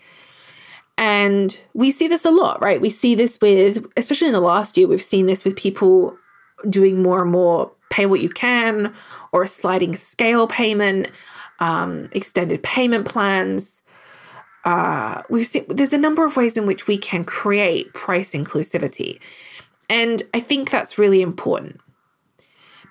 And 0.98 1.58
we 1.74 1.92
see 1.92 2.08
this 2.08 2.26
a 2.26 2.32
lot, 2.32 2.62
right? 2.62 2.82
We 2.82 2.90
see 2.90 3.16
this 3.16 3.40
with, 3.40 3.86
especially 3.98 4.28
in 4.28 4.34
the 4.34 4.40
last 4.40 4.78
year, 4.78 4.88
we've 4.88 5.04
seen 5.04 5.28
this 5.28 5.44
with 5.44 5.56
people 5.56 6.18
doing 6.70 7.04
more 7.04 7.22
and 7.22 7.32
more 7.32 7.72
pay 7.90 8.06
what 8.06 8.20
you 8.20 8.30
can 8.30 8.94
or 9.32 9.44
a 9.44 9.48
sliding 9.48 9.96
scale 9.96 10.48
payment, 10.48 11.12
um, 11.60 12.10
extended 12.14 12.64
payment 12.64 13.08
plans. 13.08 13.84
Uh, 14.66 15.22
we've 15.30 15.48
seen 15.48 15.66
there's 15.70 15.94
a 15.94 15.98
number 15.98 16.26
of 16.26 16.36
ways 16.36 16.58
in 16.58 16.66
which 16.66 16.88
we 16.88 16.98
can 16.98 17.24
create 17.24 17.94
price 17.94 18.34
inclusivity. 18.34 19.20
And 19.90 20.24
I 20.34 20.40
think 20.40 20.70
that's 20.70 20.98
really 20.98 21.22
important 21.22 21.80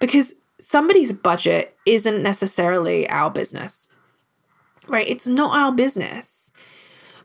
because 0.01 0.34
somebody's 0.61 1.12
budget 1.12 1.76
isn't 1.86 2.22
necessarily 2.22 3.09
our 3.09 3.30
business, 3.30 3.88
right? 4.88 5.09
It's 5.09 5.26
not 5.26 5.57
our 5.57 5.72
business. 5.72 6.53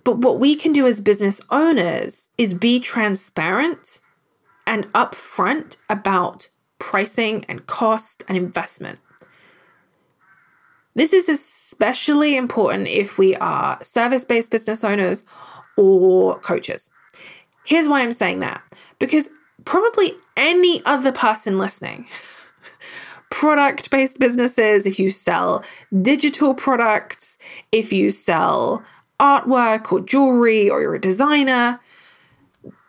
But 0.03 0.17
what 0.17 0.39
we 0.39 0.55
can 0.55 0.73
do 0.73 0.87
as 0.87 0.99
business 0.99 1.41
owners 1.49 2.29
is 2.37 2.53
be 2.53 2.79
transparent 2.79 4.01
and 4.65 4.91
upfront 4.93 5.77
about 5.89 6.49
pricing 6.79 7.45
and 7.47 7.67
cost 7.67 8.23
and 8.27 8.37
investment. 8.37 8.99
This 10.95 11.13
is 11.13 11.29
especially 11.29 12.35
important 12.35 12.87
if 12.87 13.17
we 13.17 13.35
are 13.35 13.81
service 13.83 14.25
based 14.25 14.51
business 14.51 14.83
owners 14.83 15.23
or 15.77 16.39
coaches. 16.39 16.91
Here's 17.63 17.87
why 17.87 18.01
I'm 18.01 18.13
saying 18.13 18.39
that 18.39 18.61
because 18.99 19.29
probably 19.63 20.15
any 20.35 20.83
other 20.85 21.11
person 21.11 21.57
listening, 21.57 22.07
product 23.31 23.89
based 23.89 24.19
businesses, 24.19 24.85
if 24.85 24.99
you 24.99 25.09
sell 25.09 25.63
digital 26.01 26.53
products, 26.53 27.39
if 27.71 27.91
you 27.91 28.11
sell 28.11 28.83
artwork 29.19 29.91
or 29.91 30.01
jewelry 30.01 30.69
or 30.69 30.81
you're 30.81 30.95
a 30.95 31.01
designer, 31.01 31.79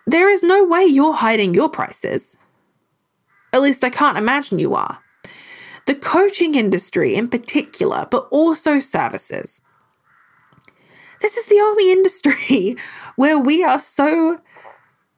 there 0.07 0.29
is 0.29 0.43
no 0.43 0.65
way 0.65 0.85
you're 0.85 1.15
hiding 1.15 1.55
your 1.55 1.69
prices. 1.69 2.37
At 3.53 3.63
least 3.63 3.85
I 3.85 3.91
can't 3.91 4.19
imagine 4.19 4.59
you 4.59 4.75
are. 4.75 4.99
The 5.87 5.95
coaching 5.95 6.55
industry 6.55 7.15
in 7.15 7.29
particular, 7.29 8.07
but 8.11 8.29
also 8.31 8.79
services. 8.79 9.63
This 11.21 11.37
is 11.37 11.47
the 11.47 11.61
only 11.61 11.93
industry 11.93 12.77
where 13.17 13.39
we 13.39 13.63
are 13.63 13.79
so, 13.79 14.39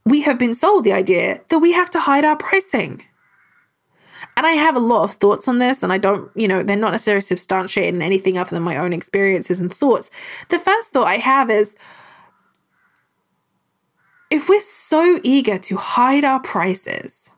we 0.04 0.20
have 0.22 0.38
been 0.38 0.54
sold 0.54 0.84
the 0.84 0.92
idea 0.92 1.40
that 1.48 1.60
we 1.60 1.72
have 1.72 1.90
to 1.90 2.00
hide 2.00 2.24
our 2.24 2.36
pricing. 2.36 3.02
And 4.36 4.46
I 4.46 4.52
have 4.52 4.76
a 4.76 4.80
lot 4.80 5.04
of 5.04 5.14
thoughts 5.14 5.48
on 5.48 5.58
this, 5.58 5.82
and 5.82 5.92
I 5.92 5.98
don't, 5.98 6.30
you 6.34 6.48
know, 6.48 6.62
they're 6.62 6.76
not 6.76 6.92
necessarily 6.92 7.20
substantiated 7.20 7.94
in 7.94 8.02
anything 8.02 8.38
other 8.38 8.50
than 8.50 8.62
my 8.62 8.76
own 8.76 8.92
experiences 8.92 9.60
and 9.60 9.72
thoughts. 9.72 10.10
The 10.48 10.58
first 10.58 10.90
thought 10.90 11.06
I 11.06 11.16
have 11.16 11.50
is 11.50 11.76
if 14.30 14.48
we're 14.48 14.60
so 14.60 15.20
eager 15.22 15.58
to 15.58 15.76
hide 15.76 16.24
our 16.24 16.40
prices, 16.40 17.30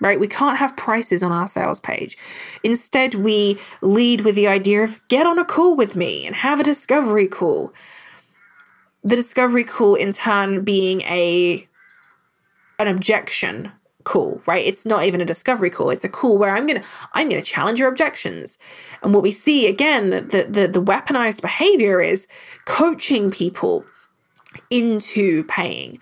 right? 0.00 0.18
We 0.18 0.26
can't 0.26 0.58
have 0.58 0.76
prices 0.76 1.22
on 1.22 1.32
our 1.32 1.46
sales 1.46 1.80
page. 1.80 2.18
Instead, 2.64 3.14
we 3.14 3.58
lead 3.82 4.22
with 4.22 4.34
the 4.34 4.48
idea 4.48 4.82
of 4.82 5.06
get 5.08 5.26
on 5.26 5.38
a 5.38 5.44
call 5.44 5.76
with 5.76 5.94
me 5.94 6.26
and 6.26 6.34
have 6.34 6.58
a 6.58 6.64
discovery 6.64 7.28
call. 7.28 7.72
The 9.04 9.16
discovery 9.16 9.64
call 9.64 9.94
in 9.94 10.12
turn 10.12 10.64
being 10.64 11.02
a 11.02 11.68
an 12.78 12.88
objection 12.88 13.70
call, 14.04 14.40
right? 14.46 14.64
It's 14.64 14.86
not 14.86 15.04
even 15.04 15.20
a 15.20 15.24
discovery 15.24 15.70
call. 15.70 15.90
It's 15.90 16.04
a 16.04 16.08
call 16.08 16.38
where 16.38 16.54
I'm 16.54 16.66
gonna 16.66 16.82
I'm 17.14 17.28
gonna 17.28 17.42
challenge 17.42 17.78
your 17.78 17.88
objections. 17.88 18.58
And 19.02 19.14
what 19.14 19.22
we 19.22 19.30
see 19.30 19.66
again, 19.66 20.10
the 20.10 20.46
the 20.48 20.68
the 20.68 20.82
weaponized 20.82 21.42
behavior 21.42 22.00
is 22.00 22.26
coaching 22.64 23.30
people 23.30 23.84
into 24.70 25.44
paying 25.44 25.98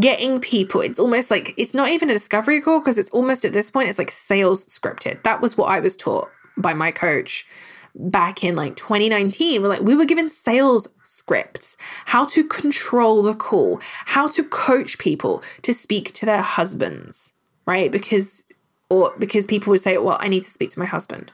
getting 0.00 0.40
people 0.40 0.80
it's 0.80 0.98
almost 0.98 1.30
like 1.30 1.52
it's 1.56 1.74
not 1.74 1.90
even 1.90 2.08
a 2.08 2.14
discovery 2.14 2.60
call 2.60 2.80
because 2.80 2.98
it's 2.98 3.10
almost 3.10 3.44
at 3.44 3.52
this 3.52 3.70
point 3.70 3.88
it's 3.88 3.98
like 3.98 4.10
sales 4.10 4.64
scripted 4.66 5.22
that 5.22 5.40
was 5.40 5.56
what 5.56 5.66
i 5.66 5.78
was 5.78 5.94
taught 5.94 6.30
by 6.56 6.72
my 6.72 6.90
coach 6.90 7.46
back 7.94 8.42
in 8.42 8.56
like 8.56 8.74
2019 8.76 9.60
we're 9.60 9.68
like 9.68 9.82
we 9.82 9.94
were 9.94 10.06
given 10.06 10.30
sales 10.30 10.88
scripts 11.04 11.76
how 12.06 12.24
to 12.24 12.42
control 12.42 13.22
the 13.22 13.34
call 13.34 13.80
how 14.06 14.26
to 14.26 14.42
coach 14.42 14.98
people 14.98 15.42
to 15.60 15.74
speak 15.74 16.10
to 16.12 16.24
their 16.24 16.40
husbands 16.40 17.34
right 17.66 17.90
because 17.90 18.44
or 18.90 19.14
because 19.18 19.46
people 19.46 19.70
would 19.70 19.80
say 19.80 19.96
well 19.98 20.18
i 20.20 20.28
need 20.28 20.42
to 20.42 20.50
speak 20.50 20.70
to 20.70 20.78
my 20.78 20.86
husband 20.86 21.32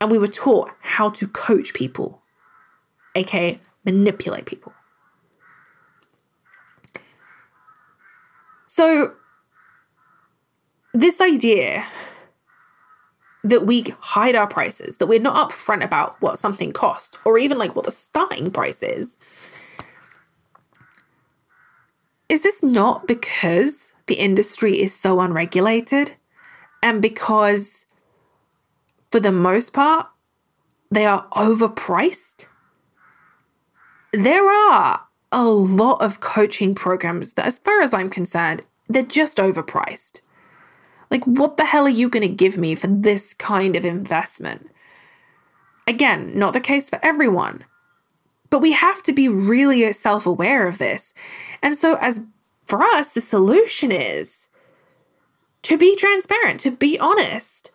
and 0.00 0.10
we 0.10 0.18
were 0.18 0.28
taught 0.28 0.70
how 0.80 1.10
to 1.10 1.28
coach 1.28 1.74
people 1.74 2.22
aka 3.14 3.60
manipulate 3.84 4.46
people. 4.46 4.72
So, 8.66 9.14
this 10.94 11.20
idea 11.20 11.84
that 13.42 13.66
we 13.66 13.84
hide 14.00 14.34
our 14.34 14.46
prices, 14.46 14.98
that 14.98 15.06
we're 15.06 15.18
not 15.18 15.50
upfront 15.50 15.82
about 15.82 16.20
what 16.20 16.38
something 16.38 16.72
costs, 16.72 17.16
or 17.24 17.38
even 17.38 17.58
like 17.58 17.74
what 17.74 17.86
the 17.86 17.92
starting 17.92 18.50
price 18.50 18.82
is, 18.82 19.16
is 22.28 22.42
this 22.42 22.62
not 22.62 23.08
because 23.08 23.89
the 24.10 24.18
industry 24.18 24.78
is 24.78 24.94
so 24.94 25.20
unregulated 25.20 26.16
and 26.82 27.00
because, 27.00 27.86
for 29.10 29.20
the 29.20 29.32
most 29.32 29.72
part, 29.72 30.06
they 30.90 31.06
are 31.06 31.26
overpriced? 31.30 32.46
there 34.12 34.48
are 34.50 35.06
a 35.32 35.44
lot 35.44 36.02
of 36.02 36.20
coaching 36.20 36.74
programs 36.74 37.34
that, 37.34 37.46
as 37.46 37.58
far 37.58 37.80
as 37.80 37.94
I'm 37.94 38.10
concerned, 38.10 38.62
they're 38.88 39.02
just 39.02 39.38
overpriced. 39.38 40.20
Like, 41.10 41.24
what 41.24 41.56
the 41.56 41.64
hell 41.64 41.86
are 41.86 41.90
you 41.90 42.08
going 42.08 42.28
to 42.28 42.34
give 42.34 42.56
me 42.56 42.74
for 42.74 42.86
this 42.88 43.34
kind 43.34 43.76
of 43.76 43.84
investment? 43.84 44.70
Again, 45.86 46.36
not 46.38 46.52
the 46.52 46.60
case 46.60 46.90
for 46.90 46.98
everyone, 47.02 47.64
but 48.48 48.60
we 48.60 48.72
have 48.72 49.02
to 49.04 49.12
be 49.12 49.28
really 49.28 49.92
self 49.92 50.26
aware 50.26 50.66
of 50.66 50.78
this. 50.78 51.14
And 51.62 51.76
so, 51.76 51.96
as 52.00 52.20
for 52.70 52.84
us, 52.84 53.10
the 53.10 53.20
solution 53.20 53.90
is 53.90 54.48
to 55.62 55.76
be 55.76 55.96
transparent, 55.96 56.60
to 56.60 56.70
be 56.70 56.98
honest. 57.00 57.72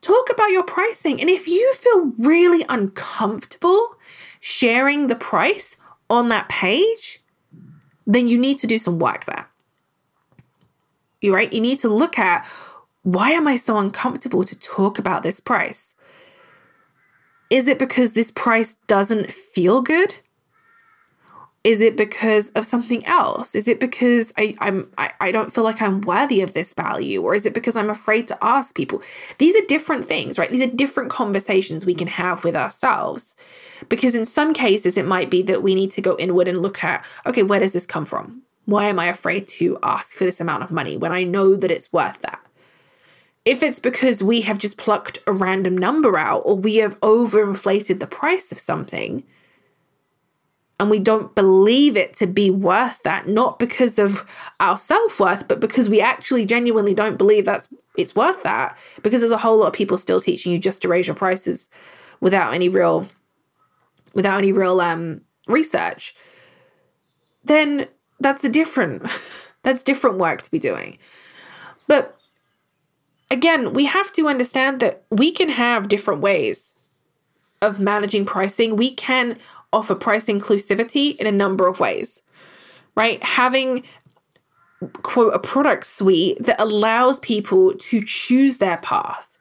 Talk 0.00 0.28
about 0.30 0.50
your 0.50 0.64
pricing. 0.64 1.20
And 1.20 1.30
if 1.30 1.46
you 1.46 1.72
feel 1.74 2.12
really 2.18 2.66
uncomfortable 2.68 3.94
sharing 4.40 5.06
the 5.06 5.14
price 5.14 5.76
on 6.10 6.28
that 6.30 6.48
page, 6.48 7.22
then 8.04 8.26
you 8.26 8.36
need 8.36 8.58
to 8.58 8.66
do 8.66 8.78
some 8.78 8.98
work 8.98 9.26
there. 9.26 9.48
You 11.20 11.32
right? 11.32 11.52
You 11.52 11.60
need 11.60 11.78
to 11.78 11.88
look 11.88 12.18
at 12.18 12.44
why 13.04 13.30
am 13.30 13.46
I 13.46 13.54
so 13.54 13.78
uncomfortable 13.78 14.42
to 14.42 14.58
talk 14.58 14.98
about 14.98 15.22
this 15.22 15.38
price? 15.38 15.94
Is 17.48 17.68
it 17.68 17.78
because 17.78 18.12
this 18.12 18.32
price 18.32 18.74
doesn't 18.88 19.30
feel 19.30 19.82
good? 19.82 20.18
Is 21.64 21.80
it 21.80 21.96
because 21.96 22.50
of 22.50 22.66
something 22.66 23.06
else? 23.06 23.54
Is 23.54 23.68
it 23.68 23.78
because 23.78 24.32
I, 24.36 24.56
I'm 24.58 24.90
I, 24.98 25.12
I 25.20 25.30
don't 25.30 25.54
feel 25.54 25.62
like 25.62 25.80
I'm 25.80 26.00
worthy 26.00 26.40
of 26.40 26.54
this 26.54 26.74
value? 26.74 27.22
Or 27.22 27.36
is 27.36 27.46
it 27.46 27.54
because 27.54 27.76
I'm 27.76 27.90
afraid 27.90 28.26
to 28.28 28.44
ask 28.44 28.74
people? 28.74 29.00
These 29.38 29.54
are 29.56 29.64
different 29.66 30.04
things, 30.04 30.38
right? 30.38 30.50
These 30.50 30.64
are 30.64 30.74
different 30.74 31.10
conversations 31.10 31.86
we 31.86 31.94
can 31.94 32.08
have 32.08 32.42
with 32.42 32.56
ourselves. 32.56 33.36
Because 33.88 34.16
in 34.16 34.26
some 34.26 34.54
cases, 34.54 34.96
it 34.96 35.06
might 35.06 35.30
be 35.30 35.42
that 35.42 35.62
we 35.62 35.76
need 35.76 35.92
to 35.92 36.02
go 36.02 36.16
inward 36.18 36.48
and 36.48 36.62
look 36.62 36.82
at, 36.82 37.06
okay, 37.26 37.44
where 37.44 37.60
does 37.60 37.74
this 37.74 37.86
come 37.86 38.06
from? 38.06 38.42
Why 38.64 38.86
am 38.86 38.98
I 38.98 39.06
afraid 39.06 39.46
to 39.48 39.78
ask 39.84 40.12
for 40.12 40.24
this 40.24 40.40
amount 40.40 40.64
of 40.64 40.72
money 40.72 40.96
when 40.96 41.12
I 41.12 41.22
know 41.22 41.54
that 41.54 41.70
it's 41.70 41.92
worth 41.92 42.20
that? 42.22 42.40
If 43.44 43.62
it's 43.62 43.80
because 43.80 44.22
we 44.22 44.40
have 44.42 44.58
just 44.58 44.76
plucked 44.76 45.18
a 45.26 45.32
random 45.32 45.76
number 45.76 46.16
out 46.16 46.42
or 46.44 46.56
we 46.56 46.76
have 46.76 46.98
overinflated 47.00 48.00
the 48.00 48.06
price 48.06 48.52
of 48.52 48.58
something, 48.58 49.24
and 50.82 50.90
we 50.90 50.98
don't 50.98 51.32
believe 51.36 51.96
it 51.96 52.12
to 52.12 52.26
be 52.26 52.50
worth 52.50 53.04
that 53.04 53.28
not 53.28 53.60
because 53.60 54.00
of 54.00 54.26
our 54.58 54.76
self-worth 54.76 55.46
but 55.46 55.60
because 55.60 55.88
we 55.88 56.00
actually 56.00 56.44
genuinely 56.44 56.92
don't 56.92 57.16
believe 57.16 57.44
that's 57.44 57.72
it's 57.96 58.16
worth 58.16 58.42
that. 58.42 58.76
Because 59.00 59.20
there's 59.20 59.30
a 59.30 59.38
whole 59.38 59.58
lot 59.58 59.68
of 59.68 59.74
people 59.74 59.96
still 59.96 60.20
teaching 60.20 60.50
you 60.50 60.58
just 60.58 60.82
to 60.82 60.88
raise 60.88 61.06
your 61.06 61.14
prices 61.14 61.68
without 62.18 62.52
any 62.52 62.68
real 62.68 63.06
without 64.12 64.38
any 64.38 64.50
real 64.50 64.80
um 64.80 65.20
research 65.46 66.16
then 67.44 67.86
that's 68.18 68.42
a 68.42 68.48
different 68.48 69.08
that's 69.62 69.84
different 69.84 70.18
work 70.18 70.42
to 70.42 70.50
be 70.50 70.58
doing. 70.58 70.98
But 71.86 72.18
again 73.30 73.72
we 73.72 73.84
have 73.84 74.12
to 74.14 74.26
understand 74.26 74.80
that 74.80 75.04
we 75.12 75.30
can 75.30 75.48
have 75.48 75.86
different 75.86 76.22
ways 76.22 76.74
of 77.60 77.78
managing 77.78 78.24
pricing. 78.24 78.74
We 78.74 78.96
can 78.96 79.38
offer 79.72 79.94
price 79.94 80.26
inclusivity 80.26 81.16
in 81.16 81.26
a 81.26 81.32
number 81.32 81.66
of 81.66 81.80
ways, 81.80 82.22
right? 82.94 83.22
Having 83.22 83.84
quote 85.02 85.34
a 85.34 85.38
product 85.38 85.86
suite 85.86 86.44
that 86.44 86.60
allows 86.60 87.20
people 87.20 87.74
to 87.74 88.02
choose 88.02 88.56
their 88.56 88.78
path, 88.78 89.38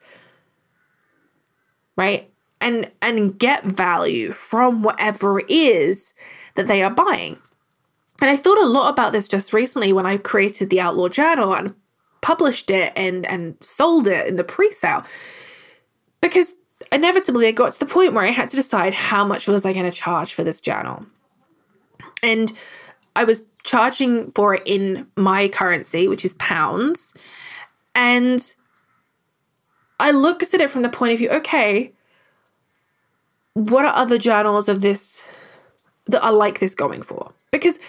right? 1.97 2.31
And 2.59 2.91
and 3.01 3.37
get 3.37 3.65
value 3.65 4.31
from 4.31 4.83
whatever 4.83 5.39
it 5.39 5.49
is 5.49 6.13
that 6.55 6.67
they 6.67 6.83
are 6.83 6.91
buying. 6.91 7.39
And 8.21 8.29
I 8.29 8.37
thought 8.37 8.59
a 8.59 8.67
lot 8.67 8.91
about 8.91 9.13
this 9.13 9.27
just 9.27 9.51
recently 9.51 9.91
when 9.91 10.05
I 10.05 10.17
created 10.17 10.69
the 10.69 10.79
Outlaw 10.79 11.07
Journal 11.07 11.55
and 11.55 11.73
published 12.21 12.69
it 12.69 12.93
and 12.95 13.25
and 13.25 13.57
sold 13.61 14.07
it 14.07 14.27
in 14.27 14.35
the 14.35 14.43
pre-sale. 14.43 15.03
Because 16.21 16.53
inevitably 16.91 17.47
I 17.47 17.51
got 17.51 17.73
to 17.73 17.79
the 17.79 17.85
point 17.85 18.13
where 18.13 18.23
I 18.23 18.31
had 18.31 18.49
to 18.51 18.57
decide 18.57 18.93
how 18.93 19.25
much 19.25 19.47
was 19.47 19.65
I 19.65 19.73
going 19.73 19.85
to 19.85 19.91
charge 19.91 20.33
for 20.33 20.43
this 20.43 20.61
journal. 20.61 21.05
And 22.23 22.51
I 23.15 23.23
was 23.23 23.43
charging 23.63 24.31
for 24.31 24.55
it 24.55 24.63
in 24.65 25.07
my 25.15 25.47
currency, 25.47 26.07
which 26.07 26.25
is 26.25 26.33
pounds. 26.35 27.13
And 27.95 28.55
I 29.99 30.11
looked 30.11 30.53
at 30.53 30.61
it 30.61 30.71
from 30.71 30.81
the 30.81 30.89
point 30.89 31.13
of 31.13 31.19
view 31.19 31.29
okay, 31.29 31.91
what 33.53 33.85
are 33.85 33.95
other 33.95 34.17
journals 34.17 34.69
of 34.69 34.81
this 34.81 35.27
that 36.05 36.23
are 36.23 36.33
like 36.33 36.59
this 36.59 36.75
going 36.75 37.01
for? 37.01 37.31
Because 37.51 37.79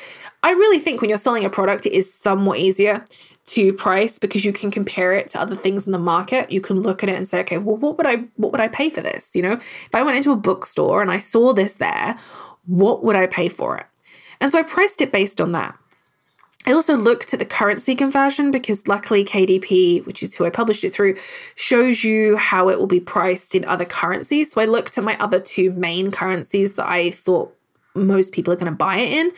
I 0.43 0.51
really 0.51 0.81
think 0.81 1.01
when 1.01 1.09
you're 1.09 1.19
selling 1.19 1.45
a 1.45 1.51
product, 1.51 1.87
it 1.87 1.93
is 1.93 2.13
somewhat 2.13 2.59
easier 2.59 3.05
to 3.45 3.73
price 3.73 4.19
because 4.19 4.45
you 4.45 4.53
can 4.53 4.71
compare 4.71 5.13
it 5.13 5.29
to 5.31 5.41
other 5.41 5.57
things 5.57 5.87
in 5.87 5.93
the 5.93 5.99
market. 5.99 6.51
You 6.53 6.61
can 6.61 6.81
look 6.81 7.03
at 7.03 7.09
it 7.09 7.17
and 7.17 7.29
say, 7.29 7.41
okay, 7.41 7.59
well, 7.59 7.77
what 7.77 7.99
would 7.99 8.07
I 8.07 8.17
what 8.37 8.53
would 8.53 8.61
I 8.61 8.69
pay 8.69 8.91
for 8.91 9.01
this? 9.01 9.35
You 9.35 9.43
know, 9.43 9.53
if 9.53 9.95
I 9.95 10.03
went 10.03 10.17
into 10.17 10.31
a 10.31 10.37
bookstore 10.37 11.03
and 11.03 11.11
I 11.11 11.19
saw 11.19 11.53
this 11.53 11.75
there, 11.75 12.17
what 12.67 13.03
would 13.05 13.17
I 13.17 13.27
pay 13.27 13.49
for 13.49 13.77
it? 13.77 13.87
And 14.41 14.51
so 14.51 14.59
I 14.59 14.63
priced 14.63 15.01
it 15.01 15.13
based 15.13 15.41
on 15.41 15.53
that. 15.53 15.77
I 16.65 16.73
also 16.73 16.97
looked 16.97 17.33
at 17.35 17.41
the 17.41 17.45
currency 17.45 17.97
conversion 17.97 18.53
because 18.53 18.87
luckily 18.87 19.25
KDP, 19.25 20.07
which 20.07 20.23
is 20.23 20.35
who 20.35 20.45
I 20.45 20.51
published 20.51 20.85
it 20.85 20.95
through, 20.95 21.17
shows 21.57 22.05
you 22.05 22.37
how 22.37 22.69
it 22.69 22.79
will 22.79 22.87
be 22.87 23.01
priced 23.01 23.57
in 23.57 23.65
other 23.65 23.85
currencies. 23.85 24.53
So 24.53 24.61
I 24.61 24.67
looked 24.67 24.97
at 24.97 25.03
my 25.03 25.17
other 25.19 25.41
two 25.41 25.73
main 25.73 26.13
currencies 26.13 26.75
that 26.75 26.89
I 26.89 27.11
thought 27.11 27.57
most 27.95 28.33
people 28.33 28.53
are 28.53 28.57
going 28.57 28.71
to 28.71 28.77
buy 28.77 28.99
it 28.99 29.13
in. 29.13 29.33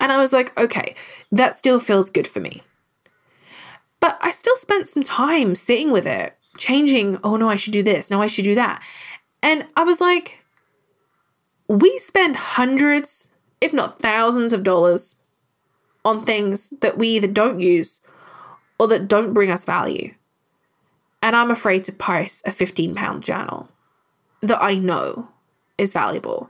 And 0.00 0.12
I 0.12 0.18
was 0.18 0.34
like, 0.34 0.58
okay, 0.58 0.94
that 1.32 1.58
still 1.58 1.80
feels 1.80 2.10
good 2.10 2.28
for 2.28 2.40
me. 2.40 2.62
But 4.06 4.18
I 4.20 4.30
still 4.30 4.54
spent 4.56 4.88
some 4.88 5.02
time 5.02 5.56
sitting 5.56 5.90
with 5.90 6.06
it, 6.06 6.38
changing, 6.58 7.18
oh 7.24 7.34
no, 7.34 7.48
I 7.48 7.56
should 7.56 7.72
do 7.72 7.82
this, 7.82 8.08
no, 8.08 8.22
I 8.22 8.28
should 8.28 8.44
do 8.44 8.54
that. 8.54 8.80
And 9.42 9.66
I 9.74 9.82
was 9.82 10.00
like, 10.00 10.44
we 11.66 11.98
spend 11.98 12.36
hundreds, 12.36 13.30
if 13.60 13.72
not 13.72 13.98
thousands 13.98 14.52
of 14.52 14.62
dollars 14.62 15.16
on 16.04 16.24
things 16.24 16.72
that 16.82 16.96
we 16.96 17.08
either 17.08 17.26
don't 17.26 17.58
use 17.58 18.00
or 18.78 18.86
that 18.86 19.08
don't 19.08 19.34
bring 19.34 19.50
us 19.50 19.64
value. 19.64 20.14
And 21.20 21.34
I'm 21.34 21.50
afraid 21.50 21.82
to 21.86 21.92
price 21.92 22.44
a 22.46 22.52
15 22.52 22.94
pound 22.94 23.24
journal 23.24 23.68
that 24.40 24.62
I 24.62 24.76
know 24.76 25.30
is 25.78 25.92
valuable. 25.92 26.48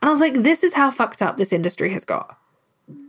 And 0.00 0.08
I 0.08 0.12
was 0.12 0.20
like, 0.20 0.34
this 0.34 0.62
is 0.62 0.74
how 0.74 0.92
fucked 0.92 1.20
up 1.20 1.36
this 1.36 1.52
industry 1.52 1.90
has 1.90 2.04
got 2.04 2.38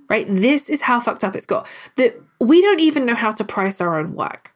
right? 0.09 0.27
This 0.27 0.69
is 0.69 0.81
how 0.81 0.99
fucked 0.99 1.23
up 1.23 1.35
it's 1.35 1.45
got. 1.45 1.67
That 1.95 2.21
we 2.39 2.61
don't 2.61 2.79
even 2.79 3.05
know 3.05 3.15
how 3.15 3.31
to 3.31 3.43
price 3.43 3.81
our 3.81 3.99
own 3.99 4.13
work. 4.13 4.51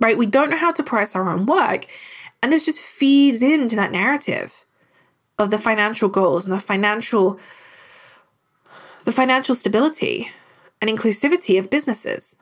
Right? 0.00 0.16
We 0.16 0.26
don't 0.26 0.50
know 0.50 0.56
how 0.56 0.72
to 0.72 0.82
price 0.82 1.14
our 1.14 1.28
own 1.28 1.46
work. 1.46 1.86
And 2.42 2.52
this 2.52 2.64
just 2.64 2.80
feeds 2.80 3.42
into 3.42 3.76
that 3.76 3.92
narrative 3.92 4.64
of 5.38 5.50
the 5.50 5.58
financial 5.58 6.08
goals 6.08 6.46
and 6.46 6.54
the 6.54 6.60
financial 6.60 7.38
the 9.04 9.12
financial 9.12 9.54
stability 9.54 10.30
and 10.80 10.90
inclusivity 10.90 11.58
of 11.58 11.70
businesses. 11.70 12.36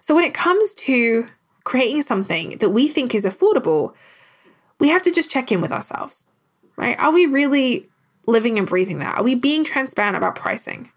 So 0.00 0.14
when 0.14 0.24
it 0.24 0.32
comes 0.32 0.74
to 0.74 1.28
creating 1.64 2.02
something 2.02 2.56
that 2.58 2.70
we 2.70 2.88
think 2.88 3.14
is 3.14 3.26
affordable, 3.26 3.92
we 4.80 4.88
have 4.88 5.02
to 5.02 5.10
just 5.10 5.30
check 5.30 5.52
in 5.52 5.60
with 5.60 5.72
ourselves. 5.72 6.26
Right? 6.76 6.98
Are 6.98 7.12
we 7.12 7.26
really 7.26 7.88
living 8.26 8.58
and 8.58 8.68
breathing 8.68 8.98
that? 8.98 9.18
Are 9.18 9.24
we 9.24 9.34
being 9.34 9.64
transparent 9.64 10.16
about 10.16 10.34
pricing? 10.34 10.90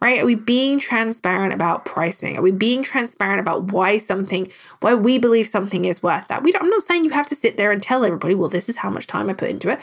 Right? 0.00 0.20
Are 0.20 0.26
we 0.26 0.36
being 0.36 0.78
transparent 0.78 1.52
about 1.52 1.84
pricing? 1.84 2.38
Are 2.38 2.42
we 2.42 2.52
being 2.52 2.84
transparent 2.84 3.40
about 3.40 3.72
why 3.72 3.98
something, 3.98 4.48
why 4.80 4.94
we 4.94 5.18
believe 5.18 5.48
something 5.48 5.84
is 5.84 6.02
worth 6.02 6.28
that? 6.28 6.44
We 6.44 6.52
don't, 6.52 6.62
I'm 6.62 6.70
not 6.70 6.82
saying 6.82 7.04
you 7.04 7.10
have 7.10 7.26
to 7.26 7.34
sit 7.34 7.56
there 7.56 7.72
and 7.72 7.82
tell 7.82 8.04
everybody, 8.04 8.36
well, 8.36 8.48
this 8.48 8.68
is 8.68 8.76
how 8.76 8.90
much 8.90 9.08
time 9.08 9.28
I 9.28 9.32
put 9.32 9.50
into 9.50 9.70
it. 9.70 9.80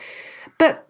But 0.57 0.87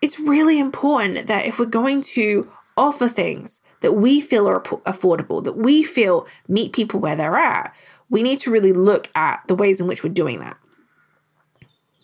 it's 0.00 0.20
really 0.20 0.60
important 0.60 1.26
that 1.26 1.44
if 1.44 1.58
we're 1.58 1.66
going 1.66 2.02
to 2.02 2.48
offer 2.76 3.08
things 3.08 3.60
that 3.80 3.92
we 3.92 4.20
feel 4.20 4.48
are 4.48 4.60
affordable, 4.60 5.42
that 5.42 5.56
we 5.56 5.82
feel 5.82 6.26
meet 6.46 6.72
people 6.72 7.00
where 7.00 7.16
they're 7.16 7.36
at, 7.36 7.74
we 8.10 8.22
need 8.22 8.38
to 8.40 8.50
really 8.50 8.72
look 8.72 9.08
at 9.16 9.42
the 9.48 9.56
ways 9.56 9.80
in 9.80 9.88
which 9.88 10.04
we're 10.04 10.12
doing 10.12 10.38
that 10.38 10.56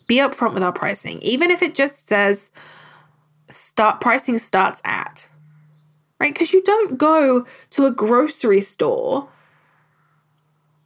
be 0.07 0.17
upfront 0.17 0.53
with 0.53 0.63
our 0.63 0.71
pricing, 0.71 1.19
even 1.21 1.51
if 1.51 1.61
it 1.61 1.75
just 1.75 2.07
says 2.07 2.51
start 3.49 4.01
pricing 4.01 4.39
starts 4.39 4.81
at, 4.83 5.29
right? 6.19 6.33
Because 6.33 6.53
you 6.53 6.63
don't 6.63 6.97
go 6.97 7.45
to 7.71 7.85
a 7.85 7.91
grocery 7.91 8.61
store 8.61 9.29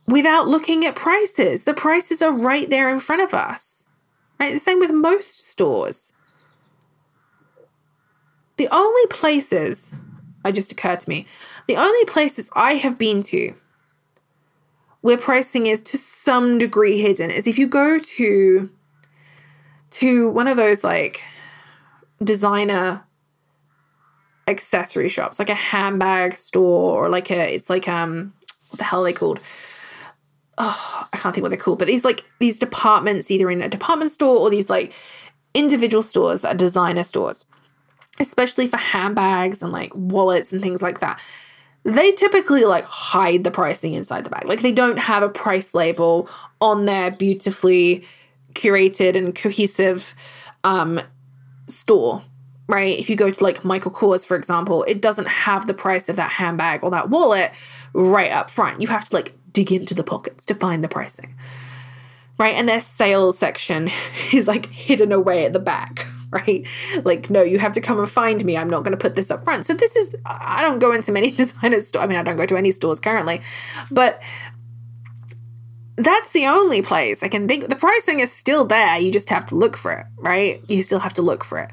without 0.07 0.47
looking 0.47 0.85
at 0.85 0.95
prices. 0.95 1.63
The 1.63 1.73
prices 1.73 2.21
are 2.21 2.33
right 2.33 2.69
there 2.69 2.89
in 2.89 2.99
front 2.99 3.21
of 3.21 3.33
us, 3.33 3.85
right? 4.39 4.53
The 4.53 4.59
same 4.59 4.79
with 4.79 4.91
most 4.91 5.39
stores. 5.47 6.11
The 8.57 8.67
only 8.71 9.07
places, 9.07 9.93
I 10.43 10.51
just 10.51 10.71
occurred 10.71 10.99
to 11.01 11.09
me, 11.09 11.25
the 11.67 11.77
only 11.77 12.05
places 12.05 12.51
I 12.55 12.75
have 12.75 12.97
been 12.97 13.21
to 13.23 13.55
where 15.01 15.17
pricing 15.17 15.65
is 15.65 15.81
to 15.81 15.97
some 15.97 16.59
degree 16.59 17.01
hidden 17.01 17.31
is 17.31 17.47
if 17.47 17.57
you 17.57 17.65
go 17.65 17.97
to 17.97 18.69
to 19.91 20.29
one 20.29 20.47
of 20.47 20.57
those 20.57 20.83
like 20.83 21.21
designer 22.23 23.03
accessory 24.47 25.09
shops, 25.09 25.39
like 25.39 25.49
a 25.49 25.55
handbag 25.55 26.37
store 26.37 27.05
or 27.05 27.09
like 27.09 27.29
a 27.31 27.55
it's 27.55 27.69
like 27.69 27.87
um 27.87 28.33
what 28.69 28.77
the 28.77 28.83
hell 28.83 29.01
are 29.01 29.05
they 29.05 29.13
called? 29.13 29.39
Oh, 30.57 31.07
I 31.11 31.17
can't 31.17 31.33
think 31.33 31.43
what 31.43 31.49
they're 31.49 31.57
called, 31.57 31.79
but 31.79 31.87
these 31.87 32.05
like 32.05 32.23
these 32.39 32.59
departments, 32.59 33.31
either 33.31 33.49
in 33.49 33.61
a 33.61 33.69
department 33.69 34.11
store 34.11 34.37
or 34.37 34.49
these 34.49 34.69
like 34.69 34.93
individual 35.53 36.03
stores 36.03 36.41
that 36.41 36.55
are 36.55 36.57
designer 36.57 37.03
stores, 37.03 37.45
especially 38.19 38.67
for 38.67 38.77
handbags 38.77 39.61
and 39.61 39.71
like 39.71 39.91
wallets 39.95 40.51
and 40.51 40.61
things 40.61 40.81
like 40.81 40.99
that. 40.99 41.19
They 41.83 42.11
typically 42.11 42.63
like 42.63 42.85
hide 42.85 43.43
the 43.43 43.51
pricing 43.51 43.95
inside 43.95 44.23
the 44.23 44.29
bag. 44.29 44.45
Like 44.45 44.61
they 44.61 44.71
don't 44.71 44.99
have 44.99 45.23
a 45.23 45.29
price 45.29 45.73
label 45.73 46.29
on 46.61 46.85
there 46.85 47.09
beautifully 47.09 48.05
curated 48.53 49.15
and 49.15 49.35
cohesive 49.35 50.15
um, 50.63 51.01
store 51.67 52.21
right? 52.71 52.97
If 52.97 53.09
you 53.09 53.17
go 53.17 53.29
to 53.29 53.43
like 53.43 53.65
Michael 53.65 53.91
Kors, 53.91 54.25
for 54.25 54.37
example, 54.37 54.83
it 54.87 55.01
doesn't 55.01 55.27
have 55.27 55.67
the 55.67 55.73
price 55.73 56.07
of 56.07 56.15
that 56.15 56.31
handbag 56.31 56.83
or 56.83 56.91
that 56.91 57.09
wallet 57.09 57.51
right 57.93 58.31
up 58.31 58.49
front. 58.49 58.81
You 58.81 58.87
have 58.87 59.03
to 59.09 59.15
like 59.15 59.33
dig 59.51 59.71
into 59.71 59.93
the 59.93 60.03
pockets 60.03 60.45
to 60.45 60.55
find 60.55 60.81
the 60.81 60.87
pricing, 60.87 61.35
right? 62.37 62.55
And 62.55 62.69
their 62.69 62.79
sales 62.79 63.37
section 63.37 63.89
is 64.33 64.47
like 64.47 64.67
hidden 64.67 65.11
away 65.11 65.45
at 65.45 65.51
the 65.51 65.59
back, 65.59 66.07
right? 66.31 66.65
Like, 67.03 67.29
no, 67.29 67.43
you 67.43 67.59
have 67.59 67.73
to 67.73 67.81
come 67.81 67.99
and 67.99 68.09
find 68.09 68.43
me. 68.45 68.55
I'm 68.55 68.69
not 68.69 68.83
going 68.83 68.97
to 68.97 68.97
put 68.97 69.15
this 69.15 69.29
up 69.29 69.43
front. 69.43 69.65
So, 69.65 69.73
this 69.73 69.97
is, 69.97 70.15
I 70.25 70.61
don't 70.61 70.79
go 70.79 70.93
into 70.93 71.11
many 71.11 71.31
designer 71.31 71.81
stores. 71.81 72.03
I 72.03 72.07
mean, 72.07 72.17
I 72.17 72.23
don't 72.23 72.37
go 72.37 72.45
to 72.45 72.55
any 72.55 72.71
stores 72.71 73.01
currently, 73.01 73.41
but 73.91 74.21
that's 75.95 76.31
the 76.31 76.45
only 76.45 76.81
place 76.81 77.23
I 77.23 77.27
can 77.27 77.47
think. 77.47 77.67
The 77.67 77.75
pricing 77.75 78.19
is 78.19 78.31
still 78.31 78.65
there. 78.65 78.97
You 78.97 79.11
just 79.11 79.29
have 79.29 79.45
to 79.47 79.55
look 79.55 79.77
for 79.77 79.91
it, 79.91 80.05
right? 80.17 80.63
You 80.69 80.83
still 80.83 80.99
have 80.99 81.13
to 81.15 81.21
look 81.21 81.43
for 81.43 81.59
it. 81.59 81.71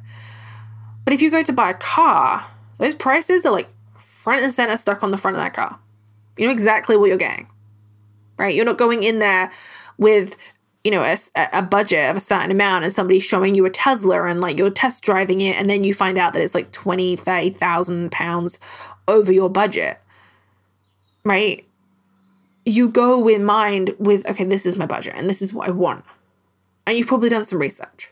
But 1.05 1.15
if 1.15 1.23
you 1.23 1.31
go 1.31 1.43
to 1.43 1.53
buy 1.53 1.71
a 1.71 1.75
car, 1.75 2.45
those 2.79 2.95
prices 2.95 3.47
are 3.47 3.53
like 3.53 3.69
front 3.97 4.43
and 4.43 4.53
center 4.53 4.77
stuck 4.77 5.03
on 5.03 5.11
the 5.11 5.17
front 5.17 5.37
of 5.37 5.43
that 5.43 5.55
car. 5.55 5.79
You 6.37 6.47
know 6.47 6.53
exactly 6.53 6.97
what 6.97 7.07
you're 7.07 7.17
getting, 7.17 7.49
right? 8.37 8.55
You're 8.55 8.65
not 8.65 8.79
going 8.79 9.03
in 9.03 9.19
there 9.19 9.51
with 9.97 10.37
you 10.85 10.91
know 10.91 11.03
a, 11.03 11.19
a 11.53 11.63
budget 11.63 12.09
of 12.09 12.17
a 12.17 12.21
certain 12.21 12.51
amount 12.51 12.85
and 12.85 12.93
somebody 12.93 13.21
showing 13.21 13.55
you 13.55 13.67
a 13.67 13.71
tesla 13.71 14.23
and 14.25 14.41
like 14.41 14.57
you're 14.57 14.71
test 14.71 15.03
driving 15.03 15.41
it 15.41 15.57
and 15.57 15.69
then 15.69 15.83
you 15.85 15.93
find 15.93 16.17
out 16.17 16.33
that 16.33 16.41
it's 16.41 16.55
like 16.55 16.71
20 16.73 17.17
30000 17.17 18.13
pounds 18.13 18.61
over 19.09 19.33
your 19.33 19.51
budget 19.51 19.99
right 21.25 21.68
you 22.69 22.89
go 22.89 23.29
in 23.29 23.45
mind 23.45 23.95
with, 23.99 24.29
okay, 24.29 24.45
this 24.45 24.67
is 24.67 24.77
my 24.77 24.87
budget 24.87 25.15
and 25.17 25.29
this 25.29 25.43
is 25.43 25.53
what 25.53 25.69
I 25.69 25.71
want. 25.71 26.05
And 26.87 26.97
you've 26.97 27.07
probably 27.07 27.29
done 27.29 27.45
some 27.45 27.59
research. 27.59 28.11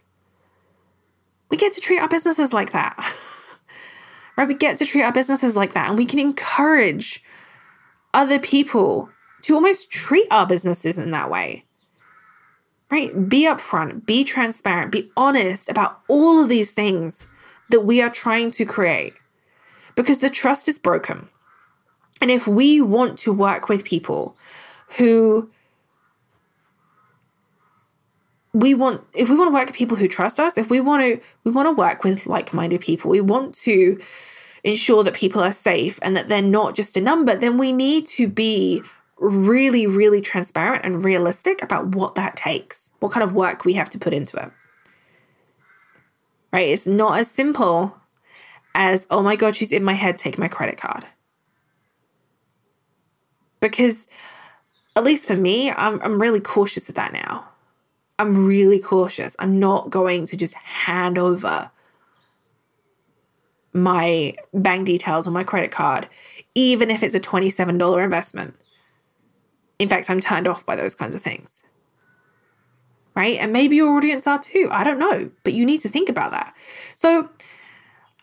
We 1.50 1.56
get 1.56 1.72
to 1.74 1.80
treat 1.80 2.00
our 2.00 2.08
businesses 2.08 2.52
like 2.52 2.72
that. 2.72 2.96
right? 4.36 4.48
We 4.48 4.54
get 4.54 4.76
to 4.78 4.86
treat 4.86 5.02
our 5.02 5.12
businesses 5.12 5.56
like 5.56 5.74
that 5.74 5.88
and 5.88 5.98
we 5.98 6.06
can 6.06 6.18
encourage 6.18 7.22
other 8.14 8.38
people 8.38 9.10
to 9.42 9.54
almost 9.54 9.90
treat 9.90 10.26
our 10.30 10.46
businesses 10.46 10.98
in 10.98 11.10
that 11.12 11.30
way. 11.30 11.64
Right? 12.90 13.28
Be 13.28 13.44
upfront, 13.46 14.06
be 14.06 14.24
transparent, 14.24 14.92
be 14.92 15.10
honest 15.16 15.68
about 15.68 16.00
all 16.08 16.42
of 16.42 16.48
these 16.48 16.72
things 16.72 17.26
that 17.70 17.80
we 17.80 18.00
are 18.00 18.10
trying 18.10 18.50
to 18.52 18.64
create 18.64 19.14
because 19.96 20.18
the 20.18 20.30
trust 20.30 20.68
is 20.68 20.78
broken. 20.78 21.28
And 22.20 22.30
if 22.30 22.46
we 22.46 22.80
want 22.80 23.18
to 23.20 23.32
work 23.32 23.68
with 23.68 23.84
people 23.84 24.36
who 24.96 25.50
we 28.52 28.72
want 28.72 29.02
if 29.12 29.28
we 29.28 29.36
want 29.36 29.48
to 29.48 29.54
work 29.54 29.66
with 29.66 29.76
people 29.76 29.96
who 29.96 30.08
trust 30.08 30.40
us, 30.40 30.56
if 30.56 30.70
we 30.70 30.80
want 30.80 31.02
to 31.02 31.20
we 31.44 31.50
want 31.50 31.66
to 31.68 31.72
work 31.72 32.04
with 32.04 32.26
like-minded 32.26 32.80
people, 32.80 33.10
we 33.10 33.20
want 33.20 33.54
to 33.54 34.00
ensure 34.64 35.04
that 35.04 35.14
people 35.14 35.42
are 35.42 35.52
safe 35.52 35.98
and 36.02 36.16
that 36.16 36.28
they're 36.28 36.42
not 36.42 36.74
just 36.74 36.96
a 36.96 37.00
number, 37.00 37.36
then 37.36 37.58
we 37.58 37.72
need 37.72 38.06
to 38.06 38.26
be 38.26 38.82
really, 39.18 39.86
really 39.86 40.20
transparent 40.20 40.84
and 40.84 41.04
realistic 41.04 41.62
about 41.62 41.94
what 41.94 42.14
that 42.16 42.36
takes, 42.36 42.90
what 43.00 43.12
kind 43.12 43.24
of 43.24 43.32
work 43.32 43.64
we 43.64 43.74
have 43.74 43.88
to 43.90 43.98
put 43.98 44.12
into 44.12 44.36
it. 44.36 44.50
Right? 46.52 46.68
It's 46.68 46.86
not 46.86 47.18
as 47.18 47.30
simple 47.30 47.96
as, 48.74 49.06
oh 49.10 49.22
my 49.22 49.36
God, 49.36 49.56
she's 49.56 49.72
in 49.72 49.84
my 49.84 49.94
head, 49.94 50.18
take 50.18 50.38
my 50.38 50.48
credit 50.48 50.76
card. 50.78 51.06
Because 53.60 54.06
at 54.96 55.04
least 55.04 55.28
for 55.28 55.36
me, 55.36 55.70
I'm, 55.70 56.00
I'm 56.02 56.20
really 56.20 56.40
cautious 56.40 56.88
of 56.88 56.94
that 56.94 57.12
now. 57.12 57.48
I'm 58.18 58.46
really 58.46 58.78
cautious. 58.78 59.36
I'm 59.38 59.58
not 59.58 59.90
going 59.90 60.26
to 60.26 60.36
just 60.36 60.54
hand 60.54 61.18
over 61.18 61.70
my 63.76 64.34
bank 64.54 64.86
details 64.86 65.28
or 65.28 65.30
my 65.30 65.44
credit 65.44 65.70
card, 65.70 66.08
even 66.54 66.90
if 66.90 67.02
it's 67.02 67.14
a 67.14 67.20
$27 67.20 68.02
investment. 68.02 68.54
In 69.78 69.88
fact, 69.88 70.08
I'm 70.08 70.20
turned 70.20 70.48
off 70.48 70.64
by 70.64 70.76
those 70.76 70.94
kinds 70.94 71.14
of 71.14 71.20
things. 71.20 71.62
Right? 73.14 73.38
And 73.38 73.52
maybe 73.52 73.76
your 73.76 73.94
audience 73.96 74.26
are 74.26 74.38
too. 74.38 74.68
I 74.70 74.82
don't 74.82 74.98
know, 74.98 75.30
but 75.42 75.52
you 75.52 75.66
need 75.66 75.82
to 75.82 75.88
think 75.88 76.08
about 76.08 76.32
that. 76.32 76.54
So, 76.94 77.28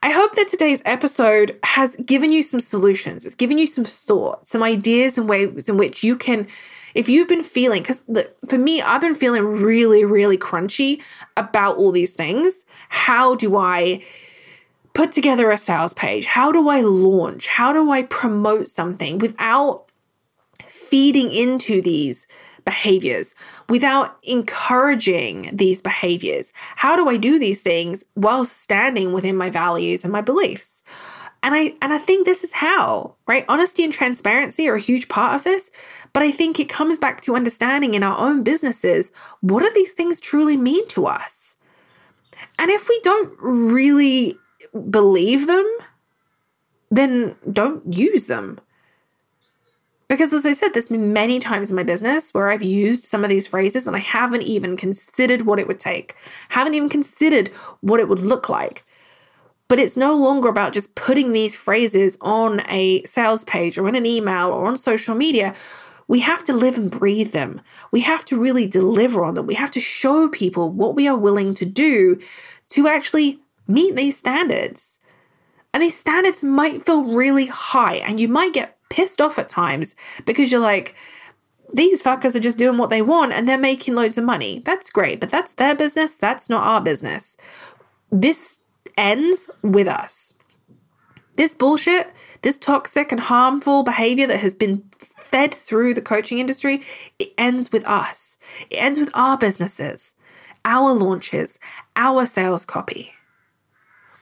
I 0.04 0.10
hope 0.10 0.36
that 0.36 0.50
today's 0.50 0.82
episode 0.84 1.58
has 1.64 1.96
given 1.96 2.30
you 2.30 2.44
some 2.44 2.60
solutions. 2.60 3.26
It's 3.26 3.36
given 3.36 3.58
you 3.58 3.66
some 3.66 3.86
thoughts, 3.86 4.50
some 4.50 4.62
ideas 4.62 5.18
and 5.18 5.30
ways 5.30 5.70
in 5.70 5.78
which 5.78 6.04
you 6.04 6.18
can, 6.18 6.46
if 6.94 7.08
you've 7.08 7.30
been 7.30 7.42
feeling, 7.42 7.84
because 7.84 8.02
for 8.50 8.58
me, 8.58 8.82
I've 8.82 9.00
been 9.00 9.16
feeling 9.16 9.46
really, 9.46 10.04
really 10.04 10.38
crunchy 10.38 11.02
about 11.38 11.78
all 11.78 11.94
these 11.94 12.12
things. 12.12 12.66
How 12.90 13.36
do 13.36 13.56
I 13.56 14.04
put 14.94 15.14
together 15.14 15.50
a 15.52 15.58
sales 15.58 15.94
page? 15.94 16.26
How 16.26 16.52
do 16.52 16.68
I 16.68 16.82
launch? 16.82 17.48
How 17.48 17.72
do 17.72 17.90
I 17.90 18.04
promote 18.04 18.68
something 18.68 19.20
without 19.20 19.86
feeding 20.68 21.32
into 21.32 21.82
these 21.82 22.28
behaviors 22.66 23.36
without 23.70 24.18
encouraging 24.24 25.50
these 25.54 25.82
behaviors? 25.82 26.52
How 26.76 26.96
do 26.96 27.10
I 27.10 27.18
do 27.18 27.40
these 27.40 27.62
things 27.62 28.04
while 28.14 28.46
standing 28.46 29.14
within 29.14 29.36
my 29.36 29.50
values 29.50 30.04
and 30.04 30.12
my 30.12 30.22
beliefs? 30.22 30.84
And 31.44 31.54
I 31.54 31.74
and 31.82 31.92
I 31.92 31.98
think 31.98 32.26
this 32.26 32.44
is 32.44 32.54
how, 32.54 33.16
right? 33.28 33.46
Honesty 33.50 33.84
and 33.84 33.92
transparency 33.92 34.70
are 34.70 34.76
a 34.76 34.80
huge 34.80 35.10
part 35.10 35.36
of 35.36 35.44
this, 35.44 35.72
but 36.14 36.24
I 36.24 36.32
think 36.32 36.58
it 36.60 36.70
comes 36.70 36.98
back 36.98 37.20
to 37.22 37.36
understanding 37.36 37.96
in 37.96 38.04
our 38.04 38.18
own 38.18 38.44
businesses 38.44 39.12
what 39.42 39.62
do 39.62 39.70
these 39.74 39.92
things 39.92 40.22
truly 40.22 40.56
mean 40.56 40.88
to 40.90 41.06
us? 41.06 41.58
And 42.58 42.72
if 42.72 42.88
we 42.88 43.00
don't 43.02 43.36
really 43.40 44.38
believe 44.90 45.48
them, 45.48 45.66
then 46.90 47.36
don't 47.52 47.92
use 47.92 48.28
them. 48.28 48.60
Because 50.14 50.32
as 50.32 50.46
I 50.46 50.54
said, 50.54 50.74
there's 50.74 50.86
been 50.86 51.12
many 51.12 51.40
times 51.40 51.72
in 51.72 51.76
my 51.76 51.82
business 51.82 52.32
where 52.36 52.50
I've 52.50 52.62
used 52.62 53.04
some 53.04 53.24
of 53.24 53.32
these 53.32 53.48
phrases 53.48 53.88
and 53.88 53.96
I 53.96 54.00
haven't 54.00 54.44
even 54.44 54.78
considered 54.78 55.42
what 55.42 55.58
it 55.58 55.68
would 55.68 55.80
take, 55.80 56.16
haven't 56.50 56.76
even 56.76 56.88
considered 56.88 57.48
what 57.82 58.00
it 58.00 58.08
would 58.08 58.20
look 58.20 58.48
like. 58.48 58.86
But 59.68 59.80
it's 59.80 59.98
no 59.98 60.16
longer 60.16 60.50
about 60.50 60.72
just 60.72 60.94
putting 60.94 61.34
these 61.34 61.56
phrases 61.56 62.16
on 62.22 62.62
a 62.70 63.02
sales 63.06 63.44
page 63.46 63.80
or 63.80 63.90
in 63.90 63.96
an 63.96 64.06
email 64.06 64.50
or 64.50 64.68
on 64.68 64.78
social 64.78 65.16
media. 65.16 65.56
We 66.08 66.20
have 66.20 66.44
to 66.44 66.54
live 66.54 66.78
and 66.78 66.92
breathe 66.92 67.32
them. 67.32 67.62
We 67.92 68.02
have 68.02 68.24
to 68.26 68.40
really 68.40 68.68
deliver 68.68 69.24
on 69.26 69.34
them. 69.34 69.48
We 69.48 69.56
have 69.56 69.72
to 69.72 69.80
show 69.80 70.30
people 70.30 70.70
what 70.70 70.94
we 70.94 71.08
are 71.08 71.18
willing 71.18 71.56
to 71.56 71.66
do 71.66 72.20
to 72.70 72.88
actually 72.88 73.40
meet 73.66 73.96
these 73.96 74.16
standards. 74.16 75.00
And 75.74 75.82
these 75.82 75.98
standards 75.98 76.44
might 76.44 76.86
feel 76.86 77.04
really 77.04 77.48
high, 77.48 77.96
and 77.96 78.20
you 78.20 78.28
might 78.28 78.54
get 78.54 78.78
pissed 78.94 79.20
off 79.20 79.40
at 79.40 79.50
times 79.50 79.96
because 80.24 80.52
you're 80.52 80.62
like, 80.62 80.94
these 81.74 82.04
fuckers 82.04 82.36
are 82.36 82.40
just 82.40 82.60
doing 82.60 82.78
what 82.78 82.92
they 82.92 83.02
want 83.02 83.34
and 83.34 83.50
they're 83.50 83.58
making 83.58 83.96
loads 83.96 84.20
of 84.20 84.24
money. 84.24 84.62
That's 84.64 84.92
great, 84.92 85.20
but 85.20 85.32
that's 85.32 85.54
their 85.54 85.74
business. 85.74 86.14
That's 86.14 86.48
not 86.48 86.64
our 86.64 86.80
business. 86.80 87.36
This 88.12 88.60
ends 88.96 89.50
with 89.64 89.88
us. 89.88 90.36
This 91.36 91.56
bullshit, 91.56 92.14
this 92.44 92.60
toxic 92.60 93.12
and 93.12 93.20
harmful 93.20 93.82
behavior 93.82 94.28
that 94.28 94.42
has 94.42 94.54
been 94.54 94.84
fed 95.00 95.56
through 95.56 95.96
the 95.96 96.02
coaching 96.02 96.38
industry, 96.38 96.84
it 97.18 97.34
ends 97.36 97.72
with 97.72 97.84
us. 97.88 98.38
It 98.70 98.76
ends 98.76 99.00
with 99.00 99.10
our 99.16 99.36
businesses, 99.36 100.14
our 100.64 100.94
launches, 100.94 101.60
our 101.96 102.28
sales 102.28 102.66
copy. 102.66 103.14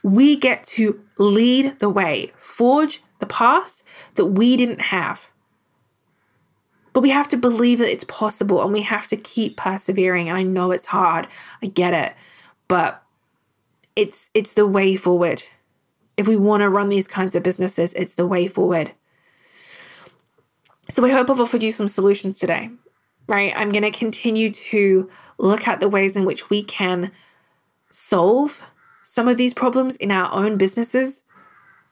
We 0.02 0.36
get 0.36 0.64
to 0.78 0.98
lead 1.18 1.80
the 1.80 1.90
way, 1.90 2.32
forge 2.38 3.02
the 3.22 3.26
path 3.26 3.84
that 4.16 4.26
we 4.26 4.56
didn't 4.56 4.80
have. 4.80 5.30
But 6.92 7.00
we 7.00 7.10
have 7.10 7.28
to 7.28 7.36
believe 7.36 7.78
that 7.78 7.90
it's 7.90 8.04
possible 8.04 8.60
and 8.60 8.72
we 8.72 8.82
have 8.82 9.06
to 9.06 9.16
keep 9.16 9.56
persevering. 9.56 10.28
And 10.28 10.36
I 10.36 10.42
know 10.42 10.72
it's 10.72 10.86
hard. 10.86 11.28
I 11.62 11.66
get 11.66 11.94
it. 11.94 12.14
But 12.66 13.02
it's 13.94 14.28
it's 14.34 14.54
the 14.54 14.66
way 14.66 14.96
forward. 14.96 15.44
If 16.16 16.26
we 16.26 16.36
want 16.36 16.62
to 16.62 16.68
run 16.68 16.88
these 16.88 17.08
kinds 17.08 17.34
of 17.34 17.44
businesses, 17.44 17.94
it's 17.94 18.14
the 18.14 18.26
way 18.26 18.48
forward. 18.48 18.92
So 20.90 21.04
I 21.04 21.10
hope 21.10 21.30
I've 21.30 21.40
offered 21.40 21.62
you 21.62 21.70
some 21.70 21.88
solutions 21.88 22.38
today. 22.38 22.70
Right? 23.28 23.52
I'm 23.56 23.70
going 23.70 23.84
to 23.84 23.90
continue 23.92 24.50
to 24.50 25.08
look 25.38 25.68
at 25.68 25.78
the 25.78 25.88
ways 25.88 26.16
in 26.16 26.24
which 26.24 26.50
we 26.50 26.62
can 26.64 27.12
solve 27.90 28.66
some 29.04 29.28
of 29.28 29.36
these 29.36 29.54
problems 29.54 29.94
in 29.96 30.10
our 30.10 30.30
own 30.34 30.56
businesses. 30.56 31.22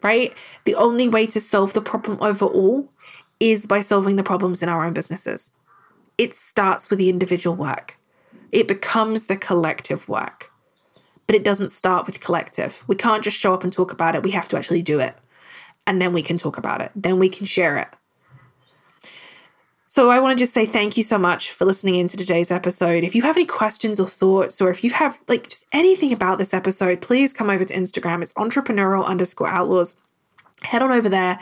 Right? 0.02 0.34
The 0.64 0.74
only 0.74 1.08
way 1.08 1.26
to 1.26 1.40
solve 1.40 1.72
the 1.72 1.82
problem 1.82 2.18
overall 2.20 2.90
is 3.38 3.66
by 3.66 3.80
solving 3.80 4.16
the 4.16 4.22
problems 4.22 4.62
in 4.62 4.68
our 4.68 4.84
own 4.84 4.92
businesses. 4.92 5.52
It 6.18 6.34
starts 6.34 6.90
with 6.90 6.98
the 6.98 7.08
individual 7.08 7.56
work. 7.56 7.98
It 8.52 8.68
becomes 8.68 9.26
the 9.26 9.36
collective 9.36 10.08
work 10.08 10.50
but 11.30 11.36
it 11.36 11.44
doesn't 11.44 11.70
start 11.70 12.06
with 12.06 12.18
collective. 12.18 12.82
We 12.88 12.96
can't 12.96 13.22
just 13.22 13.36
show 13.36 13.54
up 13.54 13.62
and 13.62 13.72
talk 13.72 13.92
about 13.92 14.16
it. 14.16 14.24
We 14.24 14.32
have 14.32 14.48
to 14.48 14.56
actually 14.56 14.82
do 14.82 14.98
it. 14.98 15.14
And 15.86 16.02
then 16.02 16.12
we 16.12 16.22
can 16.22 16.36
talk 16.36 16.58
about 16.58 16.80
it. 16.80 16.90
Then 16.96 17.20
we 17.20 17.28
can 17.28 17.46
share 17.46 17.76
it. 17.76 17.86
So 19.92 20.08
I 20.08 20.20
want 20.20 20.38
to 20.38 20.40
just 20.40 20.54
say 20.54 20.66
thank 20.66 20.96
you 20.96 21.02
so 21.02 21.18
much 21.18 21.50
for 21.50 21.64
listening 21.64 21.96
in 21.96 22.06
to 22.06 22.16
today's 22.16 22.52
episode. 22.52 23.02
If 23.02 23.16
you 23.16 23.22
have 23.22 23.36
any 23.36 23.44
questions 23.44 23.98
or 23.98 24.06
thoughts, 24.06 24.60
or 24.60 24.70
if 24.70 24.84
you 24.84 24.90
have 24.90 25.18
like 25.26 25.48
just 25.48 25.66
anything 25.72 26.12
about 26.12 26.38
this 26.38 26.54
episode, 26.54 27.00
please 27.00 27.32
come 27.32 27.50
over 27.50 27.64
to 27.64 27.74
Instagram. 27.74 28.22
It's 28.22 28.32
entrepreneurial 28.34 29.04
underscore 29.04 29.48
outlaws. 29.48 29.96
Head 30.62 30.82
on 30.82 30.92
over 30.92 31.08
there 31.08 31.40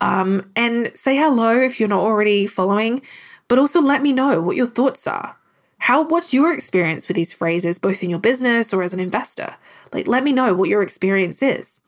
um, 0.00 0.50
and 0.56 0.90
say 0.96 1.16
hello 1.16 1.60
if 1.60 1.78
you're 1.78 1.88
not 1.88 2.00
already 2.00 2.48
following, 2.48 3.02
but 3.46 3.56
also 3.56 3.80
let 3.80 4.02
me 4.02 4.12
know 4.12 4.42
what 4.42 4.56
your 4.56 4.66
thoughts 4.66 5.06
are. 5.06 5.36
How 5.78 6.02
what's 6.02 6.34
your 6.34 6.52
experience 6.52 7.06
with 7.06 7.14
these 7.14 7.32
phrases 7.32 7.78
both 7.78 8.02
in 8.02 8.10
your 8.10 8.18
business 8.18 8.74
or 8.74 8.82
as 8.82 8.94
an 8.94 9.00
investor? 9.00 9.54
Like 9.92 10.08
let 10.08 10.24
me 10.24 10.32
know 10.32 10.54
what 10.54 10.68
your 10.68 10.82
experience 10.82 11.40
is. 11.40 11.80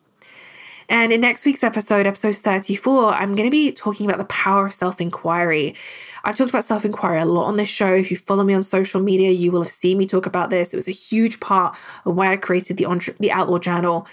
And 0.88 1.12
in 1.12 1.20
next 1.20 1.44
week's 1.44 1.62
episode, 1.62 2.06
episode 2.06 2.36
34, 2.36 3.12
I'm 3.12 3.36
going 3.36 3.46
to 3.46 3.50
be 3.50 3.70
talking 3.72 4.06
about 4.06 4.18
the 4.18 4.24
power 4.24 4.64
of 4.64 4.74
self 4.74 5.00
inquiry. 5.00 5.74
I've 6.24 6.34
talked 6.34 6.50
about 6.50 6.64
self 6.64 6.84
inquiry 6.84 7.20
a 7.20 7.26
lot 7.26 7.44
on 7.44 7.56
this 7.56 7.68
show. 7.68 7.92
If 7.94 8.10
you 8.10 8.16
follow 8.16 8.42
me 8.42 8.54
on 8.54 8.62
social 8.62 9.00
media, 9.02 9.30
you 9.30 9.52
will 9.52 9.62
have 9.62 9.72
seen 9.72 9.98
me 9.98 10.06
talk 10.06 10.24
about 10.24 10.48
this. 10.48 10.72
It 10.72 10.76
was 10.76 10.88
a 10.88 10.92
huge 10.92 11.40
part 11.40 11.76
of 12.06 12.16
why 12.16 12.32
I 12.32 12.36
created 12.36 12.78
the, 12.78 12.86
entre- 12.86 13.14
the 13.20 13.30
Outlaw 13.30 13.58
Journal. 13.58 14.06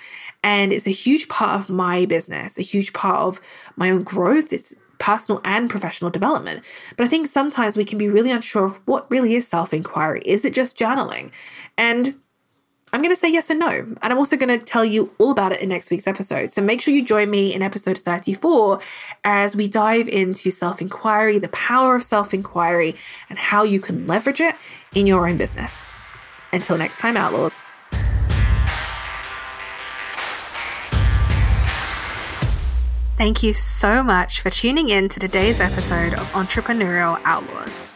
And 0.44 0.74
it's 0.74 0.88
a 0.88 0.92
huge 0.92 1.30
part 1.30 1.60
of 1.60 1.70
my 1.70 2.06
business, 2.06 2.60
a 2.60 2.62
huge 2.62 2.92
part 2.94 3.20
of 3.20 3.42
my 3.78 3.90
own 3.90 4.04
growth. 4.04 4.52
It's 4.52 4.76
personal 4.98 5.42
and 5.46 5.70
professional 5.70 6.12
development. 6.12 6.64
But 6.98 7.06
I 7.06 7.08
think 7.08 7.28
sometimes 7.28 7.78
we 7.78 7.86
can 7.86 7.98
be 7.98 8.10
really 8.10 8.32
unsure 8.32 8.66
of 8.66 8.80
what 8.86 9.10
really 9.10 9.36
is 9.36 9.48
self 9.48 9.74
inquiry. 9.74 10.22
Is 10.26 10.44
it 10.44 10.54
just 10.54 10.78
journaling? 10.78 11.32
And 11.78 12.16
I'm 12.96 13.02
going 13.02 13.12
to 13.12 13.18
say 13.18 13.30
yes 13.30 13.50
and 13.50 13.60
no. 13.60 13.68
And 13.68 14.00
I'm 14.02 14.18
also 14.18 14.38
going 14.38 14.58
to 14.58 14.66
tell 14.66 14.86
you 14.86 15.12
all 15.18 15.30
about 15.30 15.52
it 15.52 15.60
in 15.60 15.68
next 15.68 15.92
week's 15.92 16.08
episode. 16.08 16.54
So 16.54 16.62
make 16.62 16.80
sure 16.80 16.94
you 16.94 17.04
join 17.04 17.30
me 17.30 17.54
in 17.54 17.62
episode 17.62 17.98
34 17.98 18.80
as 19.26 19.54
we 19.54 19.68
dive 19.68 20.08
into 20.08 20.50
self 20.50 20.80
inquiry, 20.80 21.38
the 21.38 21.50
power 21.50 21.96
of 21.96 22.06
self 22.06 22.34
inquiry, 22.34 22.96
and 23.30 23.38
how 23.38 23.64
you 23.64 23.82
can 23.82 24.08
leverage 24.08 24.40
it 24.40 24.56
in 24.94 25.08
your 25.08 25.28
own 25.28 25.36
business. 25.36 25.92
Until 26.54 26.78
next 26.78 27.00
time, 27.00 27.18
Outlaws. 27.18 27.62
Thank 33.18 33.44
you 33.44 33.52
so 33.52 34.04
much 34.04 34.40
for 34.40 34.50
tuning 34.50 34.88
in 34.88 35.10
to 35.10 35.20
today's 35.20 35.60
episode 35.60 36.14
of 36.14 36.32
Entrepreneurial 36.32 37.20
Outlaws. 37.26 37.92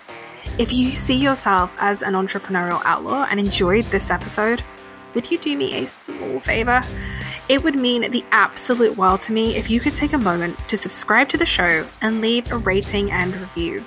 If 0.57 0.73
you 0.73 0.91
see 0.91 1.15
yourself 1.15 1.71
as 1.77 2.01
an 2.01 2.15
entrepreneurial 2.15 2.81
outlaw 2.83 3.25
and 3.29 3.39
enjoyed 3.39 3.85
this 3.85 4.11
episode, 4.11 4.61
would 5.13 5.29
you 5.31 5.37
do 5.37 5.57
me 5.57 5.75
a 5.75 5.85
small 5.85 6.39
favor? 6.39 6.83
It 7.47 7.63
would 7.63 7.75
mean 7.75 8.11
the 8.11 8.25
absolute 8.31 8.95
world 8.97 9.21
to 9.21 9.31
me 9.31 9.55
if 9.55 9.69
you 9.69 9.79
could 9.79 9.93
take 9.93 10.13
a 10.13 10.17
moment 10.17 10.57
to 10.69 10.77
subscribe 10.77 11.29
to 11.29 11.37
the 11.37 11.45
show 11.45 11.87
and 12.01 12.21
leave 12.21 12.51
a 12.51 12.57
rating 12.57 13.11
and 13.11 13.35
review. 13.35 13.83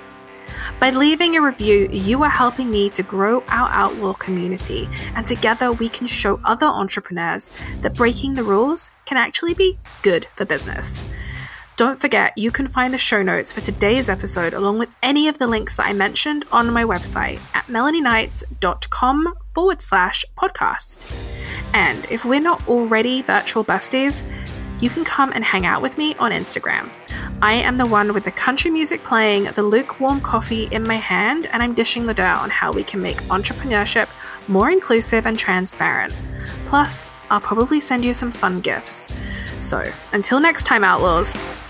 By 0.79 0.89
leaving 0.89 1.35
a 1.35 1.41
review, 1.41 1.87
you 1.91 2.21
are 2.23 2.29
helping 2.29 2.69
me 2.69 2.89
to 2.91 3.03
grow 3.03 3.43
our 3.47 3.69
outlaw 3.69 4.13
community, 4.13 4.89
and 5.15 5.25
together 5.25 5.71
we 5.71 5.89
can 5.89 6.07
show 6.07 6.39
other 6.43 6.65
entrepreneurs 6.65 7.51
that 7.81 7.95
breaking 7.95 8.33
the 8.33 8.43
rules 8.43 8.91
can 9.05 9.17
actually 9.17 9.53
be 9.53 9.79
good 10.01 10.27
for 10.35 10.45
business. 10.45 11.05
Don't 11.75 11.99
forget, 11.99 12.37
you 12.37 12.51
can 12.51 12.67
find 12.67 12.93
the 12.93 12.99
show 12.99 13.23
notes 13.23 13.51
for 13.51 13.59
today's 13.59 14.07
episode 14.07 14.53
along 14.53 14.77
with 14.77 14.89
any 15.01 15.27
of 15.27 15.39
the 15.39 15.47
links 15.47 15.75
that 15.77 15.87
I 15.87 15.93
mentioned 15.93 16.45
on 16.51 16.71
my 16.71 16.83
website 16.83 17.41
at 17.55 17.65
melanieknights.com 17.65 19.33
forward 19.55 19.81
slash 19.81 20.23
podcast. 20.37 21.11
And 21.73 22.05
if 22.11 22.25
we're 22.25 22.39
not 22.39 22.67
already 22.67 23.23
virtual 23.23 23.65
besties, 23.65 24.21
you 24.81 24.91
can 24.91 25.03
come 25.03 25.31
and 25.33 25.43
hang 25.43 25.65
out 25.65 25.81
with 25.81 25.97
me 25.97 26.13
on 26.15 26.31
Instagram. 26.31 26.91
I 27.41 27.53
am 27.53 27.79
the 27.79 27.87
one 27.87 28.13
with 28.13 28.25
the 28.25 28.31
country 28.31 28.69
music 28.69 29.03
playing, 29.03 29.45
the 29.45 29.63
lukewarm 29.63 30.21
coffee 30.21 30.65
in 30.65 30.83
my 30.83 30.97
hand, 30.97 31.47
and 31.47 31.63
I'm 31.63 31.73
dishing 31.73 32.05
the 32.05 32.13
dirt 32.13 32.37
on 32.37 32.51
how 32.51 32.71
we 32.71 32.83
can 32.83 33.01
make 33.01 33.17
entrepreneurship 33.23 34.09
more 34.47 34.69
inclusive 34.69 35.25
and 35.25 35.39
transparent. 35.39 36.15
Plus, 36.67 37.09
I'll 37.31 37.41
probably 37.41 37.79
send 37.79 38.05
you 38.05 38.13
some 38.13 38.31
fun 38.31 38.59
gifts. 38.59 39.11
So, 39.59 39.83
until 40.11 40.39
next 40.39 40.65
time, 40.65 40.83
Outlaws. 40.83 41.62